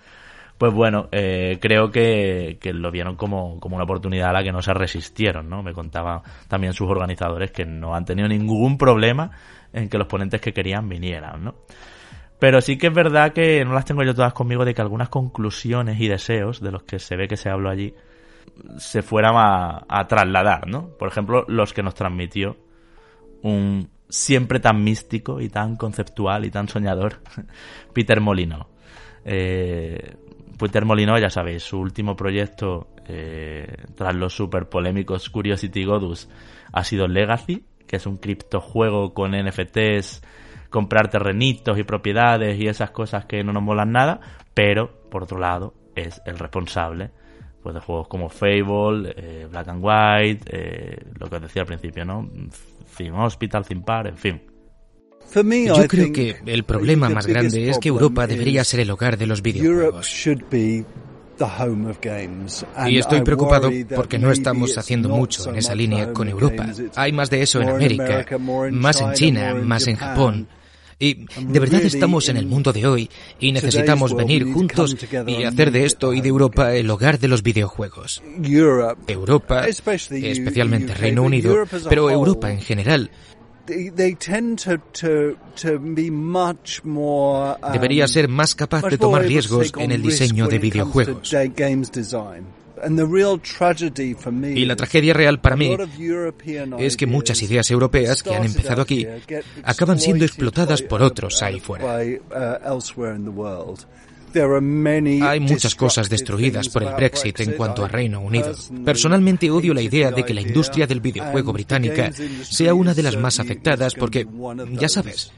[0.60, 4.60] pues bueno, eh, creo que, lo vieron como, como una oportunidad a la que no
[4.60, 5.62] se resistieron, ¿no?
[5.62, 9.30] Me contaban también sus organizadores que no han tenido ningún problema
[9.72, 11.54] en que los ponentes que querían vinieran, ¿no?
[12.38, 15.08] Pero sí que es verdad que no las tengo yo todas conmigo de que algunas
[15.08, 17.94] conclusiones y deseos de los que se ve que se habló allí
[18.76, 20.90] se fueran a trasladar, ¿no?
[20.98, 22.58] Por ejemplo, los que nos transmitió
[23.42, 27.20] un siempre tan místico y tan conceptual y tan soñador,
[27.94, 28.68] Peter Molino.
[29.24, 30.16] Eh,
[30.58, 36.28] Peter Molino, ya sabéis, su último proyecto eh, tras los super polémicos Curiosity Godus
[36.72, 40.22] ha sido Legacy, que es un criptojuego con NFTs,
[40.68, 44.20] comprar terrenitos y propiedades y esas cosas que no nos molan nada,
[44.54, 47.10] pero por otro lado es el responsable
[47.62, 51.66] pues de juegos como Fable, eh, Black and White, eh, lo que os decía al
[51.66, 52.28] principio, ¿no?
[52.96, 54.42] Theme Hospital, Theme Park, en fin.
[55.32, 59.26] Yo creo que el problema más grande es que Europa debería ser el hogar de
[59.26, 60.26] los videojuegos.
[62.86, 66.66] Y estoy preocupado porque no estamos haciendo mucho en esa línea con Europa.
[66.96, 68.26] Hay más de eso en América,
[68.72, 70.48] más en China, más en Japón.
[71.02, 73.10] Y de verdad estamos en el mundo de hoy
[73.40, 74.94] y necesitamos venir juntos
[75.26, 78.22] y hacer de esto y de Europa el hogar de los videojuegos.
[79.06, 83.10] Europa, especialmente Reino Unido, pero Europa en general,
[87.72, 91.34] debería ser más capaz de tomar riesgos en el diseño de videojuegos.
[94.54, 95.76] Y la tragedia real para mí
[96.78, 99.06] es que muchas ideas europeas que han empezado aquí
[99.62, 101.98] acaban siendo explotadas por otros ahí fuera.
[105.22, 108.54] Hay muchas cosas destruidas por el Brexit en cuanto a Reino Unido.
[108.84, 112.12] Personalmente odio la idea de que la industria del videojuego británica
[112.42, 114.26] sea una de las más afectadas porque,
[114.72, 115.32] ya sabes,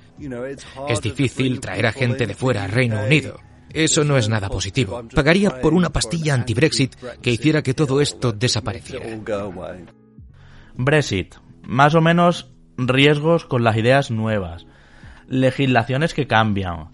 [0.89, 3.40] es difícil traer a gente de fuera a Reino Unido.
[3.73, 5.03] Eso no es nada positivo.
[5.15, 9.07] Pagaría por una pastilla anti-Brexit que hiciera que todo esto desapareciera.
[10.74, 11.35] Brexit.
[11.62, 14.66] Más o menos riesgos con las ideas nuevas.
[15.28, 16.89] Legislaciones que cambian.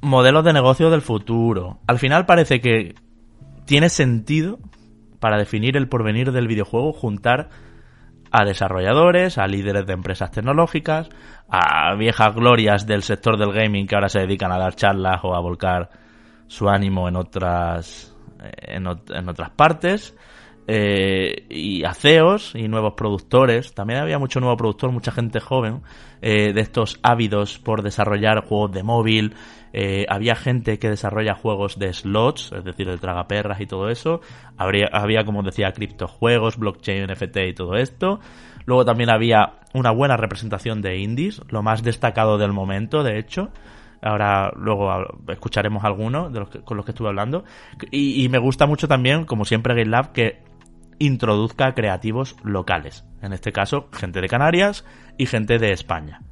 [0.00, 1.80] Modelos de negocio del futuro.
[1.86, 2.94] Al final parece que
[3.64, 4.58] tiene sentido
[5.20, 7.48] para definir el porvenir del videojuego juntar
[8.32, 11.08] a desarrolladores, a líderes de empresas tecnológicas,
[11.48, 15.34] a viejas glorias del sector del gaming que ahora se dedican a dar charlas o
[15.34, 15.90] a volcar
[16.52, 20.14] su ánimo en otras, en, otras partes.
[20.68, 23.74] Eh, y a CEOs y nuevos productores.
[23.74, 25.80] También había mucho nuevo productor, mucha gente joven,
[26.20, 29.34] eh, de estos ávidos por desarrollar juegos de móvil.
[29.72, 34.20] Eh, había gente que desarrolla juegos de slots, es decir, de tragaperras y todo eso.
[34.58, 38.20] Habría, había, como decía, criptojuegos, blockchain, NFT y todo esto.
[38.66, 43.50] Luego también había una buena representación de indies, lo más destacado del momento, de hecho.
[44.02, 44.90] Ahora luego
[45.28, 47.44] escucharemos algunos de los con los que estuve hablando.
[47.90, 50.42] Y, me gusta mucho también, como siempre, GameLab, que
[50.98, 53.04] introduzca creativos locales.
[53.22, 54.84] En este caso, gente de Canarias
[55.18, 56.22] y gente de España.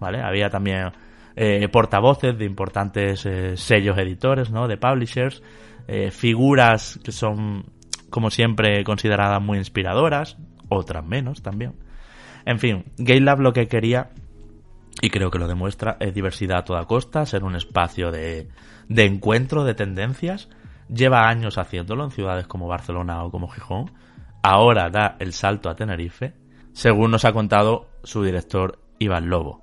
[0.00, 0.22] ¿Vale?
[0.22, 0.92] Había también
[1.36, 4.66] eh, portavoces de importantes eh, sellos editores, ¿no?
[4.66, 5.42] De publishers.
[5.86, 7.66] Eh, figuras que son,
[8.08, 10.38] como siempre, consideradas muy inspiradoras.
[10.70, 11.74] Otras menos también.
[12.46, 14.10] En fin, GameLab lo que quería
[15.00, 18.48] y creo que lo demuestra, es diversidad a toda costa, ser un espacio de,
[18.88, 20.48] de encuentro de tendencias.
[20.88, 23.92] Lleva años haciéndolo en ciudades como Barcelona o como Gijón.
[24.42, 26.34] ahora da el salto a Tenerife,
[26.72, 29.62] según nos ha contado su director Iván Lobo,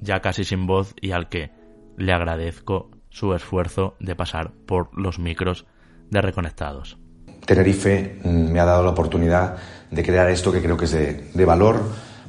[0.00, 1.50] ya casi sin voz y al que
[1.96, 5.66] le agradezco su esfuerzo de pasar por los micros
[6.10, 6.98] de Reconectados.
[7.46, 9.56] Tenerife mm, me ha dado la oportunidad
[9.90, 11.82] de crear esto que creo que es de, valor,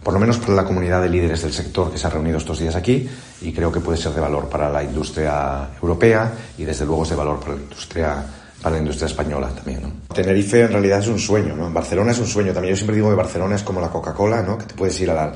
[0.05, 2.59] por lo menos para la comunidad de líderes del sector que se ha reunido estos
[2.59, 3.09] días aquí
[3.41, 7.09] y creo que puede ser de valor para la industria europea y desde luego es
[7.09, 8.25] de valor para la industria
[8.61, 10.01] para la industria española también.
[10.13, 11.71] Tenerife en realidad es un sueño, ¿no?
[11.71, 12.73] Barcelona es un sueño también.
[12.73, 14.59] Yo siempre digo que Barcelona es como la Coca-Cola, ¿no?
[14.59, 15.33] Que te puedes ir a la,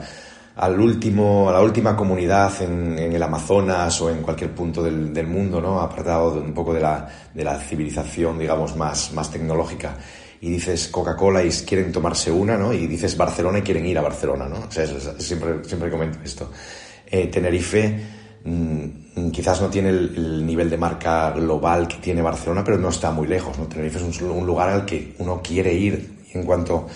[0.56, 5.26] al último, a la última comunidad en, el Amazonas o en cualquier punto del, del
[5.26, 5.80] mundo, ¿no?
[5.80, 9.96] Apartado de, un poco de la, de la civilización, digamos, más, más tecnológica
[10.41, 12.74] y dices Coca-Cola y quieren tomarse una, ¿no?
[12.74, 14.60] Y dices Barcelona y quieren ir a Barcelona, ¿no?
[14.68, 14.86] O sea,
[15.18, 16.52] siempre, siempre comento esto.
[17.06, 17.99] Eh, Tenerife
[18.45, 23.11] mm, quizás no tiene el, nivel de marca global que tiene Barcelona, pero no está
[23.11, 23.66] muy lejos, ¿no?
[23.66, 26.88] Tenerife es un, lugar al que uno quiere ir y en cuanto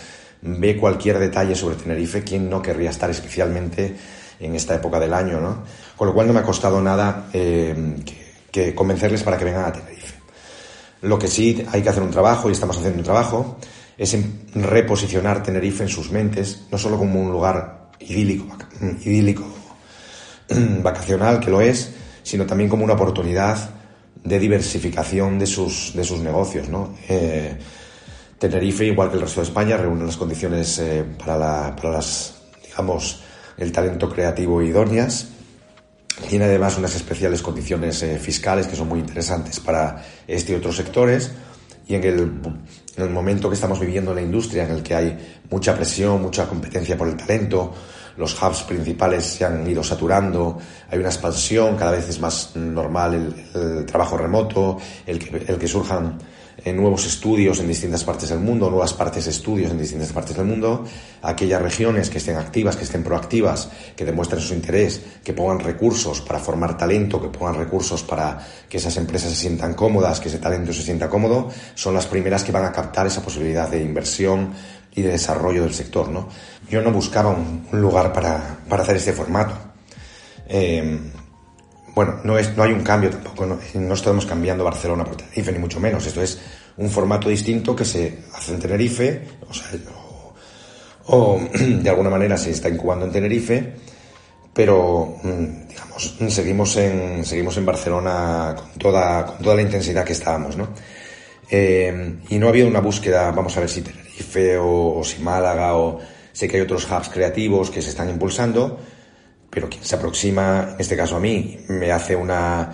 [0.41, 3.95] ve cualquier detalle sobre Tenerife, ¿quién no querría estar especialmente
[4.39, 5.63] en esta época del año, ¿no?
[5.97, 7.95] Con lo cual no me ha costado nada eh,
[8.51, 9.92] que convencerles para que vengan a Tenerife.
[11.03, 13.57] Lo que sí hay que hacer un trabajo, y estamos haciendo un trabajo,
[13.97, 14.17] es
[14.55, 18.47] reposicionar Tenerife en sus mentes, no solo como un lugar idílico,
[19.03, 19.43] idílico
[20.81, 21.91] vacacional, que lo es,
[22.23, 23.69] sino también como una oportunidad
[24.23, 26.69] de diversificación de sus, de sus negocios.
[26.69, 26.95] ¿no?
[27.09, 27.57] Eh,
[28.39, 32.35] Tenerife, igual que el resto de España, reúne las condiciones eh, para, la, para las,
[32.65, 33.23] digamos,
[33.57, 35.32] el talento creativo idóneas
[36.29, 40.75] tiene además unas especiales condiciones eh, fiscales que son muy interesantes para este y otros
[40.75, 41.31] sectores.
[41.87, 44.95] Y en el, en el momento que estamos viviendo en la industria, en el que
[44.95, 47.73] hay mucha presión, mucha competencia por el talento,
[48.15, 50.57] los hubs principales se han ido saturando,
[50.89, 55.57] hay una expansión, cada vez es más normal el, el trabajo remoto, el que, el
[55.57, 56.19] que surjan
[56.63, 60.35] en nuevos estudios en distintas partes del mundo, nuevas partes de estudios en distintas partes
[60.35, 60.85] del mundo,
[61.21, 66.21] aquellas regiones que estén activas, que estén proactivas, que demuestren su interés, que pongan recursos
[66.21, 68.39] para formar talento, que pongan recursos para
[68.69, 72.43] que esas empresas se sientan cómodas, que ese talento se sienta cómodo, son las primeras
[72.43, 74.53] que van a captar esa posibilidad de inversión
[74.95, 76.09] y de desarrollo del sector.
[76.09, 76.29] ¿no?
[76.69, 79.57] Yo no buscaba un, lugar para, para, hacer este formato.
[80.47, 80.99] Eh,
[81.95, 85.59] bueno, no, es, no hay un cambio tampoco, no, estamos cambiando Barcelona por Tenerife, ni
[85.59, 86.05] mucho menos.
[86.05, 86.39] Esto es
[86.77, 89.67] un formato distinto que se hace en Tenerife, o, sea,
[91.07, 93.75] o, de alguna manera se está incubando en Tenerife,
[94.53, 100.13] pero mm, digamos, seguimos en, seguimos en Barcelona con toda, con toda la intensidad que
[100.13, 100.69] estábamos, ¿no?
[101.49, 105.21] Eh, y no ha habido una búsqueda, vamos a ver si Tenerife o, o si
[105.21, 105.99] Málaga o
[106.31, 108.79] sé que hay otros hubs creativos que se están impulsando,
[109.53, 112.73] pero quien se aproxima, en este caso a mí, me hace una,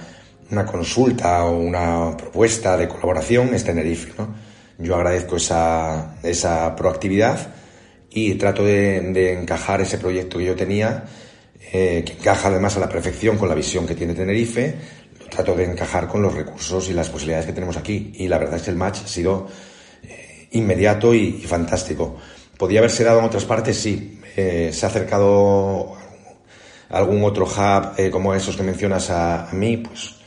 [0.49, 4.13] una consulta o una propuesta de colaboración es Tenerife.
[4.17, 4.33] ¿no?
[4.77, 7.53] Yo agradezco esa, esa proactividad
[8.09, 11.03] y trato de, encajar ese proyecto que yo tenía,
[11.73, 14.75] eh, que encaja además a la perfección con la visión que tiene Tenerife,
[15.19, 18.13] lo trato de encajar con los recursos y las posibilidades que tenemos aquí.
[18.15, 19.47] Y la verdad es que el match ha sido
[20.03, 22.15] eh, inmediato y, fantástico.
[22.57, 23.77] ¿Podría haberse dado en otras partes?
[23.77, 24.15] Sí.
[24.35, 25.97] Eh, se ha acercado
[26.89, 30.19] algún otro hub eh, como esos que mencionas a, mí, pues,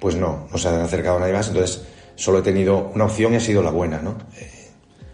[0.00, 1.48] pues no, no se han acercado a nadie más.
[1.48, 4.16] Entonces, solo he tenido una opción y ha sido la buena, ¿no?
[4.36, 4.70] Eh,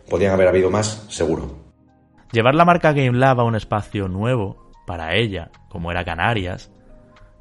[0.08, 1.56] podrían haber habido más, seguro.
[2.32, 6.70] Llevar la marca GameLab a un espacio nuevo para ella, como era Canarias,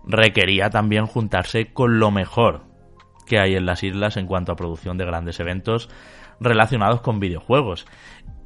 [0.06, 2.64] requería también juntarse con lo mejor
[3.26, 5.90] que hay en las islas en cuanto a producción de grandes eventos
[6.40, 7.86] relacionados con videojuegos.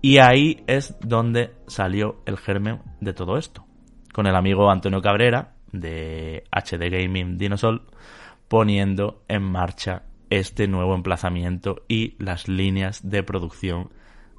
[0.01, 3.64] Y ahí es donde salió el germen de todo esto
[4.15, 7.81] con el amigo Antonio Cabrera de HD Gaming Dinosol
[8.47, 13.89] poniendo en marcha este nuevo emplazamiento y las líneas de producción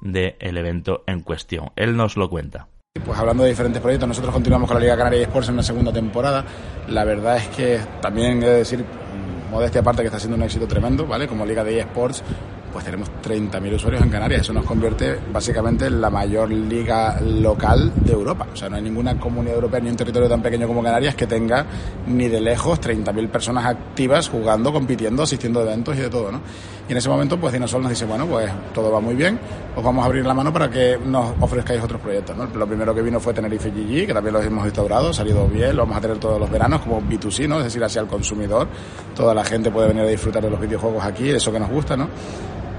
[0.01, 1.69] del evento en cuestión.
[1.75, 2.69] Él nos lo cuenta.
[3.05, 5.93] Pues hablando de diferentes proyectos, nosotros continuamos con la Liga Canaria Sports en una segunda
[5.93, 6.43] temporada.
[6.87, 8.83] La verdad es que también he de decir,
[9.51, 11.27] modestia aparte, que está siendo un éxito tremendo, ¿vale?
[11.27, 12.23] Como Liga de eSports,
[12.71, 14.41] pues tenemos 30.000 usuarios en Canarias.
[14.41, 18.47] Eso nos convierte básicamente en la mayor liga local de Europa.
[18.51, 21.27] O sea, no hay ninguna comunidad europea ni un territorio tan pequeño como Canarias que
[21.27, 21.65] tenga
[22.07, 26.41] ni de lejos 30.000 personas activas jugando, compitiendo, asistiendo a eventos y de todo, ¿no?
[26.87, 29.37] Y en ese momento, pues Dinosol nos dice, bueno, pues todo va muy bien,
[29.75, 32.45] os vamos a abrir la mano para que nos ofrezcáis otros proyectos, ¿no?
[32.45, 35.75] Lo primero que vino fue Tenerife GG, que también lo hemos instaurado, ha salido bien,
[35.75, 37.57] lo vamos a tener todos los veranos como B2C, ¿no?
[37.57, 38.67] Es decir, hacia el consumidor.
[39.13, 41.97] Toda la gente puede venir a disfrutar de los videojuegos aquí, eso que nos gusta,
[41.97, 42.07] ¿no?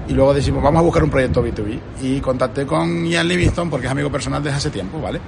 [0.09, 1.79] y luego decimos, vamos a buscar un proyecto B2B.
[2.01, 5.21] Y contacté con Ian Livingston porque es amigo personal desde hace tiempo, ¿vale?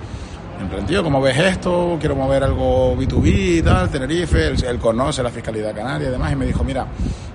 [0.87, 1.97] Tío, ¿cómo ves esto?
[1.99, 6.35] Quiero mover algo B2B y tal, Tenerife, él, conoce la Fiscalidad Canaria y demás, y
[6.35, 6.85] me dijo, mira,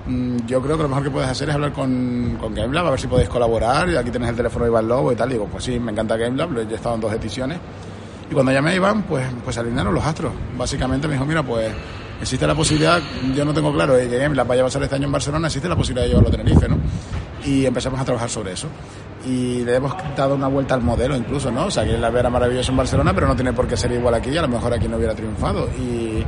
[0.06, 2.90] mm, yo creo que lo mejor que puedes hacer es hablar con, con GameLab, a
[2.90, 5.32] ver si podéis colaborar, y aquí tienes el teléfono de Iván Lobo y tal, y
[5.34, 7.58] digo, pues sí, me encanta GameLab, lo he estado en dos ediciones,
[8.30, 11.72] y cuando llamé a Iván, pues, pues alinearon los astros, básicamente me dijo, mira, pues
[12.20, 13.00] existe la posibilidad,
[13.34, 15.76] yo no tengo claro, que GameLab vaya a pasar este año en Barcelona, existe la
[15.76, 16.76] posibilidad de llevarlo a Tenerife, ¿no?
[17.44, 18.68] Y empezamos a trabajar sobre eso
[19.26, 21.66] y le hemos dado una vuelta al modelo incluso, ¿no?
[21.66, 24.14] O sea, que la vera maravillosa en Barcelona, pero no tiene por qué ser igual
[24.14, 25.68] aquí y a lo mejor aquí no hubiera triunfado.
[25.78, 26.24] Y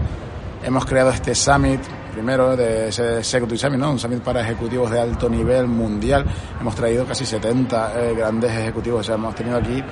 [0.62, 1.80] hemos creado este summit,
[2.12, 3.93] primero de ese Executive Summit, ¿no?
[3.93, 6.24] Un summit para ejecutivos de alto nivel mundial.
[6.60, 9.82] Hemos traído casi 70 eh, grandes ejecutivos, o sea, hemos tenido aquí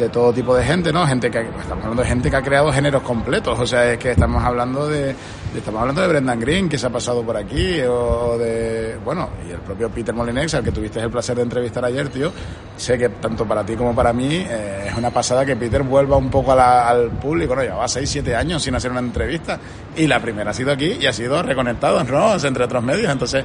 [0.00, 1.06] de todo tipo de gente, ¿no?
[1.06, 4.12] Gente que estamos hablando de gente que ha creado géneros completos, o sea, es que
[4.12, 5.14] estamos hablando de,
[5.54, 9.52] estamos hablando de Brendan Green que se ha pasado por aquí o de bueno, y
[9.52, 12.32] el propio Peter Molinex al que tuviste el placer de entrevistar ayer, tío.
[12.76, 16.16] Sé que tanto para ti como para mí eh, es una pasada que Peter vuelva
[16.16, 17.62] un poco al público, ¿no?
[17.62, 19.60] Llevaba 6, 7 años sin hacer una entrevista
[19.96, 22.34] y la primera ha sido aquí y ha sido reconectado, ¿no?
[22.34, 23.44] Entre otros medios, entonces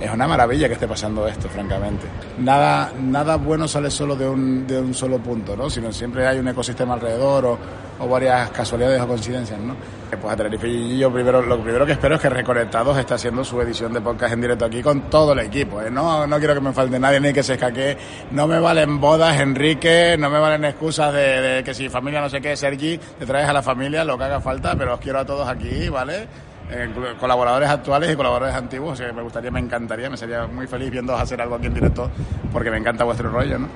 [0.00, 2.06] es una maravilla que esté pasando esto, francamente.
[2.38, 5.68] Nada, nada bueno sale solo de un, de un solo punto, ¿no?
[5.68, 7.58] Sino siempre hay un ecosistema alrededor o,
[7.98, 9.74] o varias casualidades o coincidencias, ¿no?
[10.08, 13.44] Pues a Tenerife y yo primero, lo primero que espero es que Reconectados esté haciendo
[13.44, 15.82] su edición de podcast en directo aquí con todo el equipo.
[15.82, 15.90] ¿eh?
[15.90, 17.96] No, no quiero que me falte nadie ni que se escaque.
[18.30, 22.30] No me valen bodas, Enrique, no me valen excusas de, de que si familia no
[22.30, 25.18] sé qué, Sergi, te traes a la familia, lo que haga falta, pero os quiero
[25.18, 26.26] a todos aquí, ¿vale?
[26.70, 30.90] Eh, colaboradores actuales y colaboradores antiguos, que me gustaría, me encantaría, me sería muy feliz
[30.90, 32.10] viendo hacer algo aquí en directo,
[32.52, 33.68] porque me encanta vuestro rollo, ¿no?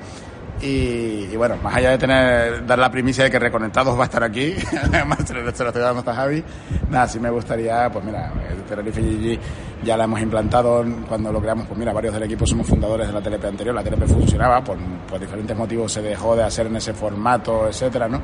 [0.61, 4.23] Y, bueno, más allá de tener dar la primicia de que Reconectados va a estar
[4.23, 4.53] aquí,
[4.83, 6.43] además se lo estoy dando a Javi,
[6.89, 8.31] nada, sí me gustaría, pues mira,
[8.69, 9.39] Tenerife GG
[9.83, 13.13] ya la hemos implantado cuando lo creamos, pues mira, varios del equipo somos fundadores de
[13.13, 14.77] la TLP anterior, la TLP funcionaba, por,
[15.09, 18.21] por diferentes motivos se dejó de hacer en ese formato, etcétera, ¿no?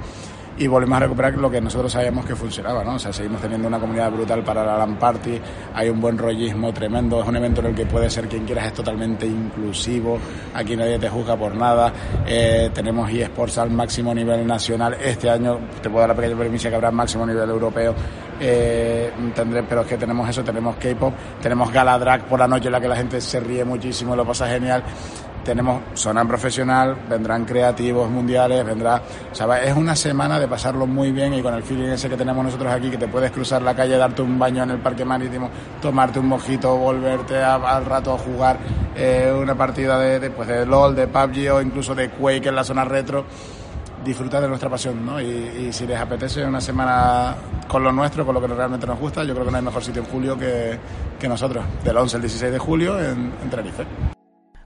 [0.59, 2.95] Y volvemos a recuperar lo que nosotros sabíamos que funcionaba, ¿no?
[2.95, 5.39] O sea, seguimos teniendo una comunidad brutal para la LAN Party,
[5.73, 8.67] hay un buen rollismo tremendo, es un evento en el que puede ser quien quieras,
[8.67, 10.19] es totalmente inclusivo,
[10.53, 11.93] aquí nadie te juzga por nada,
[12.27, 16.69] eh, tenemos eSports al máximo nivel nacional, este año te puedo dar la pequeña premisa
[16.69, 17.95] que habrá máximo nivel europeo,
[18.41, 22.67] eh, tendré, pero es que tenemos eso, tenemos K-pop, tenemos Gala Drag por la noche
[22.67, 24.83] en la que la gente se ríe muchísimo, lo pasa genial
[25.49, 31.33] tenemos zona profesional, vendrán creativos mundiales, vendrá, o es una semana de pasarlo muy bien
[31.33, 33.97] y con el feeling ese que tenemos nosotros aquí, que te puedes cruzar la calle,
[33.97, 35.49] darte un baño en el parque marítimo,
[35.81, 38.59] tomarte un mojito, volverte al rato a jugar
[38.95, 42.63] eh, una partida de, pues de LOL, de PUBG o incluso de Quake en la
[42.63, 43.25] zona retro
[44.05, 45.19] disfrutar de nuestra pasión, ¿no?
[45.19, 47.35] Y, si les apetece una semana
[47.67, 49.83] con lo nuestro, con lo que realmente nos gusta, yo creo que no hay mejor
[49.83, 54.18] sitio en julio que, nosotros, del 11 al 16 de julio en, en Tenerife.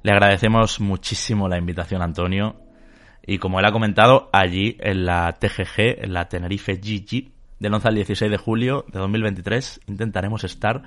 [0.03, 2.57] Le agradecemos muchísimo la invitación, Antonio.
[3.25, 7.87] Y como él ha comentado, allí en la TGG, en la Tenerife GG, del 11
[7.87, 10.83] al 16 de julio de 2023, intentaremos estar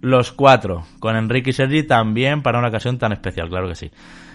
[0.00, 3.92] los cuatro, con Enrique y Sergi también para una ocasión tan especial, claro que sí.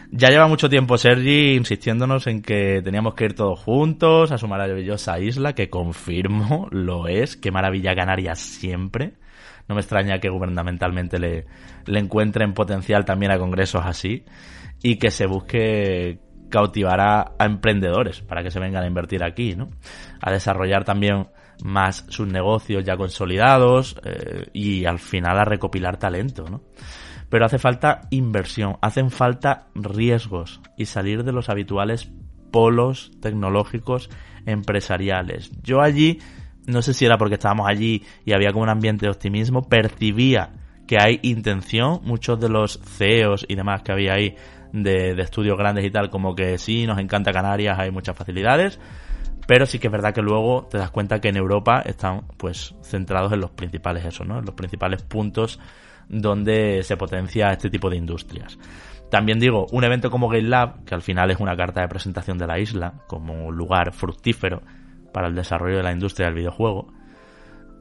[0.10, 4.48] Ya lleva mucho tiempo Sergi insistiéndonos en que teníamos que ir todos juntos a su
[4.48, 9.16] maravillosa isla, que confirmo lo es, qué maravilla Canarias siempre
[9.68, 11.46] no me extraña que gubernamentalmente le,
[11.88, 14.26] le encuentren potencial también a congresos así
[14.82, 16.20] y que se busque
[16.50, 19.70] cautivar a, emprendedores para que se vengan a invertir aquí, ¿no?
[20.22, 21.28] A desarrollar también
[21.64, 26.62] más sus negocios ya consolidados eh, y al final a recopilar talento, ¿no?
[27.30, 32.10] Pero hace falta inversión, hacen falta riesgos y salir de los habituales
[32.52, 34.10] polos tecnológicos
[34.46, 35.52] empresariales.
[35.62, 36.20] Yo allí
[36.68, 40.52] no sé si era porque estábamos allí y había como un ambiente de optimismo, percibía
[40.88, 44.36] que hay intención, muchos de los CEOs y demás que había ahí
[44.72, 48.80] de, estudios grandes y tal, como que sí, nos encanta Canarias, hay muchas facilidades,
[49.48, 52.76] pero sí que es verdad que luego te das cuenta que en Europa están pues
[52.82, 54.40] centrados en los principales eso, ¿no?
[54.40, 55.60] En los principales puntos
[56.10, 58.58] donde se potencia este tipo de industrias.
[59.10, 62.38] También digo, un evento como Game Lab, que al final es una carta de presentación
[62.38, 64.62] de la isla, como un lugar fructífero
[65.14, 66.94] para el desarrollo de la industria del videojuego,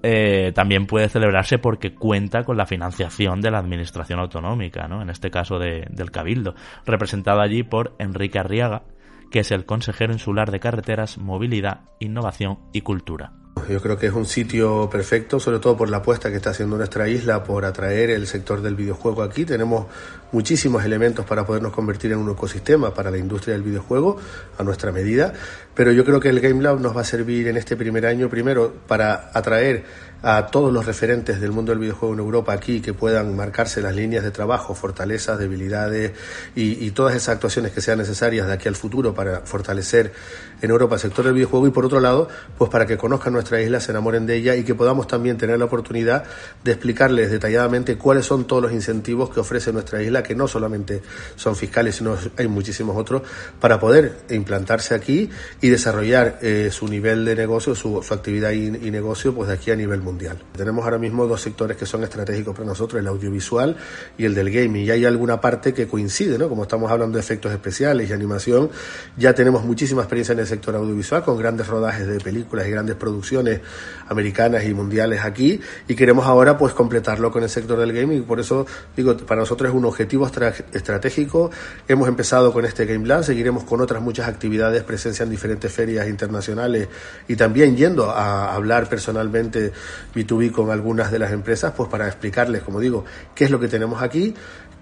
[0.02, 5.02] eh, también puede celebrarse porque cuenta con la financiación de la administración autonómica, ¿no?
[5.02, 6.55] en este caso del Cabildo,
[6.85, 8.85] representado allí por Enrique Arriaga,
[9.31, 13.32] que es el consejero insular de carreteras, movilidad, innovación y cultura.
[13.68, 16.76] Yo creo que es un sitio perfecto, sobre todo por la apuesta que está haciendo
[16.76, 19.44] nuestra isla por atraer el sector del videojuego aquí.
[19.44, 19.86] Tenemos
[20.30, 24.18] muchísimos elementos para podernos convertir en un ecosistema para la industria del videojuego
[24.56, 25.32] a nuestra medida,
[25.74, 28.28] pero yo creo que el Game Lab nos va a servir en este primer año,
[28.28, 29.84] primero, para atraer
[30.28, 33.94] a todos los referentes del mundo del videojuego en Europa aquí que puedan marcarse las
[33.94, 36.14] líneas de trabajo, fortalezas, debilidades
[36.56, 40.12] y, todas esas actuaciones que sean necesarias de aquí al futuro para fortalecer
[40.60, 42.28] en Europa el sector del videojuego y por otro lado,
[42.58, 45.60] pues para que conozcan nuestra isla, se enamoren de ella y que podamos también tener
[45.60, 46.24] la oportunidad
[46.64, 51.02] de explicarles detalladamente cuáles son todos los incentivos que ofrece nuestra isla, que no solamente
[51.36, 53.22] son fiscales, sino hay muchísimos otros,
[53.60, 55.30] para poder implantarse aquí
[55.60, 59.70] y desarrollar eh, su nivel de negocio, su, actividad y, y, negocio, pues de aquí
[59.70, 60.15] a nivel mundial.
[60.56, 63.76] Tenemos ahora mismo dos sectores que son estratégicos para nosotros, el audiovisual
[64.16, 66.48] y el del gaming, y hay alguna parte que coincide, ¿no?
[66.48, 68.70] Como estamos hablando de efectos especiales y animación,
[69.16, 72.97] ya tenemos muchísima experiencia en el sector audiovisual con grandes rodajes de películas y grandes
[72.97, 73.60] producciones
[74.09, 78.24] americanas y mundiales aquí y queremos ahora pues completarlo con el sector del gaming.
[78.24, 78.66] Por eso
[78.97, 81.51] digo, para nosotros es un objetivo estratégico.
[81.88, 86.09] Hemos empezado con este Game Plan, seguiremos con otras muchas actividades, presencia en diferentes ferias
[86.09, 86.88] internacionales
[87.28, 89.72] y también yendo a hablar personalmente
[90.14, 93.05] B2B con algunas de las empresas pues para explicarles, como digo,
[93.35, 94.35] qué es lo que tenemos aquí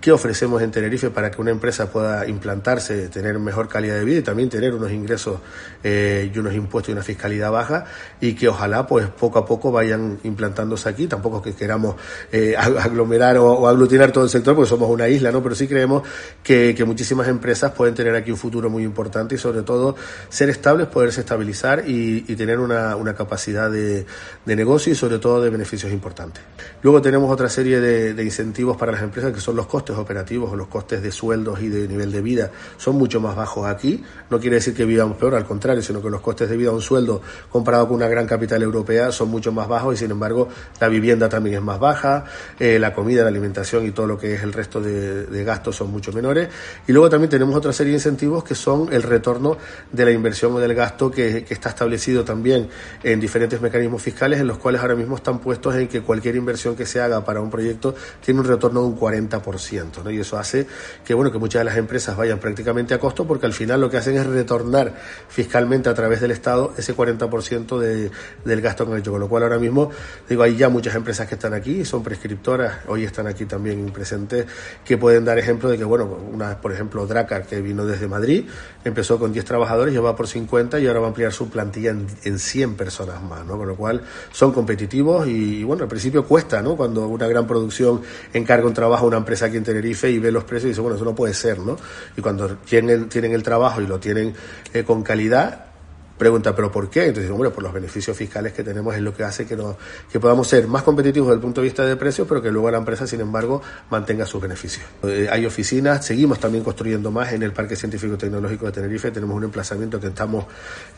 [0.05, 4.19] qué ofrecemos en Tenerife para que una empresa pueda implantarse, tener mejor calidad de vida
[4.19, 5.41] y también tener unos ingresos
[5.83, 7.87] eh, y unos impuestos y una fiscalidad baja
[8.21, 11.07] y que ojalá pues poco a poco vayan implantándose aquí.
[11.07, 11.97] Tampoco que queramos
[12.31, 15.43] eh, aglomerar o, aglutinar todo el sector porque somos una isla, ¿no?
[15.43, 16.03] Pero sí creemos
[16.43, 19.97] que, muchísimas empresas pueden tener aquí un futuro muy importante y sobre todo
[20.29, 24.05] ser estables, poderse estabilizar y, tener una, capacidad de,
[24.45, 26.43] negocio y sobre todo de beneficios importantes.
[26.83, 30.57] Luego tenemos otra serie de incentivos para las empresas que son los costes operativos o
[30.57, 34.03] los costes de sueldos y de nivel de vida son mucho más bajos aquí.
[34.31, 36.73] No quiere decir que vivamos peor, al contrario, sino que los costes de vida a
[36.73, 40.49] un sueldo comparado con una gran capital europea son mucho más bajos y sin embargo
[40.81, 42.25] la vivienda también es más baja,
[42.59, 45.91] eh, la comida, la alimentación y todo lo que es el resto de, gastos son
[45.91, 46.49] mucho menores.
[46.87, 49.57] Y luego también tenemos otra serie de incentivos que son el retorno
[49.93, 52.69] de la inversión o del gasto que, está establecido también
[53.03, 56.75] en diferentes mecanismos fiscales en los cuales ahora mismo están puestos en que cualquier inversión
[56.75, 57.95] que se haga para un proyecto
[58.25, 59.84] tiene un retorno de un 40%.
[60.11, 60.67] Y eso hace
[61.05, 63.91] que, bueno, que muchas de las empresas vayan prácticamente a costo porque al final lo
[63.91, 64.95] que hacen es retornar
[65.29, 68.11] fiscalmente a través del Estado ese 40% de,
[68.45, 69.13] del gasto que han hecho.
[69.13, 69.91] Con lo cual ahora mismo,
[70.29, 74.47] digo, hay ya muchas empresas que están aquí, son prescriptoras, hoy están aquí también presentes,
[74.85, 78.47] que pueden dar ejemplo de que, bueno, una, por ejemplo, Dracar, que vino desde Madrid,
[78.85, 82.07] empezó con 10 trabajadores, lleva por 50 y ahora va a ampliar su plantilla en,
[82.25, 83.57] en 100 personas más, ¿no?
[83.57, 84.03] Con lo cual
[84.33, 86.77] son competitivos y, bueno, al principio cuesta, ¿no?
[86.77, 88.03] Cuando una gran producción
[88.33, 90.81] encarga un trabajo a una empresa aquí en Tenerife y ve los precios y dice,
[90.81, 91.77] bueno, eso no puede ser, ¿no?
[92.17, 94.35] Y cuando tienen, tienen el trabajo y lo tienen
[94.73, 95.74] eh, con calidad,
[96.17, 97.07] Pregunta, ¿pero por qué?
[97.07, 99.77] Entonces, bueno, por los beneficios fiscales que tenemos es lo que hace que, no,
[100.13, 102.71] que podamos ser más competitivos desde el punto de vista de precios, pero que luego
[102.71, 103.61] la empresa, sin embargo,
[103.91, 104.87] mantenga sus beneficios.
[105.03, 109.37] Eh, hay oficinas, seguimos también construyendo más en el Parque Científico Tecnológico de Tenerife, tenemos
[109.37, 110.45] un emplazamiento que estamos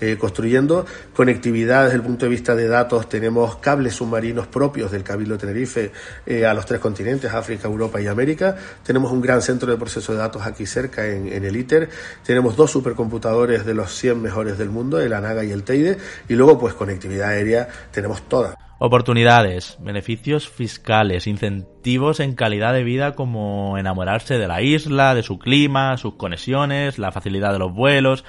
[0.03, 0.85] eh, construyendo,
[1.15, 5.93] conectividad desde el punto de vista de datos, tenemos cables submarinos propios del Cabildo Tenerife
[6.27, 10.13] eh, a los tres continentes, África, Europa y América, tenemos un gran centro de proceso
[10.13, 11.89] de datos aquí cerca en, en el ITER,
[12.23, 15.97] tenemos dos supercomputadores de los 100 mejores del mundo, el ANAGA y el TEIDE,
[16.29, 18.57] y luego pues conectividad aérea tenemos toda.
[18.79, 25.39] Oportunidades, beneficios fiscales, incentivos en calidad de vida como enamorarse de la isla, de su
[25.39, 28.25] clima, sus conexiones, la facilidad de los vuelos.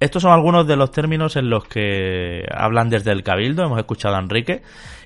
[0.00, 4.16] Estos son algunos de los términos en los que hablan desde el Cabildo, hemos escuchado
[4.16, 4.62] a Enrique,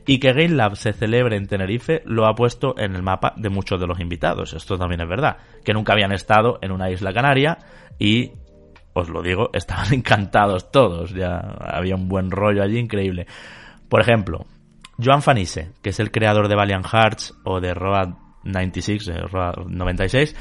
[0.07, 3.49] y que Game Lab se celebre en Tenerife lo ha puesto en el mapa de
[3.49, 4.53] muchos de los invitados.
[4.53, 7.59] Esto también es verdad, que nunca habían estado en una isla canaria
[7.99, 8.33] y
[8.93, 13.27] os lo digo, estaban encantados todos, ya había un buen rollo allí increíble.
[13.89, 14.47] Por ejemplo,
[15.03, 18.15] Joan Fanise, que es el creador de Valiant Hearts o de Road
[18.45, 20.35] 96, eh, Road 96,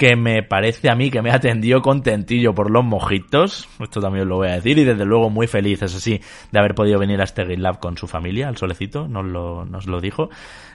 [0.00, 4.36] que me parece a mí que me atendió contentillo por los mojitos, esto también lo
[4.36, 6.18] voy a decir, y desde luego muy feliz, eso sí,
[6.50, 9.66] de haber podido venir a este Game Lab con su familia, al solecito, nos lo,
[9.66, 10.30] nos lo dijo.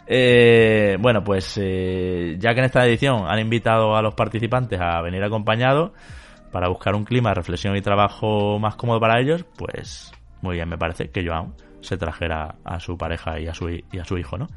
[0.06, 5.02] Eh, bueno, pues eh, ya que en esta edición han invitado a los participantes a
[5.02, 5.94] venir acompañados,
[6.56, 10.70] para buscar un clima de reflexión y trabajo más cómodo para ellos, pues muy bien
[10.70, 14.18] me parece que Joan se trajera a su pareja y a su, y a su
[14.18, 14.48] hijo, ¿no?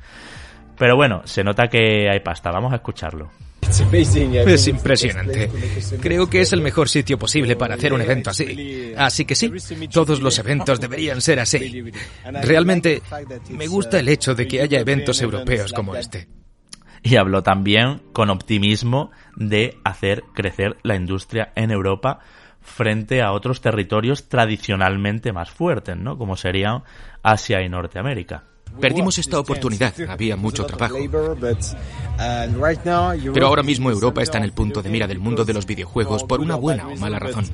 [0.79, 3.33] Pero bueno, se nota que hay pasta, vamos a escucharlo.
[3.63, 5.51] Es impresionante.
[6.01, 8.95] Creo que es el mejor sitio posible para hacer un evento así.
[8.97, 9.51] Así que sí,
[9.93, 11.83] todos los eventos deberían ser así.
[12.43, 13.03] Realmente
[13.51, 16.29] me gusta el hecho de que haya eventos europeos como este
[17.09, 22.19] y habló también con optimismo de hacer crecer la industria en Europa
[22.61, 26.19] frente a otros territorios tradicionalmente más fuertes, ¿no?
[26.19, 26.83] Como serían
[27.23, 28.45] Asia y Norteamérica.
[28.79, 30.97] Perdimos esta oportunidad, había mucho trabajo.
[33.33, 36.25] Pero ahora mismo Europa está en el punto de mira del mundo de los videojuegos
[36.25, 37.47] por una buena o mala razón.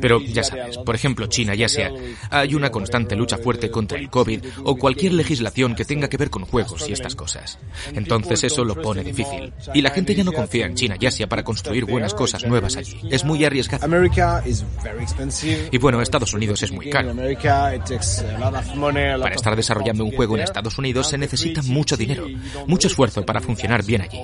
[0.00, 1.92] Pero ya sabes, por ejemplo, China y Asia,
[2.30, 6.30] hay una constante lucha fuerte contra el COVID o cualquier legislación que tenga que ver
[6.30, 7.58] con juegos y estas cosas.
[7.92, 9.52] Entonces eso lo pone difícil.
[9.74, 12.76] Y la gente ya no confía en China y Asia para construir buenas cosas nuevas
[12.76, 13.00] allí.
[13.10, 13.86] Es muy arriesgado.
[15.70, 17.14] Y bueno, Estados Unidos es muy caro.
[19.20, 22.26] Para estar desarrollando un juego en Estados Unidos se necesita mucho dinero,
[22.66, 24.18] mucho esfuerzo para funcionar bien allí.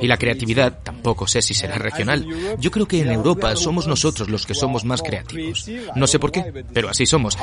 [0.00, 2.26] Y la creatividad tampoco sé si será regional.
[2.58, 5.68] Yo creo que en Europa somos nosotros los que somos más creativos.
[5.94, 7.36] No sé por qué, pero así somos.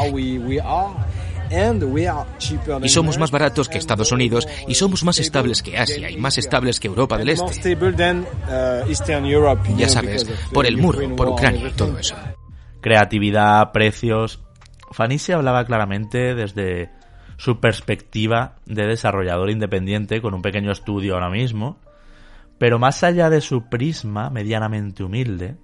[2.81, 6.37] Y somos más baratos que Estados Unidos y somos más estables que Asia y más
[6.37, 7.77] estables que Europa del Este.
[9.77, 12.15] Ya sabes, por el muro, por Ucrania y todo eso.
[12.81, 14.39] Creatividad, precios.
[14.91, 16.89] Fanny se hablaba claramente desde
[17.37, 21.79] su perspectiva de desarrollador independiente con un pequeño estudio ahora mismo,
[22.57, 25.57] pero más allá de su prisma medianamente humilde,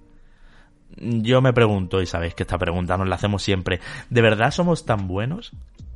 [0.96, 4.84] yo me pregunto, y sabéis que esta pregunta nos la hacemos siempre, ¿de verdad somos
[4.84, 5.52] tan buenos?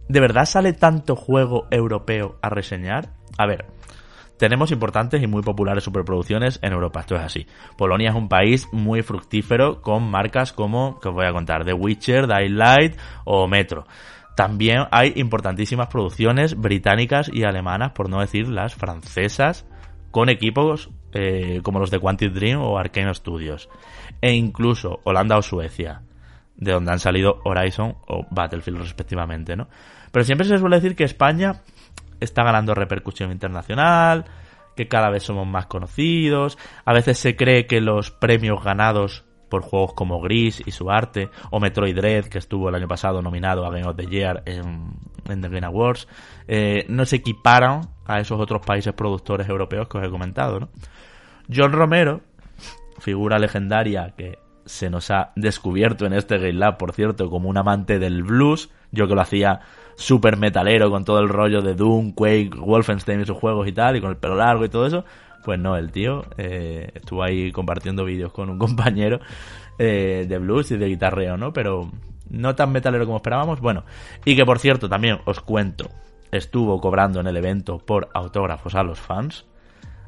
[0.09, 3.15] ¿De verdad sale tanto juego europeo a reseñar?
[3.39, 3.67] A ver,
[4.39, 7.47] tenemos importantes y muy populares superproducciones en Europa, esto es así.
[7.77, 11.73] Polonia es un país muy fructífero con marcas como, que os voy a contar, The
[11.73, 13.87] Witcher, Dying o Metro.
[14.37, 19.67] También hay importantísimas producciones británicas y alemanas, por no decir las francesas,
[20.11, 23.69] con equipos eh, como los de Quantic Dream o Arkane Studios.
[24.23, 26.01] E incluso Holanda o Suecia,
[26.57, 29.69] de donde han salido Horizon o Battlefield respectivamente, ¿no?
[30.11, 31.63] Pero siempre se suele decir que España
[32.21, 34.25] está ganando repercusión internacional,
[34.77, 39.63] que cada vez somos más conocidos, a veces se cree que los premios ganados por
[39.63, 43.67] juegos como Gris y su arte, o Metroid Dread, que estuvo el año pasado nominado
[43.67, 44.95] a Game of the Year en,
[45.25, 46.09] The Game Awards,
[46.49, 50.69] eh, no se equiparan a esos otros países productores europeos que os he comentado, ¿no?
[51.55, 52.23] John Romero,
[53.03, 57.57] figura legendaria que se nos ha descubierto en este Game Lab, por cierto, como un
[57.57, 59.61] amante del blues, yo que lo hacía
[59.97, 63.97] súper metalero con todo el rollo de Doom, Quake, Wolfenstein y sus juegos y tal,
[63.97, 65.05] y con el pelo largo y todo eso,
[65.45, 69.19] pues no, el tío eh, estuvo ahí compartiendo vídeos con un compañero
[69.81, 71.53] eh, de blues y de guitarreo, ¿no?
[71.53, 71.91] Pero
[72.31, 73.61] no tan metalero como esperábamos.
[73.61, 73.85] Bueno,
[74.25, 75.89] y que por cierto, también os cuento,
[76.31, 79.45] estuvo cobrando en el evento por autógrafos a los fans.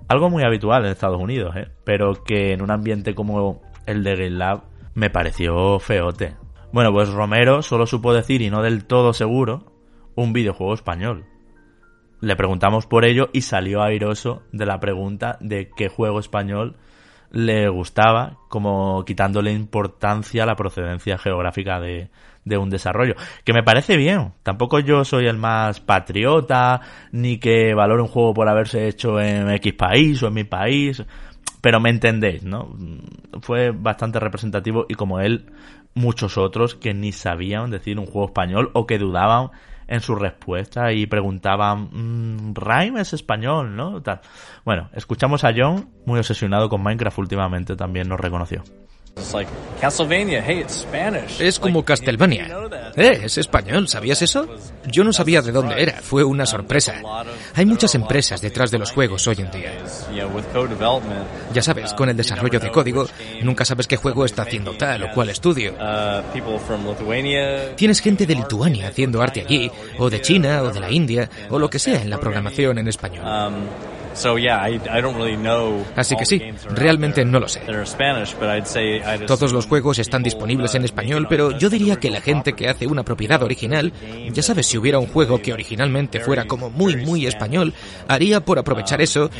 [0.08, 1.68] Algo muy habitual en Estados Unidos, ¿eh?
[1.84, 4.64] Pero que en un ambiente como el de Game Lab
[4.94, 6.36] me pareció feote.
[6.72, 9.72] Bueno, pues Romero solo supo decir, y no del todo seguro,
[10.14, 11.24] un videojuego español.
[12.20, 16.76] Le preguntamos por ello y salió airoso de la pregunta de qué juego español
[17.30, 22.10] le gustaba, como quitándole importancia a la procedencia geográfica de,
[22.44, 23.14] de un desarrollo.
[23.44, 24.32] Que me parece bien.
[24.42, 26.80] Tampoco yo soy el más patriota,
[27.12, 31.04] ni que valore un juego por haberse hecho en X país o en mi país.
[31.60, 32.76] Pero me entendéis, ¿no?
[33.40, 35.46] Fue bastante representativo y como él,
[35.94, 39.50] muchos otros que ni sabían decir un juego español o que dudaban
[39.86, 44.02] en su respuesta y preguntaban, mmm, Rhyme es español, ¿no?
[44.64, 48.62] Bueno, escuchamos a John, muy obsesionado con Minecraft últimamente, también nos reconoció.
[51.40, 52.48] Es como Castlevania.
[52.96, 54.46] Eh, es español, ¿sabías eso?
[54.86, 57.02] Yo no sabía de dónde era, fue una sorpresa.
[57.54, 59.72] Hay muchas empresas detrás de los juegos hoy en día.
[61.52, 63.06] Ya sabes, con el desarrollo de código,
[63.42, 65.74] nunca sabes qué juego está haciendo tal o cual estudio.
[67.76, 71.58] Tienes gente de Lituania haciendo arte allí, o de China, o de la India, o
[71.58, 73.24] lo que sea en la programación en español.
[75.96, 77.62] Así que sí, realmente no lo sé.
[79.26, 82.86] Todos los juegos están disponibles en español, pero yo diría que la gente que hace
[82.86, 83.92] una propiedad original,
[84.32, 87.74] ya sabes, si hubiera un juego que originalmente fuera como muy, muy español,
[88.08, 89.30] haría por aprovechar eso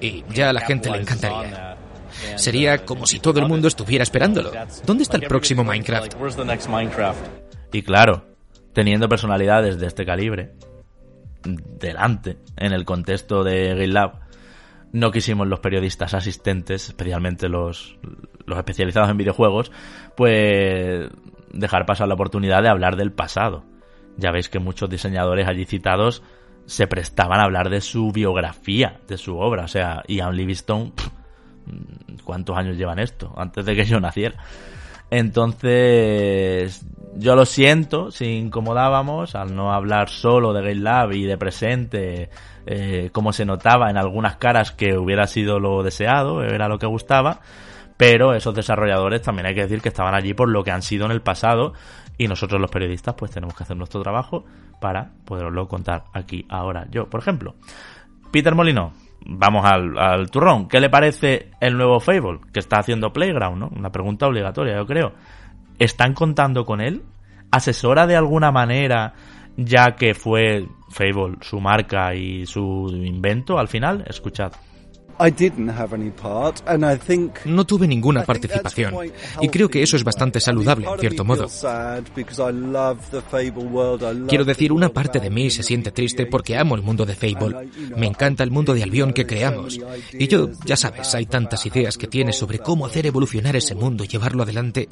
[0.00, 1.76] y ya a la gente le encantaría.
[2.36, 4.52] Sería como si todo el mundo estuviera esperándolo.
[4.86, 6.14] ¿Dónde está el próximo Minecraft?
[7.72, 8.24] Y claro,
[8.72, 10.52] teniendo personalidades de este calibre,
[11.44, 14.20] delante en el contexto de GameLab,
[14.92, 17.98] no quisimos los periodistas asistentes, especialmente los,
[18.46, 19.72] los especializados en videojuegos,
[20.16, 21.10] pues
[21.52, 23.64] dejar pasar la oportunidad de hablar del pasado.
[24.16, 26.22] Ya veis que muchos diseñadores allí citados
[26.66, 29.64] se prestaban a hablar de su biografía, de su obra.
[29.64, 30.92] O sea, Ian Livingstone,
[32.24, 33.34] ¿cuántos años llevan esto?
[33.36, 34.36] Antes de que yo naciera.
[35.10, 41.38] Entonces, yo lo siento si incomodábamos al no hablar solo de Game Lab y de
[41.38, 42.30] presente,
[42.66, 46.86] eh, como se notaba en algunas caras que hubiera sido lo deseado, era lo que
[46.86, 47.40] gustaba,
[47.96, 51.06] pero esos desarrolladores también hay que decir que estaban allí por lo que han sido
[51.06, 51.74] en el pasado
[52.18, 54.44] y nosotros los periodistas pues tenemos que hacer nuestro trabajo
[54.80, 56.86] para poderlo contar aquí ahora.
[56.90, 57.54] Yo, por ejemplo,
[58.32, 58.92] Peter Molino,
[59.24, 60.68] vamos al, al turrón.
[60.68, 63.58] ¿Qué le parece el nuevo Fable que está haciendo Playground?
[63.58, 63.70] ¿no?
[63.74, 65.12] Una pregunta obligatoria, yo creo.
[65.78, 67.02] ¿Están contando con él?
[67.50, 69.14] ¿Asesora de alguna manera,
[69.56, 74.04] ya que fue Fable su marca y su invento al final?
[74.08, 74.52] Escuchad.
[77.44, 78.94] No tuve ninguna participación
[79.40, 81.48] y creo que eso es bastante saludable en cierto modo.
[84.28, 87.68] Quiero decir, una parte de mí se siente triste porque amo el mundo de Fable.
[87.96, 89.78] Me encanta el mundo de Albion que creamos.
[90.12, 94.04] Y yo, ya sabes, hay tantas ideas que tienes sobre cómo hacer evolucionar ese mundo
[94.04, 94.88] y llevarlo adelante.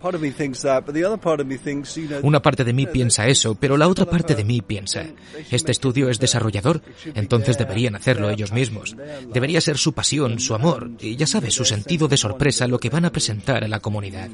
[2.23, 5.05] Una parte de mí piensa eso, pero la otra parte de mí piensa,
[5.51, 6.83] este estudio es desarrollador,
[7.15, 8.97] entonces deberían hacerlo ellos mismos.
[9.33, 9.93] Debería ser su
[10.23, 13.65] pasión su amor y ya sabes, su sentido de sorpresa lo que van a presentar
[13.65, 14.29] a la comunidad.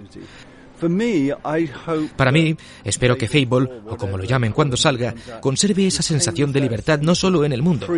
[2.17, 6.61] Para mí, espero que Fable, o como lo llamen cuando salga, conserve esa sensación de
[6.61, 7.89] libertad no solo en el mundo,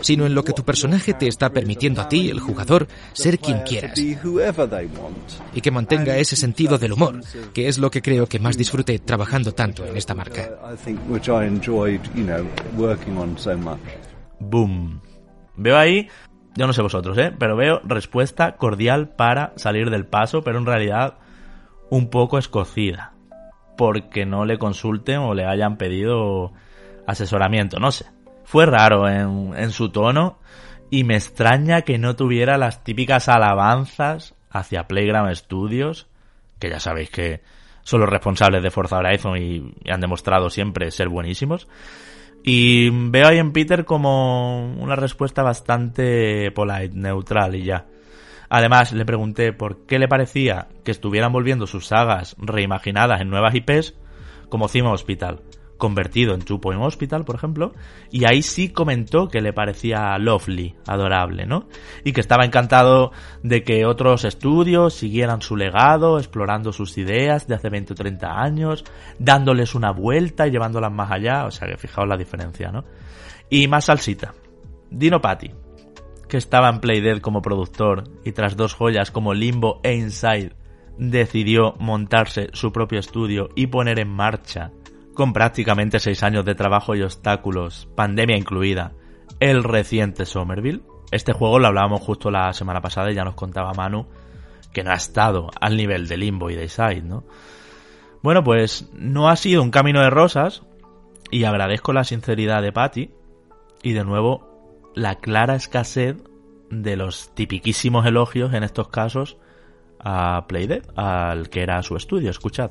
[0.00, 3.60] sino en lo que tu personaje te está permitiendo a ti, el jugador, ser quien
[3.60, 3.96] quieras.
[3.96, 7.20] Y que mantenga ese sentido del humor,
[7.54, 10.50] que es lo que creo que más disfruté trabajando tanto en esta marca.
[14.40, 15.00] Boom.
[15.58, 16.08] Veo ahí,
[16.54, 17.34] yo no sé vosotros, ¿eh?
[17.38, 21.18] Pero veo respuesta cordial para salir del paso, pero en realidad
[21.90, 23.12] un poco escocida.
[23.76, 26.52] Porque no le consulten o le hayan pedido
[27.06, 28.06] asesoramiento, no sé.
[28.44, 30.38] Fue raro en, en su tono
[30.90, 36.06] y me extraña que no tuviera las típicas alabanzas hacia Playground Studios,
[36.58, 37.42] que ya sabéis que
[37.82, 41.68] son los responsables de Forza Horizon y han demostrado siempre ser buenísimos.
[42.50, 47.84] Y veo ahí en Peter como una respuesta bastante polite, neutral y ya.
[48.48, 53.54] Además, le pregunté por qué le parecía que estuvieran volviendo sus sagas reimaginadas en nuevas
[53.54, 53.96] IPs
[54.48, 55.42] como Cima Hospital
[55.78, 57.72] convertido en Two Point Hospital, por ejemplo,
[58.10, 61.68] y ahí sí comentó que le parecía lovely, adorable, ¿no?
[62.04, 67.54] Y que estaba encantado de que otros estudios siguieran su legado, explorando sus ideas de
[67.54, 68.84] hace 20 o 30 años,
[69.18, 72.84] dándoles una vuelta y llevándolas más allá, o sea que fijaos la diferencia, ¿no?
[73.48, 74.34] Y más salsita.
[74.90, 75.52] Dino Patti,
[76.28, 80.52] que estaba en Playdead como productor y tras dos joyas como Limbo e Inside
[80.98, 84.72] decidió montarse su propio estudio y poner en marcha
[85.18, 88.92] con prácticamente seis años de trabajo y obstáculos, pandemia incluida,
[89.40, 90.82] el reciente Somerville.
[91.10, 94.06] Este juego lo hablábamos justo la semana pasada y ya nos contaba Manu
[94.72, 97.24] que no ha estado al nivel de Limbo y de Side, ¿no?
[98.22, 100.62] Bueno, pues no ha sido un camino de rosas
[101.32, 103.10] y agradezco la sinceridad de Patty
[103.82, 106.16] y de nuevo la clara escasez
[106.70, 109.36] de los tipiquísimos elogios en estos casos
[109.98, 112.70] a Playdead, al que era su estudio, escuchad.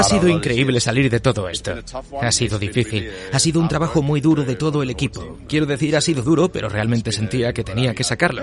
[0.00, 1.74] Ha sido increíble salir de todo esto.
[2.20, 3.08] Ha sido difícil.
[3.32, 5.38] Ha sido un trabajo muy duro de todo el equipo.
[5.48, 8.42] Quiero decir, ha sido duro, pero realmente sentía que tenía que sacarlo.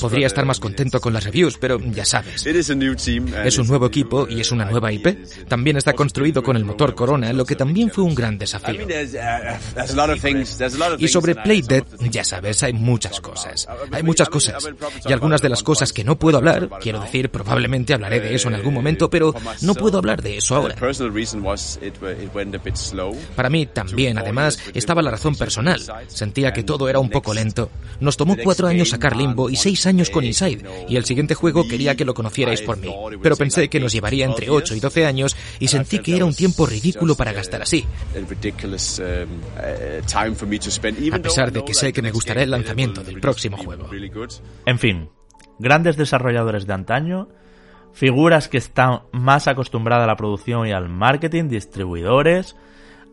[0.00, 2.42] Podría estar más contento con las reviews, pero ya sabes.
[3.44, 5.16] Es un nuevo equipo y es una nueva IP.
[5.48, 8.86] También está construido con el motor Corona, lo que también fue un gran desafío.
[10.98, 13.66] Y sobre Playdead, ya sabes, hay muchas cosas.
[13.90, 14.68] Hay muchas cosas.
[15.08, 18.48] Y algunas de las cosas que no puedo hablar, quiero decir, probablemente hablaré de eso
[18.48, 18.77] en algún momento,
[19.10, 20.74] pero no puedo hablar de eso ahora.
[23.36, 25.80] Para mí también, además, estaba la razón personal.
[26.08, 27.70] Sentía que todo era un poco lento.
[28.00, 31.66] Nos tomó cuatro años sacar Limbo y seis años con Inside, y el siguiente juego
[31.68, 32.92] quería que lo conocierais por mí.
[33.22, 36.34] Pero pensé que nos llevaría entre 8 y 12 años y sentí que era un
[36.34, 37.84] tiempo ridículo para gastar así.
[41.12, 43.88] A pesar de que sé que me gustará el lanzamiento del próximo juego.
[44.66, 45.10] En fin,
[45.58, 47.28] grandes desarrolladores de antaño
[47.98, 52.56] figuras que están más acostumbradas a la producción y al marketing, distribuidores,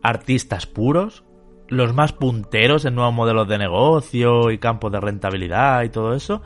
[0.00, 1.24] artistas puros,
[1.66, 6.40] los más punteros en nuevos modelos de negocio y campos de rentabilidad y todo eso.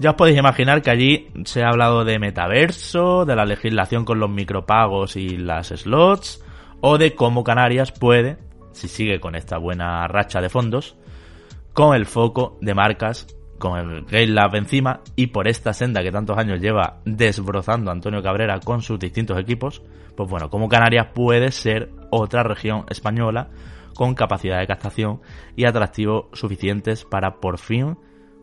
[0.00, 4.20] Ya os podéis imaginar que allí se ha hablado de metaverso, de la legislación con
[4.20, 6.44] los micropagos y las slots,
[6.82, 8.36] o de cómo Canarias puede,
[8.72, 10.94] si sigue con esta buena racha de fondos,
[11.72, 13.26] con el foco de marcas
[13.62, 18.20] con el Game Lab encima y por esta senda que tantos años lleva desbrozando Antonio
[18.20, 19.82] Cabrera con sus distintos equipos,
[20.16, 23.50] pues bueno, como Canarias puede ser otra región española
[23.94, 25.20] con capacidad de captación
[25.54, 27.96] y atractivos suficientes para por fin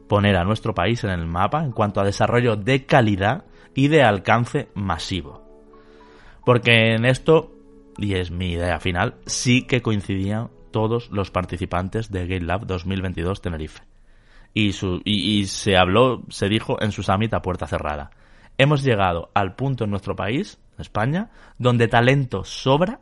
[0.07, 3.43] poner a nuestro país en el mapa en cuanto a desarrollo de calidad
[3.75, 5.43] y de alcance masivo.
[6.45, 7.51] Porque en esto,
[7.97, 13.41] y es mi idea final, sí que coincidían todos los participantes de Game Lab 2022
[13.41, 13.88] Tenerife
[14.53, 18.11] y, su, y, se habló, se dijo en su summit a puerta cerrada.
[18.57, 22.99] Hemos llegado al punto en nuestro país, España, donde talento sobra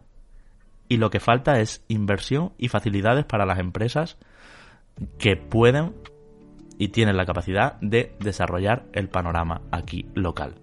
[0.87, 4.17] y lo que falta es inversión y facilidades para las empresas
[5.17, 5.93] que pueden
[6.77, 10.55] y tienen la capacidad de desarrollar el panorama aquí local.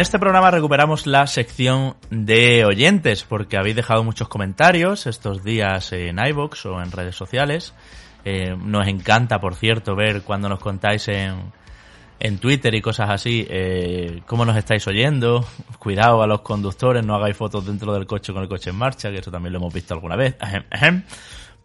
[0.00, 5.92] En este programa recuperamos la sección de oyentes, porque habéis dejado muchos comentarios estos días
[5.92, 7.74] en iVoox o en redes sociales.
[8.24, 11.52] Eh, nos encanta, por cierto, ver cuando nos contáis en,
[12.18, 15.46] en Twitter y cosas así, eh, cómo nos estáis oyendo.
[15.78, 19.10] Cuidado a los conductores, no hagáis fotos dentro del coche con el coche en marcha,
[19.10, 20.34] que eso también lo hemos visto alguna vez.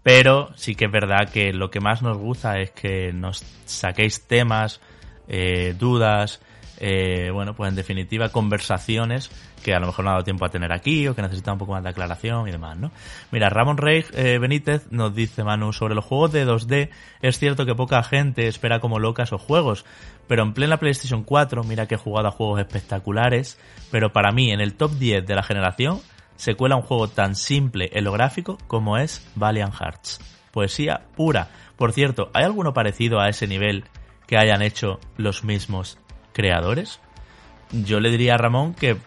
[0.03, 4.27] Pero sí que es verdad que lo que más nos gusta es que nos saquéis
[4.27, 4.81] temas,
[5.29, 6.41] eh, dudas,
[6.79, 9.31] eh, bueno, pues en definitiva, conversaciones
[9.63, 11.59] que a lo mejor no ha dado tiempo a tener aquí o que necesitan un
[11.59, 12.91] poco más de aclaración y demás, ¿no?
[13.31, 16.89] Mira, Ramón Rey eh, Benítez nos dice, Manu, sobre los juegos de 2D,
[17.21, 19.85] es cierto que poca gente espera como loca esos juegos,
[20.27, 23.59] pero en plena PlayStation 4, mira que he jugado a juegos espectaculares,
[23.91, 26.01] pero para mí, en el top 10 de la generación,
[26.35, 30.19] se cuela un juego tan simple en lo gráfico como es Valiant Hearts.
[30.51, 31.49] Poesía pura.
[31.77, 33.85] Por cierto, ¿hay alguno parecido a ese nivel
[34.27, 35.97] que hayan hecho los mismos
[36.35, 36.99] creadores.
[37.71, 38.97] Yo le diría a Ramón que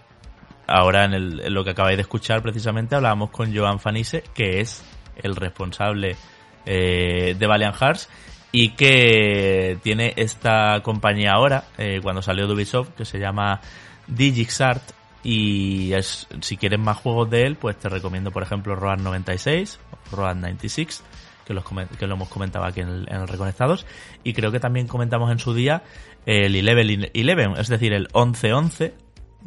[0.67, 4.83] ahora en, lo que acabáis de escuchar precisamente hablábamos con Joan Fanise, que es
[5.23, 6.17] el responsable
[6.65, 8.09] eh, de Valiant Hearts
[8.51, 13.61] y que tiene esta compañía ahora, eh, cuando salió de Ubisoft, que se llama
[14.07, 14.83] Digixart
[15.23, 15.93] y
[16.41, 19.79] si quieres más juegos de él, pues te recomiendo por ejemplo Road 96,
[20.13, 21.05] Road 96
[21.49, 21.65] que, los,
[21.99, 23.87] que lo hemos comentado aquí en el, Reconectados.
[24.23, 25.83] Y creo que también comentamos en su día
[26.29, 28.93] el 11-11, es decir, el 11-11,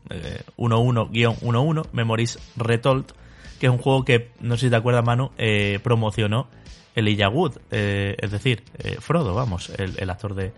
[0.09, 3.13] eh, 11-11, Memories Retold,
[3.59, 6.47] que es un juego que, no sé si te acuerdas, Manu, eh, promocionó
[6.95, 10.53] el Wood, eh, es decir, eh, Frodo, vamos, el, actor de,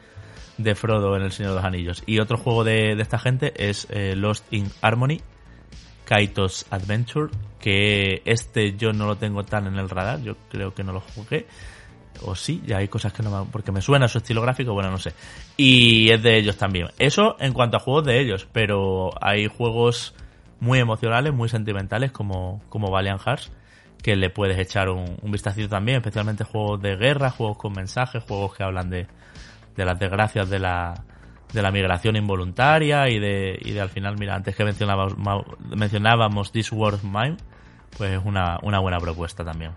[0.58, 2.04] de, Frodo en El Señor de los Anillos.
[2.06, 5.20] Y otro juego de, de esta gente es Lost in Harmony,
[6.06, 10.86] Kaitos Adventure, que este yo no lo tengo tan en el radar, yo creo que
[10.86, 11.46] no lo jugué.
[12.22, 13.52] O sí, ya hay cosas que no me...
[13.52, 15.14] Porque me suena su estilo gráfico, bueno, no sé.
[15.58, 16.88] Y es de ellos también.
[17.00, 20.16] Eso en cuanto a juegos de ellos, pero hay juegos
[20.60, 23.52] muy emocionales, muy sentimentales como, como Valiant Hearts,
[24.02, 28.24] que le puedes echar un, un vistacito también, especialmente juegos de guerra, juegos con mensajes,
[28.24, 29.08] juegos que hablan de,
[29.76, 31.04] de las desgracias de la,
[31.52, 35.16] de la migración involuntaria y de, y de al final, mira, antes que mencionábamos,
[35.76, 37.38] mencionábamos This World Mine,
[37.98, 39.72] pues es una, una buena propuesta también.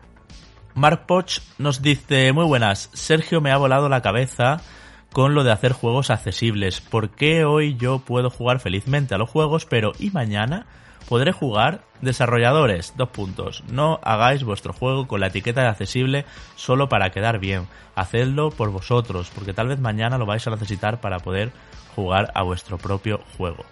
[0.77, 4.61] Mark Poch nos dice, muy buenas, Sergio me ha volado la cabeza
[5.11, 6.83] con lo de hacer juegos accesibles.
[6.83, 10.67] ¿Por qué hoy yo puedo jugar felizmente a los juegos, pero y mañana
[11.09, 11.81] podré jugar?
[12.03, 13.65] Desarrolladores, dos puntos.
[13.73, 16.27] No hagáis vuestro juego con la etiqueta de accesible
[16.57, 17.67] solo para quedar bien.
[17.95, 21.53] Hacedlo por vosotros, porque tal vez mañana lo vais a necesitar para poder
[21.95, 23.65] jugar a vuestro propio juego.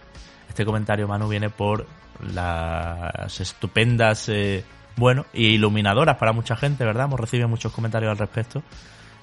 [0.48, 1.86] Este comentario, Manu, viene por
[2.32, 4.64] las estupendas, eh,
[4.96, 7.06] bueno, y iluminadoras para mucha gente, ¿verdad?
[7.06, 8.62] Hemos recibido muchos comentarios al respecto.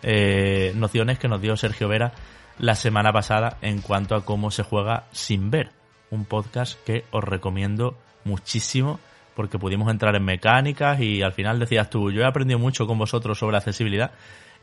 [0.04, 2.12] Eh, nociones que nos dio Sergio Vera
[2.60, 5.72] la semana pasada en cuanto a cómo se juega sin ver.
[6.10, 9.00] Un podcast que os recomiendo muchísimo
[9.36, 12.98] porque pudimos entrar en mecánicas y al final decías tú, yo he aprendido mucho con
[12.98, 14.12] vosotros sobre accesibilidad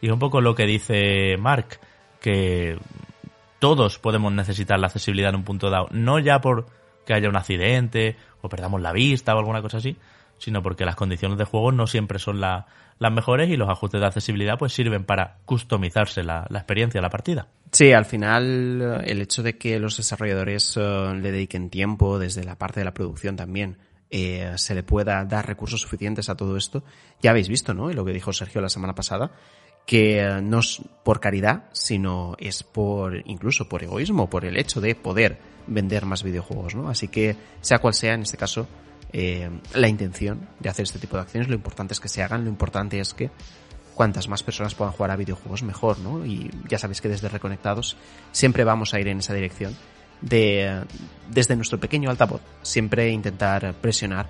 [0.01, 1.81] y es un poco lo que dice Mark,
[2.21, 2.79] que
[3.59, 6.67] todos podemos necesitar la accesibilidad en un punto dado, no ya por
[7.07, 9.97] que haya un accidente o perdamos la vista o alguna cosa así,
[10.39, 12.65] sino porque las condiciones de juego no siempre son las
[13.13, 17.49] mejores y los ajustes de accesibilidad pues sirven para customizarse la, experiencia, la partida.
[17.73, 22.57] Sí, al final el hecho de que los desarrolladores eh, le dediquen tiempo desde la
[22.57, 23.77] parte de la producción también
[24.11, 26.83] eh, se le pueda dar recursos suficientes a todo esto.
[27.21, 27.91] Ya habéis visto, ¿no?
[27.91, 29.33] Y lo que dijo Sergio la semana pasada,
[29.87, 34.81] que eh, no es por caridad, sino es por, incluso por egoísmo, por el hecho
[34.81, 36.89] de poder vender más videojuegos, ¿no?
[36.89, 38.67] Así que, sea cual sea, en este caso,
[39.13, 42.45] eh, la intención de hacer este tipo de acciones, lo importante es que se hagan,
[42.45, 43.31] lo importante es que
[43.95, 46.25] cuantas más personas puedan jugar a videojuegos, mejor, ¿no?
[46.25, 47.97] Y ya sabéis que desde Reconectados
[48.31, 49.77] siempre vamos a ir en esa dirección
[50.21, 50.85] de,
[51.29, 54.29] desde nuestro pequeño altavoz, siempre intentar presionar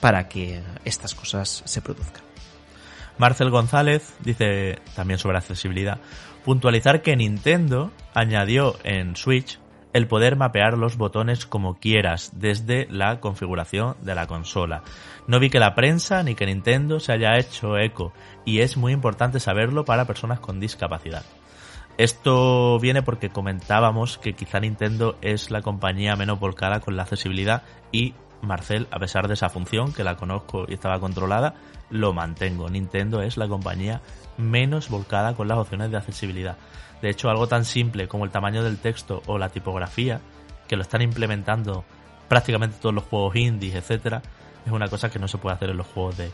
[0.00, 2.22] para que estas cosas se produzcan.
[3.18, 5.98] Marcel González dice también sobre accesibilidad,
[6.42, 9.58] puntualizar que Nintendo añadió en Switch
[9.92, 14.82] el poder mapear los botones como quieras desde la configuración de la consola.
[15.26, 18.12] No vi que la prensa ni que Nintendo se haya hecho eco
[18.44, 21.24] y es muy importante saberlo para personas con discapacidad.
[21.98, 27.62] Esto viene porque comentábamos que quizá Nintendo es la compañía menos volcada con la accesibilidad
[27.92, 31.54] y Marcel, a pesar de esa función que la conozco y estaba controlada,
[31.90, 32.70] lo mantengo.
[32.70, 34.00] Nintendo es la compañía
[34.38, 36.56] menos volcada con las opciones de accesibilidad.
[37.02, 40.20] De hecho, algo tan simple como el tamaño del texto o la tipografía,
[40.68, 41.84] que lo están implementando
[42.28, 44.22] prácticamente todos los juegos indies, etcétera,
[44.64, 46.30] es una cosa que no se puede hacer en los juegos de,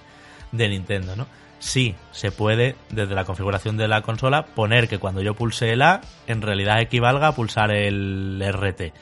[0.52, 1.26] de Nintendo, ¿no?
[1.58, 5.82] Sí, se puede desde la configuración de la consola poner que cuando yo pulse el
[5.82, 8.92] A en realidad equivalga a pulsar el RT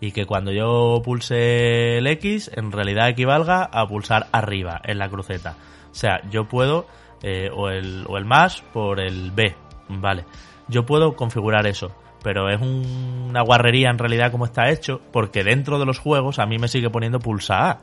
[0.00, 5.08] y que cuando yo pulse el X en realidad equivalga a pulsar arriba en la
[5.08, 5.56] cruceta.
[5.90, 6.86] O sea, yo puedo
[7.22, 9.54] eh, o, el, o el más por el B,
[9.88, 10.24] ¿vale?
[10.68, 15.78] Yo puedo configurar eso, pero es una guarrería en realidad como está hecho porque dentro
[15.78, 17.78] de los juegos a mí me sigue poniendo pulsa A,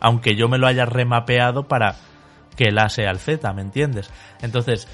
[0.00, 1.96] aunque yo me lo haya remapeado para
[2.56, 4.10] que el A sea el Z, ¿me entiendes?
[4.42, 4.88] Entonces,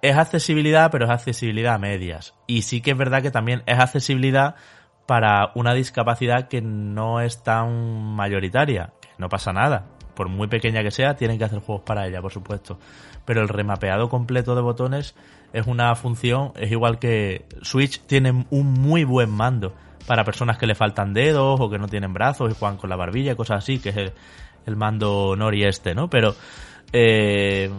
[0.00, 2.34] es accesibilidad, pero es accesibilidad a medias.
[2.46, 4.54] Y sí que es verdad que también es accesibilidad
[5.06, 9.86] para una discapacidad que no es tan mayoritaria, que no pasa nada.
[10.14, 12.78] Por muy pequeña que sea, tienen que hacer juegos para ella, por supuesto.
[13.24, 15.16] Pero el remapeado completo de botones
[15.54, 19.72] es una función, es igual que Switch tiene un muy buen mando
[20.04, 22.96] para personas que le faltan dedos o que no tienen brazos y juegan con la
[22.96, 24.12] barbilla cosas así, que es el,
[24.66, 26.10] el mando Nori este, ¿no?
[26.10, 26.34] Pero
[26.92, 27.70] eh,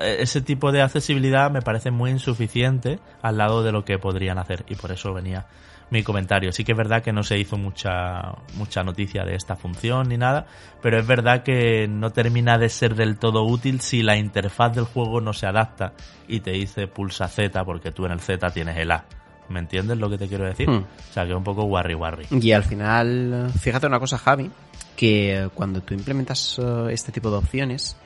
[0.00, 4.64] ese tipo de accesibilidad me parece muy insuficiente al lado de lo que podrían hacer
[4.68, 5.46] y por eso venía
[5.90, 6.52] mi comentario.
[6.52, 10.16] Sí que es verdad que no se hizo mucha, mucha noticia de esta función ni
[10.16, 10.46] nada,
[10.80, 14.84] pero es verdad que no termina de ser del todo útil si la interfaz del
[14.84, 15.92] juego no se adapta
[16.26, 19.04] y te dice pulsa Z porque tú en el Z tienes el A.
[19.50, 20.68] ¿Me entiendes lo que te quiero decir?
[20.68, 20.84] Hmm.
[20.84, 22.26] O sea, que es un poco warri warri.
[22.30, 24.50] Y al final, fíjate una cosa, Javi,
[24.96, 27.98] que cuando tú implementas eh, este tipo de opciones,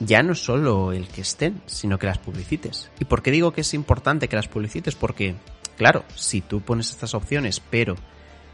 [0.00, 2.90] ya no solo el que estén, sino que las publicites.
[3.00, 4.94] ¿Y por qué digo que es importante que las publicites?
[4.94, 5.34] Porque,
[5.76, 7.96] claro, si tú pones estas opciones, pero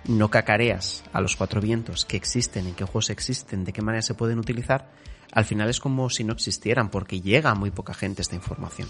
[0.07, 4.03] no cacareas a los cuatro vientos que existen, en qué juegos existen, de qué manera
[4.03, 4.91] se pueden utilizar,
[5.33, 8.89] al final es como si no existieran, porque llega a muy poca gente esta información.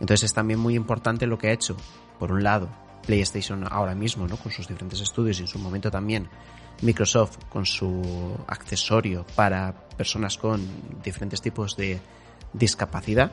[0.00, 1.76] Entonces es también muy importante lo que ha hecho,
[2.18, 2.70] por un lado,
[3.06, 4.36] PlayStation ahora mismo, ¿no?
[4.36, 6.28] Con sus diferentes estudios y en su momento también
[6.82, 10.58] Microsoft con su accesorio para personas con
[11.04, 12.00] diferentes tipos de
[12.52, 13.30] discapacidad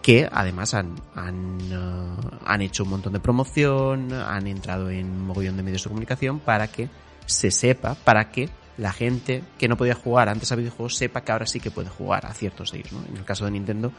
[0.00, 5.26] que además han, han, uh, han, hecho un montón de promoción, han entrado en un
[5.26, 6.88] mogollón de medios de comunicación para que
[7.26, 8.48] se sepa, para que
[8.78, 11.90] la gente que no podía jugar antes a videojuegos sepa que ahora sí que puede
[11.90, 12.92] jugar a ciertos de ellos.
[12.92, 13.04] ¿no?
[13.06, 13.92] En el caso de Nintendo,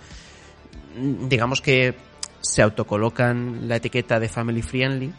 [1.30, 1.96] digamos que
[2.42, 5.14] se autocolocan la etiqueta de family friendly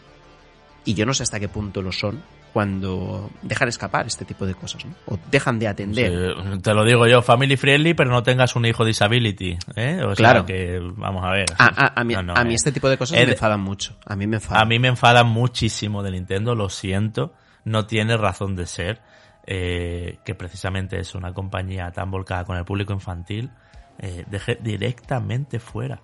[0.84, 2.20] y yo no sé hasta qué punto lo son,
[2.52, 4.94] cuando dejan escapar este tipo de cosas, ¿no?
[5.06, 6.34] O dejan de atender.
[6.62, 10.00] te lo digo yo, family friendly, pero no tengas un hijo disability, ¿eh?
[10.04, 10.44] O claro.
[10.44, 11.46] que, vamos a ver.
[11.58, 13.96] A, mí, a mí, este tipo de cosas me enfadan mucho.
[14.06, 14.62] A mí me enfadan.
[14.62, 17.34] A mí me enfadan muchísimo de Nintendo, lo siento.
[17.64, 19.00] No tiene razón de ser.
[19.46, 23.50] Eh, que precisamente es una compañía tan volcada con el público infantil.
[23.98, 26.00] Eh, deje directamente fuera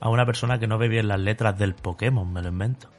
[0.00, 2.90] a una persona que no ve bien las letras del Pokémon, me lo invento.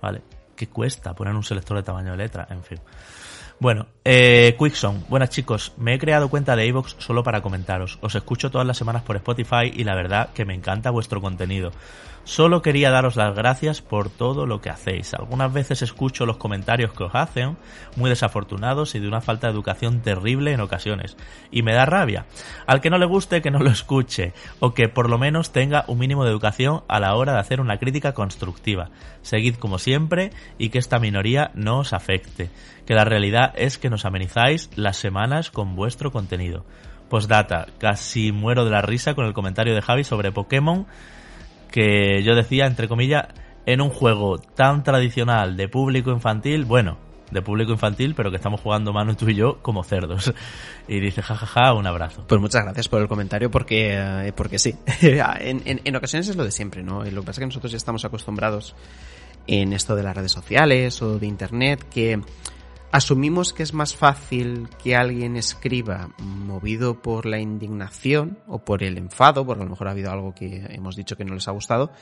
[0.00, 0.22] ¿Vale?
[0.56, 2.46] ¿Qué cuesta poner un selector de tamaño de letra?
[2.50, 2.80] En fin.
[3.58, 5.04] Bueno, eh, Quickson.
[5.08, 7.98] Buenas chicos, me he creado cuenta de iVoox solo para comentaros.
[8.02, 11.72] Os escucho todas las semanas por Spotify y la verdad que me encanta vuestro contenido.
[12.26, 15.14] Solo quería daros las gracias por todo lo que hacéis.
[15.14, 17.56] Algunas veces escucho los comentarios que os hacen,
[17.94, 21.16] muy desafortunados y de una falta de educación terrible en ocasiones.
[21.52, 22.26] Y me da rabia.
[22.66, 25.84] Al que no le guste, que no lo escuche, o que por lo menos tenga
[25.86, 28.90] un mínimo de educación a la hora de hacer una crítica constructiva.
[29.22, 32.50] Seguid como siempre y que esta minoría no os afecte.
[32.86, 36.64] Que la realidad es que nos amenizáis las semanas con vuestro contenido.
[37.08, 40.88] Postdata, casi muero de la risa con el comentario de Javi sobre Pokémon
[41.70, 43.26] que yo decía, entre comillas,
[43.66, 46.98] en un juego tan tradicional de público infantil, bueno,
[47.30, 50.32] de público infantil, pero que estamos jugando mano tú y yo como cerdos.
[50.88, 52.24] Y dice, jajaja, un abrazo.
[52.28, 54.76] Pues muchas gracias por el comentario, porque, eh, porque sí.
[55.02, 57.02] en, en, ocasiones es lo de siempre, ¿no?
[57.04, 58.76] Lo que pasa es que nosotros ya estamos acostumbrados
[59.48, 62.20] en esto de las redes sociales o de internet, que
[62.96, 68.96] asumimos que es más fácil que alguien escriba movido por la indignación o por el
[68.96, 71.50] enfado, porque a lo mejor ha habido algo que hemos dicho que no les ha
[71.50, 71.92] gustado,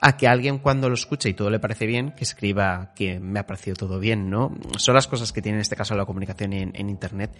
[0.00, 3.40] a que alguien cuando lo escucha y todo le parece bien, que escriba que me
[3.40, 4.56] ha parecido todo bien, ¿no?
[4.78, 7.36] Son las cosas que tiene en este caso la comunicación en, Internet.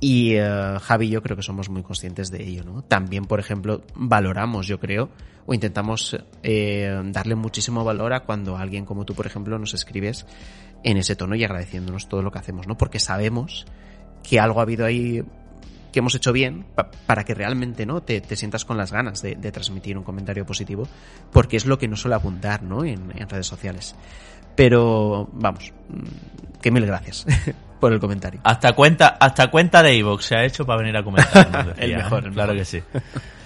[0.00, 2.80] Y uh, Javi y yo creo que somos muy conscientes de ello, ¿no?
[2.82, 5.10] También, por ejemplo, valoramos, yo creo,
[5.44, 10.26] o intentamos eh, darle muchísimo valor a cuando alguien como tú, por ejemplo, nos escribes
[10.82, 12.76] en ese tono y agradeciéndonos todo lo que hacemos, ¿no?
[12.76, 13.66] Porque sabemos
[14.22, 15.22] que algo ha habido ahí
[15.92, 16.66] que hemos hecho bien
[17.06, 20.86] para que realmente no te, sientas con las ganas de, transmitir un comentario positivo,
[21.32, 22.84] porque es lo que no suele abundar ¿no?
[22.84, 23.96] en, redes sociales.
[24.54, 27.26] Pero vamos, mm, que mil gracias.
[27.80, 28.40] por el comentario.
[28.44, 31.74] Hasta cuenta, hasta cuenta de Evox se ha hecho para venir a comentar.
[31.78, 32.82] el mejor, claro que sí.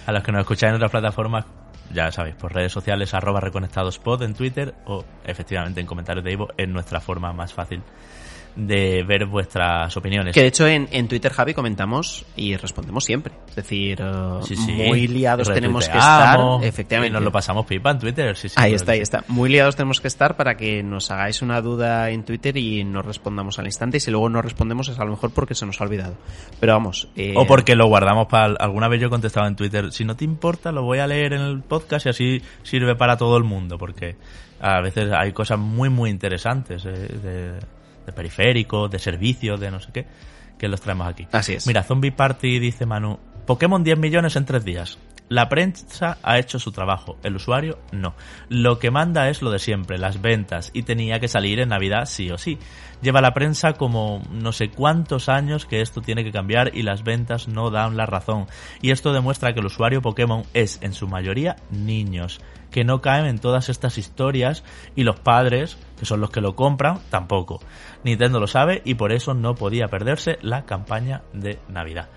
[0.05, 1.45] A los que nos escucháis en otras plataformas,
[1.93, 6.53] ya sabéis, por redes sociales, arroba reconectadospod en Twitter o efectivamente en comentarios de Evox
[6.57, 7.81] es nuestra forma más fácil
[8.55, 10.33] de ver vuestras opiniones.
[10.33, 13.33] Que de hecho en, en Twitter, Javi, comentamos y respondemos siempre.
[13.49, 14.41] Es decir, uh,
[14.87, 16.39] muy liados tenemos que estar.
[16.63, 17.11] Efectivamente.
[17.11, 18.35] Y nos lo pasamos pipa en Twitter.
[18.37, 19.23] Sí, ahí está, ahí está.
[19.27, 23.05] Muy liados tenemos que estar para que nos hagáis una duda en Twitter y nos
[23.05, 23.97] respondamos al instante.
[23.97, 26.15] Y si luego no respondemos es a lo mejor porque se nos ha olvidado.
[26.59, 27.09] Pero vamos.
[27.15, 27.33] Eh...
[27.35, 28.55] O porque lo guardamos para.
[28.59, 31.33] Alguna vez yo he contestado en Twitter, si no te importa, lo voy a leer
[31.33, 33.77] en el podcast y así sirve para todo el mundo.
[33.77, 34.15] Porque
[34.61, 36.85] a veces hay cosas muy, muy interesantes.
[36.85, 37.59] Eh, de
[38.05, 40.05] de periféricos, de servicios, de no sé qué,
[40.57, 41.27] que los traemos aquí.
[41.31, 41.67] Así es.
[41.67, 44.97] Mira, Zombie Party dice Manu, Pokémon 10 millones en 3 días.
[45.27, 48.13] La prensa ha hecho su trabajo, el usuario no.
[48.47, 52.05] Lo que manda es lo de siempre, las ventas, y tenía que salir en Navidad
[52.05, 52.59] sí o sí.
[53.01, 57.03] Lleva la prensa como no sé cuántos años que esto tiene que cambiar y las
[57.03, 58.45] ventas no dan la razón.
[58.83, 63.25] Y esto demuestra que el usuario Pokémon es en su mayoría niños, que no caen
[63.25, 64.63] en todas estas historias
[64.95, 67.59] y los padres, que son los que lo compran, tampoco.
[68.03, 72.09] Nintendo lo sabe y por eso no podía perderse la campaña de Navidad.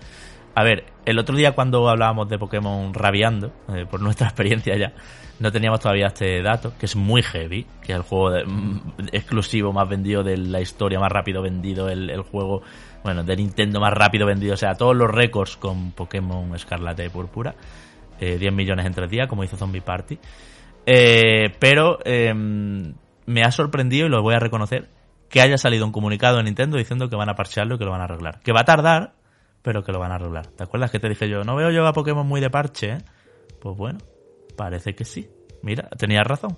[0.55, 4.93] A ver, el otro día cuando hablábamos de Pokémon rabiando, eh, por nuestra experiencia ya,
[5.39, 9.71] no teníamos todavía este dato, que es muy heavy, que es el juego mm, exclusivo
[9.71, 12.61] más vendido de la historia, más rápido vendido, el, juego,
[13.03, 17.09] bueno, de Nintendo más rápido vendido, o sea, todos los récords con Pokémon Escarlata y
[17.09, 17.55] Púrpura,
[18.19, 20.19] 10 eh, millones en tres días, como hizo Zombie Party.
[20.85, 22.93] Eh, pero em,
[23.29, 24.89] me ha sorprendido, y lo voy a reconocer,
[25.29, 27.91] que haya salido un comunicado de Nintendo diciendo que van a parchearlo y que lo
[27.91, 28.39] van a arreglar.
[28.41, 29.13] Que va a tardar,
[29.61, 30.47] pero que lo van a arreglar.
[30.47, 32.93] ¿Te acuerdas que te dije yo, no veo yo a Pokémon muy de parche?
[32.93, 32.97] Eh?
[33.61, 33.99] Pues bueno,
[34.57, 35.29] parece que sí.
[35.61, 36.57] Mira, tenías razón.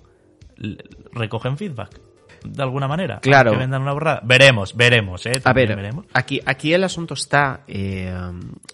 [1.11, 1.99] recogen feedback.
[2.45, 3.19] De alguna manera.
[3.19, 3.52] Claro.
[3.52, 4.22] Que vendan una borrada.
[4.23, 5.41] Veremos, veremos, ¿eh?
[5.43, 6.06] a ver, veremos.
[6.14, 8.15] Aquí, aquí el asunto está, eh,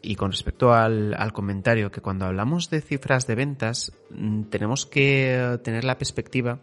[0.03, 4.85] y con respecto al, al comentario, que cuando hablamos de cifras de ventas, mm, tenemos
[4.85, 6.59] que tener la perspectiva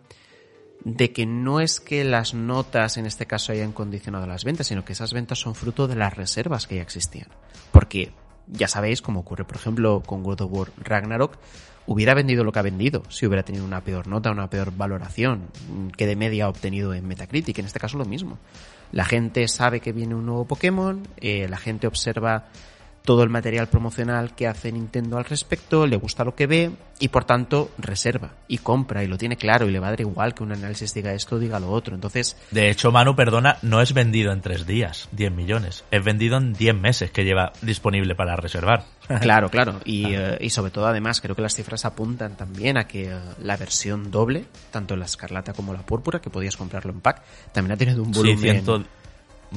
[0.85, 4.85] de que no es que las notas en este caso hayan condicionado las ventas, sino
[4.85, 7.29] que esas ventas son fruto de las reservas que ya existían.
[7.73, 8.13] Porque
[8.47, 11.39] ya sabéis, como ocurre por ejemplo con God of War Ragnarok,
[11.87, 15.49] hubiera vendido lo que ha vendido si hubiera tenido una peor nota, una peor valoración
[15.97, 17.59] que de media ha obtenido en Metacritic.
[17.59, 18.39] En este caso lo mismo.
[18.93, 22.47] La gente sabe que viene un nuevo Pokémon, eh, la gente observa
[23.05, 27.09] todo el material promocional que hace Nintendo al respecto, le gusta lo que ve y
[27.09, 30.35] por tanto reserva y compra y lo tiene claro y le va a dar igual
[30.35, 31.95] que un análisis diga esto o diga lo otro.
[31.95, 36.39] Entonces, de hecho, Manu, perdona, no es vendido en tres días, 10 millones, es vendido
[36.39, 38.85] en 10 meses que lleva disponible para reservar.
[39.21, 39.81] Claro, claro.
[39.85, 43.19] Y, eh, y sobre todo, además, creo que las cifras apuntan también a que eh,
[43.39, 47.23] la versión doble, tanto la escarlata como la púrpura, que podías comprarlo en pack,
[47.53, 48.65] también ha tenido un volumen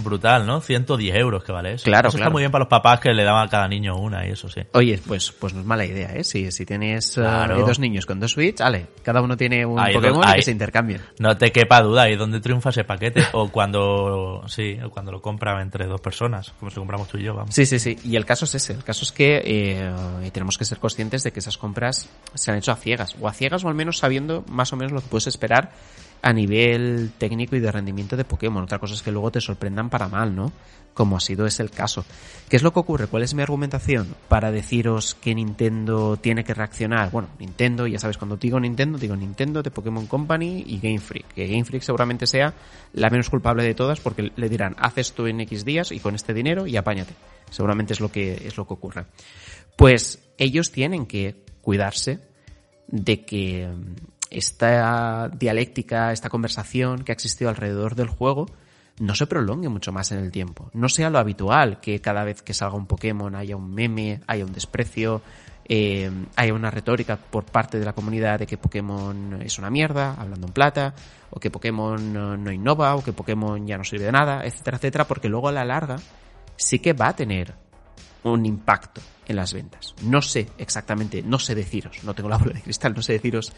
[0.04, 0.62] brutal, ¿no?
[0.62, 1.86] 110 euros que vale eso.
[1.86, 4.26] Claro, eso está muy bien para los papás que le daban a cada niño una
[4.28, 4.62] y eso sí.
[4.74, 6.24] Oye, pues, pues no es mala idea, ¿eh?
[6.24, 7.22] Si, si tienes eh,
[7.66, 11.02] dos niños con dos Switch, vale, cada uno tiene un Pokémon y que se intercambien.
[11.20, 15.22] No te quepa duda, ahí donde triunfa ese paquete o cuando, sí, o cuando lo
[15.22, 17.54] compra entre dos personas, como si compramos tú y yo, vamos.
[17.54, 17.98] Sí, sí, sí.
[18.04, 21.32] Y el caso es ese, el caso es que eh, tenemos que ser conscientes de
[21.32, 24.44] que esas compras se han hecho a ciegas, o a ciegas o al menos sabiendo
[24.48, 25.72] más o menos lo que puedes esperar
[26.22, 28.64] a nivel técnico y de rendimiento de Pokémon.
[28.64, 30.52] Otra cosa es que luego te sorprendan para mal, ¿no?
[30.94, 32.06] Como ha sido ese el caso.
[32.50, 33.08] ¿Qué es lo que ocurre?
[33.08, 37.12] ¿Cuál es mi argumentación para deciros que Nintendo tiene que reaccionar?
[37.12, 41.34] Bueno, Nintendo, ya sabes, cuando digo Nintendo, digo Nintendo de Pokémon Company y Game Freak.
[41.36, 42.54] Que Game Freak seguramente sea
[42.94, 46.16] la menos culpable de todas porque le dirán, haz esto en X días y con
[46.16, 47.14] este dinero y apáñate.
[47.52, 49.06] Seguramente es lo que, es lo que ocurre.
[49.76, 52.20] Pues ellos tienen que cuidarse
[52.88, 53.70] de que
[54.30, 58.48] esta dialéctica, esta conversación que ha existido alrededor del juego
[59.00, 60.70] no se prolongue mucho más en el tiempo.
[60.74, 64.44] No sea lo habitual que cada vez que salga un Pokémon haya un meme, haya
[64.44, 65.22] un desprecio,
[65.70, 70.16] eh, haya una retórica por parte de la comunidad de que Pokémon es una mierda,
[70.18, 70.96] hablando en plata,
[71.30, 74.78] o que Pokémon no, no innova, o que Pokémon ya no sirve de nada, etcétera,
[74.78, 75.98] etcétera, porque luego a la larga
[76.56, 77.54] sí que va a tener
[78.24, 79.94] un impacto en las ventas.
[80.04, 83.52] No sé exactamente, no sé deciros, no tengo la bola de cristal, no sé deciros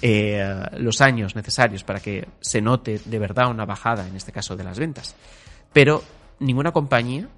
[0.00, 0.42] eh,
[0.78, 4.64] los años necesarios para que se note de verdad una bajada, en este caso de
[4.64, 5.14] las ventas.
[5.72, 6.02] Pero
[6.38, 7.28] ninguna compañía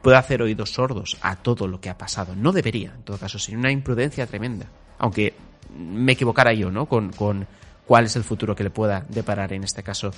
[0.00, 2.34] puede hacer oídos sordos a todo lo que ha pasado.
[2.36, 4.66] No debería, en todo caso, sin una imprudencia tremenda.
[4.98, 5.34] Aunque
[5.76, 6.86] me equivocara yo, ¿no?
[6.86, 7.46] Con, con
[7.86, 10.12] cuál es el futuro que le pueda deparar, en este caso,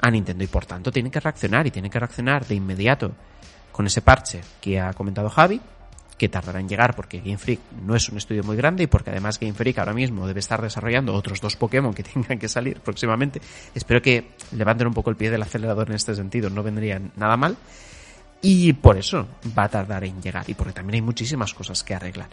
[0.00, 0.42] a Nintendo.
[0.42, 3.12] Y por tanto, tiene que reaccionar y tiene que reaccionar de inmediato
[3.70, 5.60] con ese parche que ha comentado Javi
[6.22, 9.10] que tardará en llegar porque Game Freak no es un estudio muy grande y porque
[9.10, 12.78] además Game Freak ahora mismo debe estar desarrollando otros dos Pokémon que tengan que salir
[12.78, 13.40] próximamente.
[13.74, 17.36] Espero que levanten un poco el pie del acelerador en este sentido, no vendría nada
[17.36, 17.56] mal.
[18.40, 19.26] Y por eso
[19.58, 22.28] va a tardar en llegar y porque también hay muchísimas cosas que arreglar.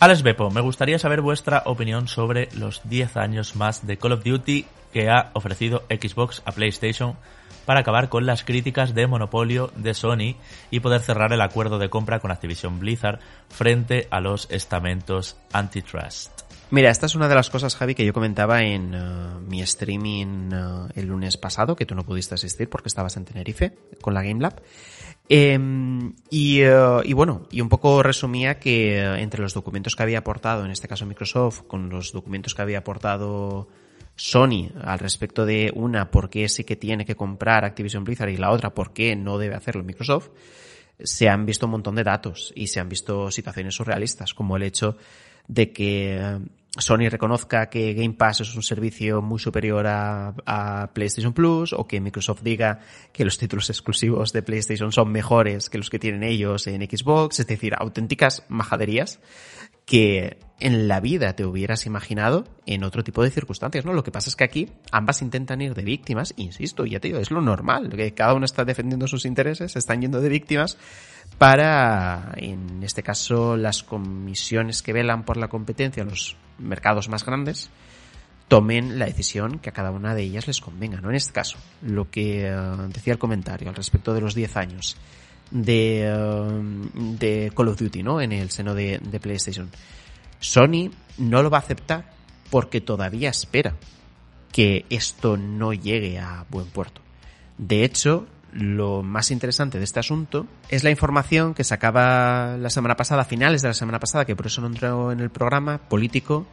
[0.00, 4.24] Alex Bepo, me gustaría saber vuestra opinión sobre los 10 años más de Call of
[4.24, 7.14] Duty que ha ofrecido Xbox a PlayStation
[7.66, 10.36] para acabar con las críticas de monopolio de Sony
[10.70, 16.42] y poder cerrar el acuerdo de compra con Activision Blizzard frente a los estamentos antitrust.
[16.72, 20.52] Mira, esta es una de las cosas, Javi, que yo comentaba en uh, mi streaming
[20.52, 24.22] uh, el lunes pasado, que tú no pudiste asistir porque estabas en Tenerife con la
[24.22, 24.62] Game Lab.
[25.28, 25.58] Eh,
[26.30, 30.64] y, uh, y, bueno, y un poco resumía que entre los documentos que había aportado,
[30.64, 33.66] en este caso Microsoft, con los documentos que había aportado
[34.20, 38.36] Sony al respecto de una por qué sí que tiene que comprar Activision Blizzard y
[38.36, 40.28] la otra por qué no debe hacerlo Microsoft,
[41.02, 44.64] se han visto un montón de datos y se han visto situaciones surrealistas, como el
[44.64, 44.98] hecho
[45.48, 46.38] de que eh,
[46.76, 51.88] Sony reconozca que Game Pass es un servicio muy superior a, a, PlayStation Plus o
[51.88, 52.80] que Microsoft diga
[53.14, 57.40] que los títulos exclusivos de PlayStation son mejores que los que tienen ellos en Xbox,
[57.40, 59.18] es decir, auténticas majaderías
[59.90, 63.92] que en la vida te hubieras imaginado en otro tipo de circunstancias, ¿no?
[63.92, 67.18] Lo que pasa es que aquí ambas intentan ir de víctimas, insisto, ya te digo,
[67.18, 70.78] es lo normal, que cada uno está defendiendo sus intereses, están yendo de víctimas
[71.38, 77.68] para, en este caso, las comisiones que velan por la competencia, los mercados más grandes,
[78.46, 81.10] tomen la decisión que a cada una de ellas les convenga, ¿no?
[81.10, 84.96] En este caso, lo que uh, decía el comentario al respecto de los 10 años
[85.50, 88.20] de, um, de Call of Duty, ¿no?
[88.20, 89.70] En el seno de, de PlayStation.
[90.38, 92.12] Sony no lo va a aceptar
[92.50, 93.74] porque todavía espera
[94.52, 97.00] que esto no llegue a buen puerto.
[97.58, 102.96] De hecho, lo más interesante de este asunto es la información que sacaba la semana
[102.96, 106.46] pasada, finales de la semana pasada, que por eso no entró en el programa, político,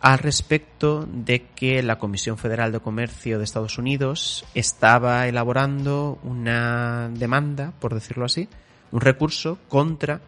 [0.00, 7.08] al respecto de que la Comisión Federal de Comercio de Estados Unidos estaba elaborando una
[7.12, 8.48] demanda, por decirlo así,
[8.92, 10.20] un recurso contra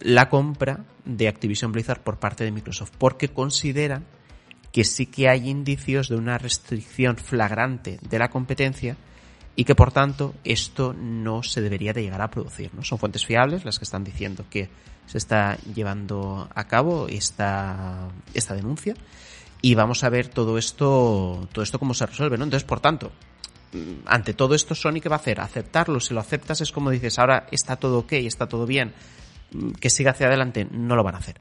[0.00, 4.04] la compra de Activision Blizzard por parte de Microsoft, porque consideran
[4.72, 8.96] que sí que hay indicios de una restricción flagrante de la competencia
[9.56, 12.70] y que por tanto esto no se debería de llegar a producir.
[12.74, 12.84] ¿no?
[12.84, 14.68] Son fuentes fiables las que están diciendo que
[15.08, 18.94] se está llevando a cabo esta, esta denuncia
[19.62, 22.44] y vamos a ver todo esto, todo esto cómo se resuelve, ¿no?
[22.44, 23.10] Entonces, por tanto,
[23.72, 25.40] mm, ante todo esto, Sony, ¿qué va a hacer?
[25.40, 25.98] Aceptarlo.
[25.98, 28.92] Si lo aceptas es como dices, ahora está todo ok, está todo bien,
[29.52, 30.68] mm, que siga hacia adelante.
[30.70, 31.40] No lo van a hacer.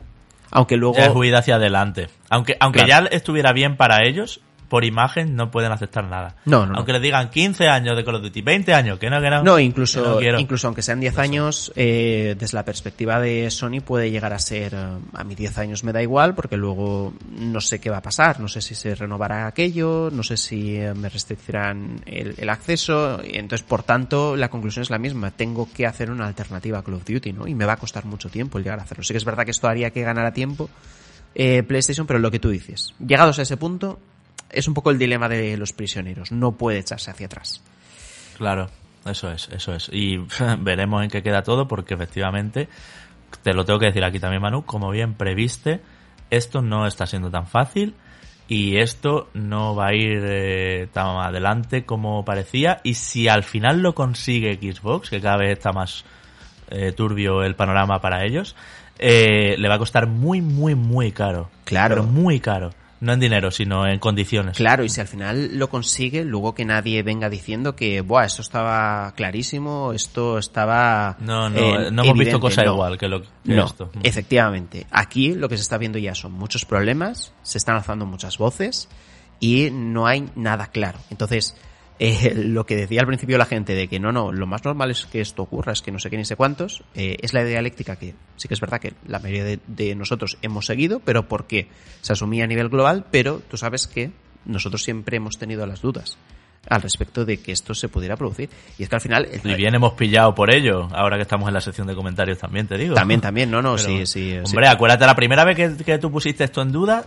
[0.49, 0.97] Aunque luego...
[0.97, 2.07] Es huida hacia adelante.
[2.29, 3.09] Aunque, aunque claro.
[3.09, 4.39] ya estuviera bien para ellos,
[4.69, 6.35] por imagen no pueden aceptar nada.
[6.45, 6.75] No, no.
[6.75, 6.99] Aunque no.
[6.99, 9.43] les digan 15 años de Call of Duty, 20 años, que no, que no.
[9.43, 13.81] No, incluso, no incluso aunque sean 10 no años, eh, desde la perspectiva de Sony
[13.85, 17.79] puede llegar a ser, a mí 10 años me da igual, porque luego no sé
[17.79, 21.09] qué va a pasar, no sé si se renovará aquello, no sé si eh, me
[21.09, 25.85] restriccionarán el, el acceso, y entonces por tanto la conclusión es la misma, tengo que
[25.85, 27.47] hacer una alternativa a Call of Duty, ¿no?
[27.47, 29.03] Y me va a costar mucho tiempo el llegar a hacerlo.
[29.03, 30.69] Sí que es verdad que esto haría que ganara tiempo
[31.39, 33.99] eh, PlayStation, pero lo que tú dices, llegados a ese punto,
[34.49, 36.31] es un poco el dilema de los prisioneros.
[36.31, 37.61] No puede echarse hacia atrás.
[38.37, 38.69] Claro,
[39.05, 39.89] eso es, eso es.
[39.91, 40.17] Y
[40.59, 42.69] veremos en qué queda todo, porque efectivamente,
[43.43, 45.81] te lo tengo que decir aquí también, Manu, como bien previste,
[46.29, 47.95] esto no está siendo tan fácil
[48.47, 52.79] y esto no va a ir eh, tan adelante como parecía.
[52.83, 56.05] Y si al final lo consigue Xbox, que cada vez está más
[56.69, 58.55] eh, turbio el panorama para ellos,
[58.99, 61.49] eh, le va a costar muy, muy, muy caro.
[61.65, 61.95] Claro.
[61.95, 62.71] Pero muy caro.
[62.99, 64.57] No en dinero, sino en condiciones.
[64.57, 68.41] Claro, y si al final lo consigue, luego que nadie venga diciendo que, buah, esto
[68.41, 71.15] estaba clarísimo, esto estaba...
[71.19, 72.23] No, no, eh, no hemos evidente.
[72.23, 72.73] visto cosa no.
[72.73, 73.91] igual que, lo, que no, esto.
[74.01, 78.37] Efectivamente, aquí lo que se está viendo ya son muchos problemas, se están alzando muchas
[78.37, 78.89] voces
[79.39, 80.99] y no hay nada claro.
[81.11, 81.55] Entonces,
[81.99, 84.91] eh, lo que decía al principio la gente de que no, no, lo más normal
[84.91, 87.43] es que esto ocurra, es que no sé qué ni sé cuántos, eh, es la
[87.43, 91.27] dialéctica que sí que es verdad que la mayoría de, de, nosotros hemos seguido, pero
[91.27, 91.67] porque
[92.01, 94.11] se asumía a nivel global, pero tú sabes que
[94.45, 96.17] nosotros siempre hemos tenido las dudas
[96.69, 98.49] al respecto de que esto se pudiera producir.
[98.77, 99.27] Y es que al final...
[99.43, 102.67] Y bien hemos pillado por ello, ahora que estamos en la sección de comentarios también,
[102.67, 102.95] te digo.
[102.95, 104.33] También, también, no, no, pero, sí, sí.
[104.33, 104.71] Hombre, sí.
[104.73, 107.05] acuérdate, la primera vez que, que, tú pusiste esto en duda,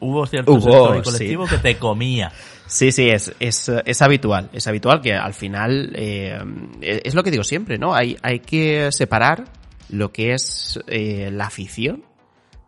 [0.00, 1.54] hubo cierto hubo, sector colectivo sí.
[1.54, 2.32] que te comía.
[2.66, 4.48] Sí, sí, es, es, es habitual.
[4.52, 6.38] Es habitual que al final, eh,
[6.80, 7.94] es lo que digo siempre, ¿no?
[7.94, 9.44] Hay, hay que separar
[9.88, 12.04] lo que es eh, la afición,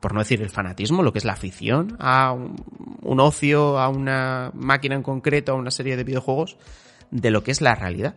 [0.01, 2.57] por no decir el fanatismo, lo que es la afición a un,
[3.03, 6.57] un, ocio, a una máquina en concreto, a una serie de videojuegos,
[7.13, 8.17] de lo que es la realidad.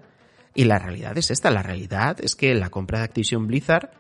[0.56, 3.92] Y la realidad es esta, la realidad es que la compra de Activision Blizzard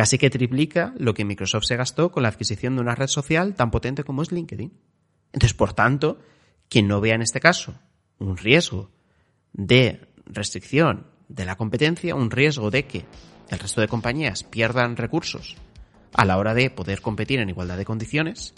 [0.00, 3.54] casi que triplica lo que Microsoft se gastó con la adquisición de una red social
[3.54, 4.72] tan potente como es LinkedIn.
[5.34, 6.18] Entonces, por tanto,
[6.70, 7.74] quien no vea en este caso
[8.18, 8.90] un riesgo
[9.52, 13.04] de restricción de la competencia, un riesgo de que
[13.50, 15.58] el resto de compañías pierdan recursos
[16.14, 18.54] a la hora de poder competir en igualdad de condiciones,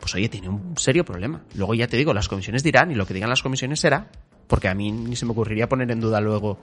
[0.00, 1.44] pues oye, tiene un serio problema.
[1.54, 4.10] Luego ya te digo, las comisiones dirán y lo que digan las comisiones será,
[4.46, 6.58] porque a mí ni se me ocurriría poner en duda luego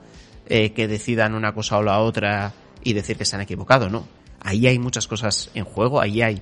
[0.48, 2.52] eh, que decidan una cosa o la otra
[2.86, 4.06] y decir que se han equivocado, no.
[4.40, 6.40] Ahí hay muchas cosas en juego, ahí hay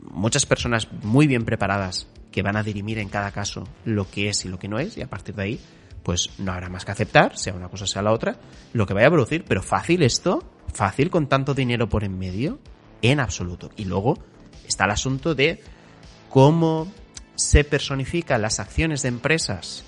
[0.00, 4.44] muchas personas muy bien preparadas que van a dirimir en cada caso lo que es
[4.44, 5.60] y lo que no es, y a partir de ahí,
[6.04, 8.36] pues no habrá más que aceptar, sea una cosa sea la otra,
[8.72, 12.60] lo que vaya a producir, pero fácil esto, fácil con tanto dinero por en medio,
[13.02, 13.70] en absoluto.
[13.76, 14.18] Y luego
[14.68, 15.64] está el asunto de
[16.28, 16.92] cómo
[17.34, 19.82] se personifican las acciones de empresas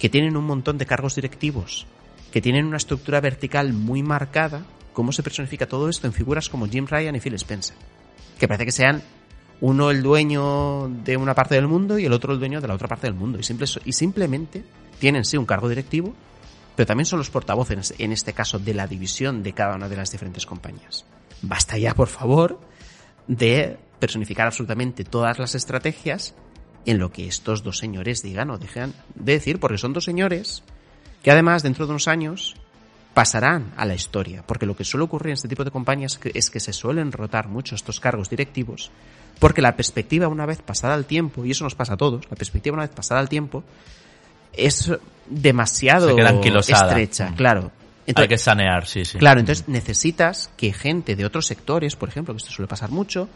[0.00, 1.86] que tienen un montón de cargos directivos,
[2.32, 6.66] que tienen una estructura vertical muy marcada, cómo se personifica todo esto en figuras como
[6.66, 7.76] Jim Ryan y Phil Spencer,
[8.38, 9.02] que parece que sean
[9.60, 12.74] uno el dueño de una parte del mundo y el otro el dueño de la
[12.74, 13.38] otra parte del mundo.
[13.38, 14.64] Y, simple, y simplemente
[14.98, 16.14] tienen sí un cargo directivo,
[16.76, 19.96] pero también son los portavoces, en este caso, de la división de cada una de
[19.96, 21.04] las diferentes compañías.
[21.42, 22.60] Basta ya, por favor,
[23.26, 26.34] de personificar absolutamente todas las estrategias
[26.86, 30.62] en lo que estos dos señores digan o dejen de decir, porque son dos señores
[31.22, 32.56] que además dentro de unos años
[33.14, 36.50] pasarán a la historia, porque lo que suele ocurrir en este tipo de compañías es
[36.50, 38.90] que se suelen rotar mucho estos cargos directivos
[39.40, 42.36] porque la perspectiva una vez pasada el tiempo, y eso nos pasa a todos, la
[42.36, 43.64] perspectiva una vez pasada el tiempo
[44.52, 44.92] es
[45.26, 46.16] demasiado
[46.60, 47.34] estrecha, mm.
[47.34, 47.72] claro.
[48.14, 49.18] Hay que sanear, sí, sí.
[49.18, 53.28] Claro, entonces necesitas que gente de otros sectores, por ejemplo, que esto suele pasar mucho,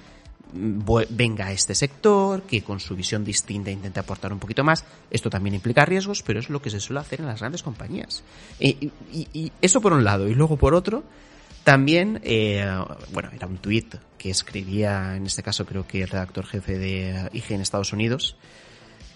[0.52, 4.84] venga a este sector, que con su visión distinta intente aportar un poquito más.
[5.10, 8.22] Esto también implica riesgos, pero es lo que se suele hacer en las grandes compañías.
[8.60, 10.28] Y, y eso por un lado.
[10.28, 11.04] Y luego por otro,
[11.64, 12.66] también, eh,
[13.12, 17.30] bueno, era un tuit que escribía, en este caso creo que el redactor jefe de
[17.32, 18.36] IG en Estados Unidos,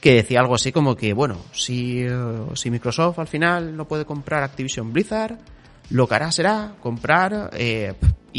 [0.01, 2.11] que decía algo así como que, bueno, si, eh,
[2.55, 5.39] si Microsoft al final no puede comprar Activision Blizzard,
[5.91, 7.93] lo que hará será comprar eh,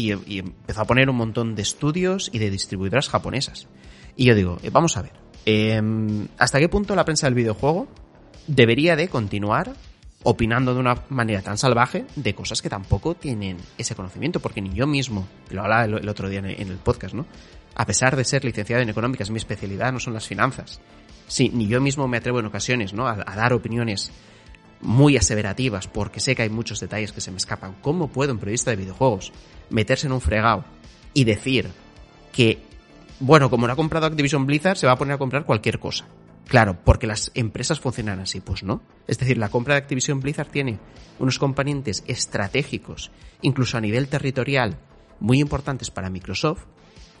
[0.08, 3.68] y, empezó a poner un montón de estudios y de distribuidoras japonesas.
[4.16, 5.12] Y yo digo, eh, vamos a ver,
[5.44, 7.88] em, ¿hasta qué punto la prensa del videojuego
[8.46, 9.74] debería de continuar
[10.22, 14.70] opinando de una manera tan salvaje de cosas que tampoco tienen ese conocimiento, porque ni
[14.70, 17.26] yo mismo, lo hablaba el, otro día en el, podcast, ¿no?
[17.74, 20.80] A pesar de ser licenciado en económicas, mi especialidad no son las finanzas.
[21.26, 23.06] Sí, ni yo mismo me atrevo en ocasiones, ¿no?
[23.06, 24.10] A, dar opiniones
[24.82, 27.76] muy aseverativas, porque sé que hay muchos detalles que se me escapan.
[27.80, 29.32] ¿Cómo puedo, un periodista de videojuegos,
[29.70, 30.64] meterse en un fregado
[31.14, 31.68] y decir
[32.32, 32.58] que,
[33.18, 36.06] bueno, como no ha comprado Activision Blizzard, se va a poner a comprar cualquier cosa?
[36.46, 38.82] Claro, porque las empresas funcionan así, pues no.
[39.06, 40.78] Es decir, la compra de Activision Blizzard tiene
[41.20, 44.76] unos componentes estratégicos, incluso a nivel territorial,
[45.20, 46.64] muy importantes para Microsoft,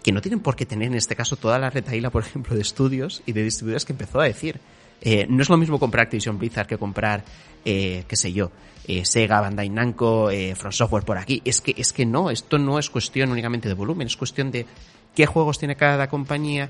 [0.02, 2.62] que no tienen por qué tener en este caso toda la retaila, por ejemplo, de
[2.62, 4.60] estudios y de distribuidores que empezó a decir.
[5.02, 7.24] Eh, no es lo mismo comprar Activision Blizzard que comprar,
[7.64, 8.50] eh, qué sé yo,
[8.86, 11.40] eh, Sega, Bandai Namco, eh, From Software por aquí.
[11.44, 14.66] Es que, es que no, esto no es cuestión únicamente de volumen, es cuestión de
[15.14, 16.68] qué juegos tiene cada compañía,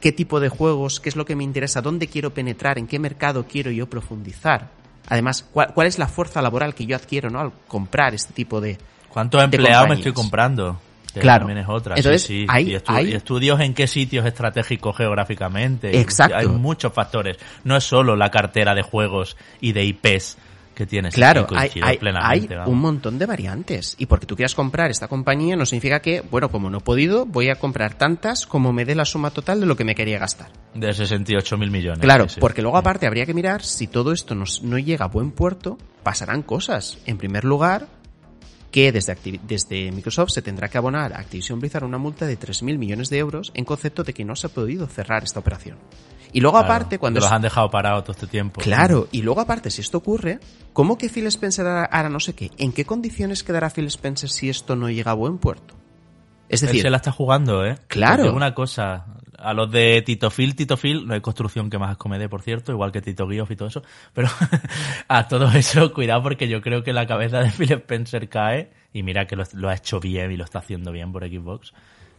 [0.00, 2.98] qué tipo de juegos, qué es lo que me interesa, dónde quiero penetrar, en qué
[2.98, 4.70] mercado quiero yo profundizar.
[5.08, 7.40] Además, cuál, es la fuerza laboral que yo adquiero ¿no?
[7.40, 8.78] al comprar este tipo de.
[9.08, 10.80] ¿Cuántos empleados me estoy comprando?
[11.18, 11.46] Claro.
[11.46, 11.96] También es otra.
[11.96, 12.74] Entonces, Hay,
[13.14, 15.98] estudios en qué sitios estratégicos geográficamente.
[16.00, 16.36] Exacto.
[16.36, 17.36] Hay muchos factores.
[17.64, 20.38] No es solo la cartera de juegos y de IPs
[20.78, 21.12] que tienes.
[21.12, 23.96] Claro, hay, hay, un montón de variantes.
[23.98, 27.26] Y porque tú quieras comprar esta compañía no significa que, bueno, como no he podido,
[27.26, 30.20] voy a comprar tantas como me dé la suma total de lo que me quería
[30.20, 30.52] gastar.
[30.74, 31.98] De 68 mil millones.
[31.98, 35.32] Claro, porque luego aparte habría que mirar si todo esto no, no llega a buen
[35.32, 36.98] puerto, pasarán cosas.
[37.06, 37.88] En primer lugar,
[38.70, 42.78] que desde, desde Microsoft se tendrá que abonar a Activision Blizzard una multa de 3.000
[42.78, 45.78] millones de euros en concepto de que no se ha podido cerrar esta operación.
[46.32, 47.20] Y luego aparte, cuando...
[47.20, 48.60] Los han dejado parados todo este tiempo.
[48.60, 50.40] Claro, y luego aparte, si esto ocurre,
[50.72, 52.50] ¿cómo que Phil Spencer hará no sé qué?
[52.58, 55.74] ¿En qué condiciones quedará Phil Spencer si esto no llega a buen puerto?
[56.48, 56.76] Es decir...
[56.76, 57.78] Él se la está jugando, ¿eh?
[57.88, 58.32] Claro.
[58.34, 59.06] una cosa,
[59.38, 62.72] a los de Tito Phil, Tito Phil, no hay construcción que más acomede, por cierto,
[62.72, 63.82] igual que Tito Guioff y todo eso,
[64.12, 64.28] pero
[65.08, 69.02] a todo eso, cuidado porque yo creo que la cabeza de Phil Spencer cae, y
[69.02, 71.72] mira que lo, lo ha hecho bien y lo está haciendo bien por Xbox,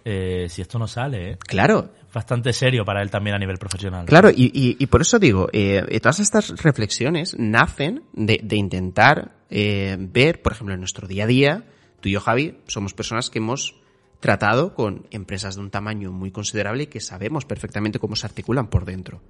[0.05, 1.37] eh, si esto no sale, ¿eh?
[1.37, 1.89] Claro.
[2.13, 4.05] Bastante serio para él también a nivel profesional.
[4.05, 10.53] Claro, y, por eso digo, eh, todas estas reflexiones nacen de, intentar eh, ver, por
[10.53, 11.63] ejemplo, en nuestro día a día,
[11.99, 13.75] tú y yo, Javi, somos personas que hemos
[14.19, 18.69] tratado con empresas de un tamaño muy considerable y que sabemos perfectamente cómo se articulan
[18.69, 19.21] por dentro.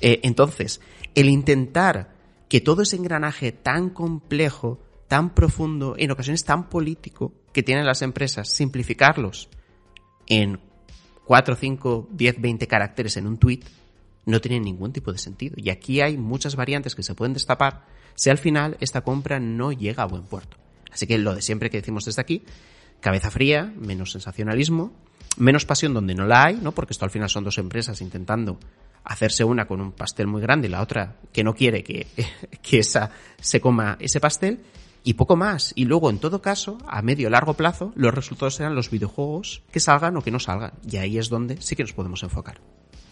[0.00, 0.80] entonces,
[1.14, 2.14] el intentar
[2.48, 8.02] que todo ese engranaje tan complejo, tan profundo, en ocasiones tan político que tienen las
[8.02, 9.48] empresas, simplificarlos
[10.26, 10.60] en
[11.24, 13.60] 4, 5, 10, 20 caracteres en un tweet
[14.26, 15.54] no tiene ningún tipo de sentido.
[15.58, 19.72] Y aquí hay muchas variantes que se pueden destapar si al final esta compra no
[19.72, 20.56] llega a buen puerto.
[20.92, 22.42] Así que lo de siempre que decimos desde aquí,
[23.04, 24.90] cabeza fría, menos sensacionalismo,
[25.36, 26.72] menos pasión donde no la hay, ¿no?
[26.72, 28.58] Porque esto al final son dos empresas intentando
[29.04, 32.06] hacerse una con un pastel muy grande y la otra que no quiere que,
[32.62, 34.60] que esa se coma ese pastel
[35.04, 35.74] y poco más.
[35.76, 39.80] Y luego, en todo caso, a medio largo plazo, los resultados serán los videojuegos que
[39.80, 40.72] salgan o que no salgan.
[40.90, 42.62] Y ahí es donde sí que nos podemos enfocar.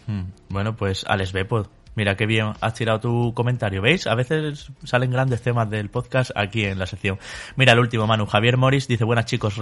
[0.07, 0.23] Hmm.
[0.49, 3.81] Bueno, pues Alex Bepod, Mira qué bien has tirado tu comentario.
[3.81, 4.07] ¿Veis?
[4.07, 7.19] A veces salen grandes temas del podcast aquí en la sección.
[7.55, 8.25] Mira el último, Manu.
[8.25, 9.57] Javier Morris dice, buenas chicos,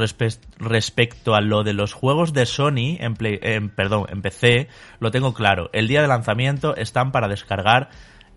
[0.57, 3.39] respecto a lo de los juegos de Sony en, Play
[3.75, 4.67] perdón, en PC,
[4.99, 5.69] lo tengo claro.
[5.73, 7.89] El día de lanzamiento están para descargar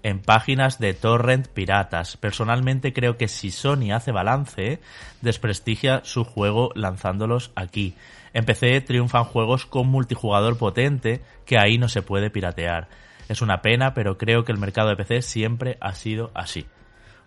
[0.02, 2.16] en páginas de torrent piratas.
[2.16, 4.80] Personalmente creo que si Sony hace balance,
[5.22, 7.94] desprestigia su juego lanzándolos aquí.
[8.34, 12.88] En PC triunfan juegos con multijugador potente que ahí no se puede piratear.
[13.28, 16.66] Es una pena, pero creo que el mercado de PC siempre ha sido así.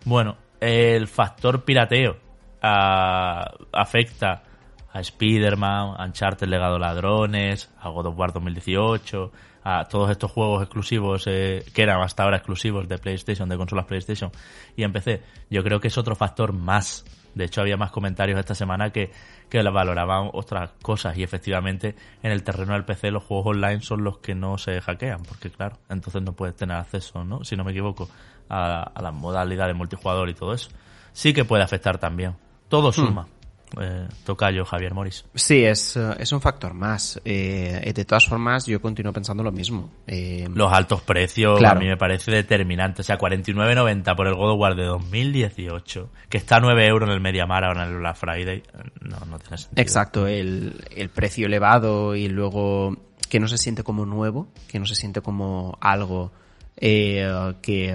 [0.06, 2.18] Bueno, el factor pirateo
[2.62, 4.44] ah, afecta
[4.92, 9.32] a Spider-Man, a Uncharted Legado Ladrones, a God of War 2018,
[9.64, 13.86] a todos estos juegos exclusivos eh, que eran hasta ahora exclusivos de PlayStation, de consolas
[13.86, 14.32] PlayStation
[14.76, 15.22] y en PC.
[15.50, 17.04] Yo creo que es otro factor más
[17.38, 19.12] de hecho, había más comentarios esta semana que,
[19.50, 24.04] que valoraban otras cosas y efectivamente en el terreno del PC los juegos online son
[24.04, 27.44] los que no se hackean, porque claro, entonces no puedes tener acceso, ¿no?
[27.44, 28.10] Si no me equivoco,
[28.50, 30.70] a, a la modalidad de multijugador y todo eso.
[31.14, 32.36] Sí que puede afectar también.
[32.70, 33.37] Todo hmm.
[33.80, 34.08] Eh,
[34.54, 35.26] yo Javier Moris.
[35.36, 37.20] Sí, es, eh, es un factor más.
[37.26, 39.92] Eh, de todas formas, yo continúo pensando lo mismo.
[40.08, 43.02] Eh, Los altos precios a mí me parece determinante.
[43.02, 47.10] O sea, 49.90 por el God of War de 2018, que está a 9 euros
[47.10, 48.64] en el Mediamar ahora en el Black Friday,
[49.02, 49.82] no, no tiene sentido.
[49.82, 52.96] Exacto, el, el precio elevado y luego
[53.30, 56.32] que no se siente como nuevo, que no se siente como algo
[56.78, 57.94] eh, que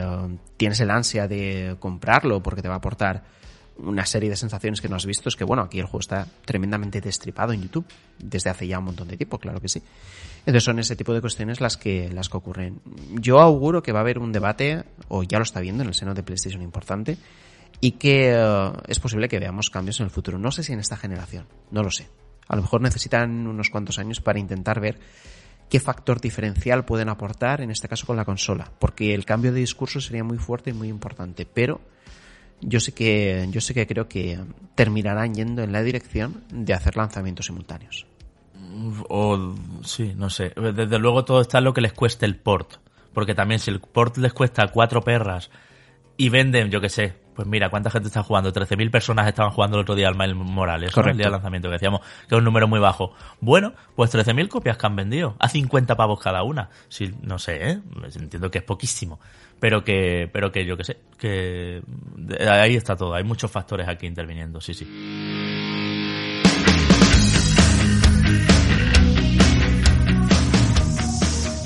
[0.57, 3.23] tienes el ansia de comprarlo porque te va a aportar
[3.83, 6.27] una serie de sensaciones que no has visto es que, bueno, aquí el juego está
[6.45, 7.87] tremendamente destripado en YouTube
[8.19, 9.83] desde hace ya un montón de tiempo, claro que sí.
[10.41, 12.81] Entonces son ese tipo de cuestiones las que, las que ocurren.
[13.21, 15.95] Yo auguro que va a haber un debate, o ya lo está viendo en el
[15.95, 17.19] seno de PlayStation importante,
[17.81, 20.39] y que eh, es posible que veamos cambios en el futuro.
[20.39, 22.09] No sé si en esta generación, no lo sé.
[22.49, 24.99] A lo mejor necesitan unos cuantos años para intentar ver
[25.69, 29.61] qué factor diferencial pueden aportar, en este caso con la consola, porque el cambio de
[29.61, 31.81] discurso sería muy fuerte y muy importante, pero
[32.63, 34.39] yo sé que yo sé que creo que
[34.75, 38.07] terminarán yendo en la dirección de hacer lanzamientos simultáneos.
[39.09, 40.53] O sí, no sé.
[40.57, 42.77] Desde luego todo está en lo que les cueste el port,
[43.13, 45.51] porque también si el port les cuesta cuatro perras
[46.17, 48.53] y venden, yo qué sé, pues mira, ¿cuánta gente está jugando?
[48.53, 51.75] 13.000 personas estaban jugando el otro día al Miles Morales, el día de lanzamiento, que
[51.75, 53.13] decíamos que es un número muy bajo.
[53.41, 56.71] Bueno, pues 13.000 copias que han vendido, a 50 pavos cada una.
[56.89, 57.81] Sí, no sé, ¿eh?
[58.17, 59.19] entiendo que es poquísimo
[59.63, 61.85] pero que, pero que yo que sé, que
[62.51, 66.32] ahí está todo, hay muchos factores aquí interviniendo, sí, sí.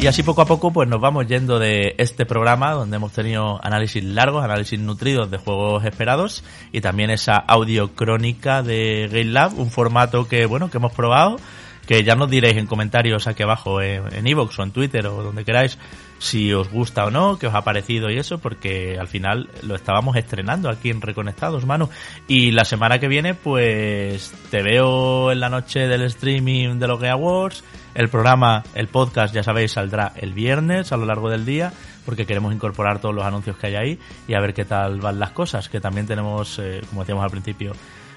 [0.07, 3.59] Y así poco a poco pues nos vamos yendo de este programa donde hemos tenido
[3.61, 9.59] análisis largos, análisis nutridos de juegos esperados y también esa audio crónica de Game Lab,
[9.59, 11.41] un formato que bueno, que hemos probado,
[11.89, 15.45] que ya nos diréis en comentarios aquí abajo en Evox o en Twitter o donde
[15.45, 15.77] queráis
[16.19, 19.75] si os gusta o no, qué os ha parecido y eso, porque al final lo
[19.75, 21.89] estábamos estrenando aquí en Reconectados, Manu.
[22.27, 26.99] Y la semana que viene, pues te veo en la noche del streaming de los
[26.99, 27.65] Game Awards.
[27.95, 31.73] El programa, el podcast, ya sabéis, saldrá el viernes a lo largo del día,
[32.05, 33.99] porque queremos incorporar todos los anuncios que hay ahí
[34.29, 37.31] y a ver qué tal van las cosas, que también tenemos, eh, como decíamos al
[37.31, 37.73] principio,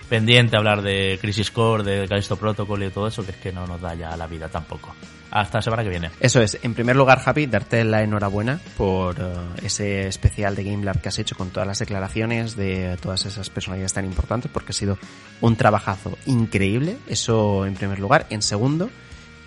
[0.10, 3.66] pendiente hablar de Crisis Core, de Callisto Protocol y todo eso, que es que no
[3.68, 4.94] nos da ya la vida tampoco.
[5.32, 6.10] Hasta la semana que viene.
[6.20, 6.58] Eso es.
[6.64, 9.24] En primer lugar, Happy, darte la enhorabuena por eh,
[9.64, 13.50] ese especial de Game Lab que has hecho con todas las declaraciones de todas esas
[13.50, 14.98] personalidades tan importantes, porque ha sido
[15.42, 16.98] un trabajazo increíble.
[17.08, 18.26] Eso en primer lugar.
[18.30, 18.90] En segundo,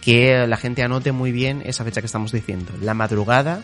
[0.00, 2.72] que la gente anote muy bien esa fecha que estamos diciendo.
[2.80, 3.62] La madrugada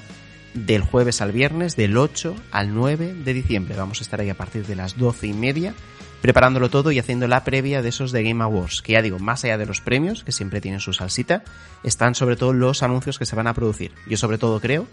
[0.55, 3.77] del jueves al viernes, del 8 al 9 de diciembre.
[3.77, 5.75] Vamos a estar ahí a partir de las 12 y media
[6.21, 9.45] preparándolo todo y haciendo la previa de esos de Game Awards, que ya digo, más
[9.45, 11.43] allá de los premios, que siempre tienen su salsita,
[11.83, 13.93] están sobre todo los anuncios que se van a producir.
[14.09, 14.87] Yo sobre todo creo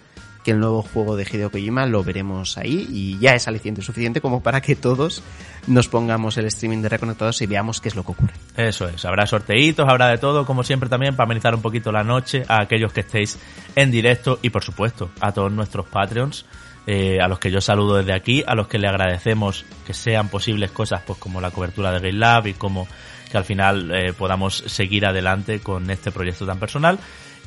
[0.45, 4.21] que el nuevo juego de Hideo Kojima lo veremos ahí y ya es aliciente suficiente
[4.21, 5.23] como para que todos
[5.65, 8.33] nos pongamos el streaming de Reconectados y veamos qué es lo que ocurre.
[8.55, 12.03] Eso es, habrá sorteitos, habrá de todo, como siempre también, para amenizar un poquito la
[12.03, 13.39] noche a aquellos que estéis
[13.75, 16.45] en directo y por supuesto a todos nuestros Patreons
[16.87, 20.29] eh, a los que yo saludo desde aquí, a los que le agradecemos que sean
[20.29, 22.87] posibles cosas pues como la cobertura de Game Lab y como
[23.31, 26.99] que al final eh, podamos seguir adelante con este proyecto tan personal.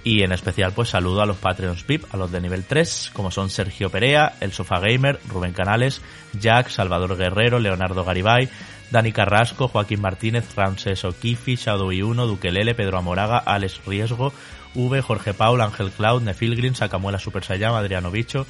[0.05, 3.31] Y en especial pues saludo a los Patreons VIP, a los de nivel 3, como
[3.31, 6.01] son Sergio Perea, El Sofá Gamer, Rubén Canales,
[6.39, 8.49] Jack, Salvador Guerrero, Leonardo Garibay,
[8.91, 14.33] Dani Carrasco, Joaquín Martínez, Ramses Okifi, Shadow 1 Duquelele, Pedro Amoraga, Alex Riesgo,
[14.75, 18.47] V, Jorge Paul, Ángel Cloud, Nefilgrim, Sacamuela Super Sayam, Adriano Bicho,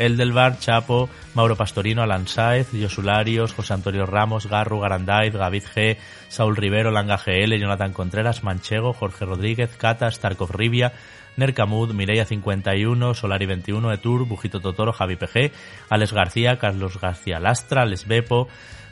[0.00, 5.96] Eldelbar, Chapo, Mauro Pastorino, Alan Saez, Josularios, José Antonio Ramos, Garru, Garandaiz, Gavid G,
[6.28, 10.92] Saúl Rivero, Langa GL, Jonathan Contreras, Manchego, Jorge Rodríguez, Cata, Starkov Rivia,
[11.36, 15.52] Nercamud, Mireia 51, Solari 21, Etur, Bujito Totoro, Javi PG,
[15.88, 18.48] Alex García, Carlos García Lastra, Les Bepo,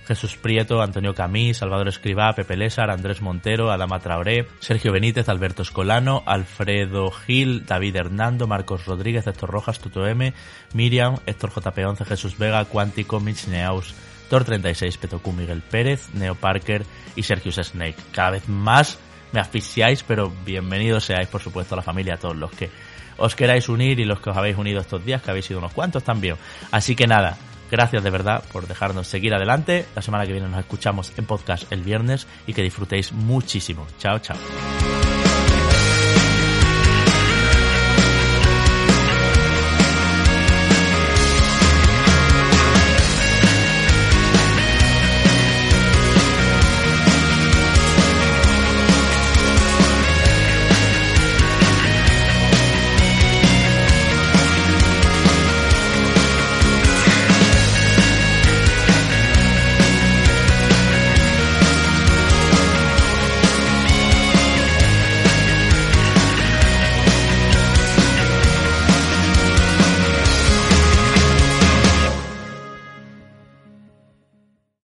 [0.09, 5.61] Jesús Prieto, Antonio Camí, Salvador Escribá, Pepe Lésar, Andrés Montero, Adama Traoré, Sergio Benítez, Alberto
[5.61, 10.33] Escolano, Alfredo Gil, David Hernando, Marcos Rodríguez, Héctor Rojas, Tuto M,
[10.73, 13.95] Miriam, Héctor JP11, Jesús Vega, Cuántico, Mitch Neaus,
[14.31, 17.99] Tor 36, Petocú Miguel Pérez, Neo Parker y Sergius Snake.
[18.11, 18.99] Cada vez más
[19.33, 22.71] me asfixiáis, pero bienvenidos seáis, por supuesto, a la familia, a todos los que
[23.19, 25.75] os queráis unir y los que os habéis unido estos días, que habéis sido unos
[25.75, 26.37] cuantos también.
[26.71, 27.37] Así que nada,
[27.71, 29.87] Gracias de verdad por dejarnos seguir adelante.
[29.95, 33.87] La semana que viene nos escuchamos en podcast el viernes y que disfrutéis muchísimo.
[33.99, 34.37] Chao, chao.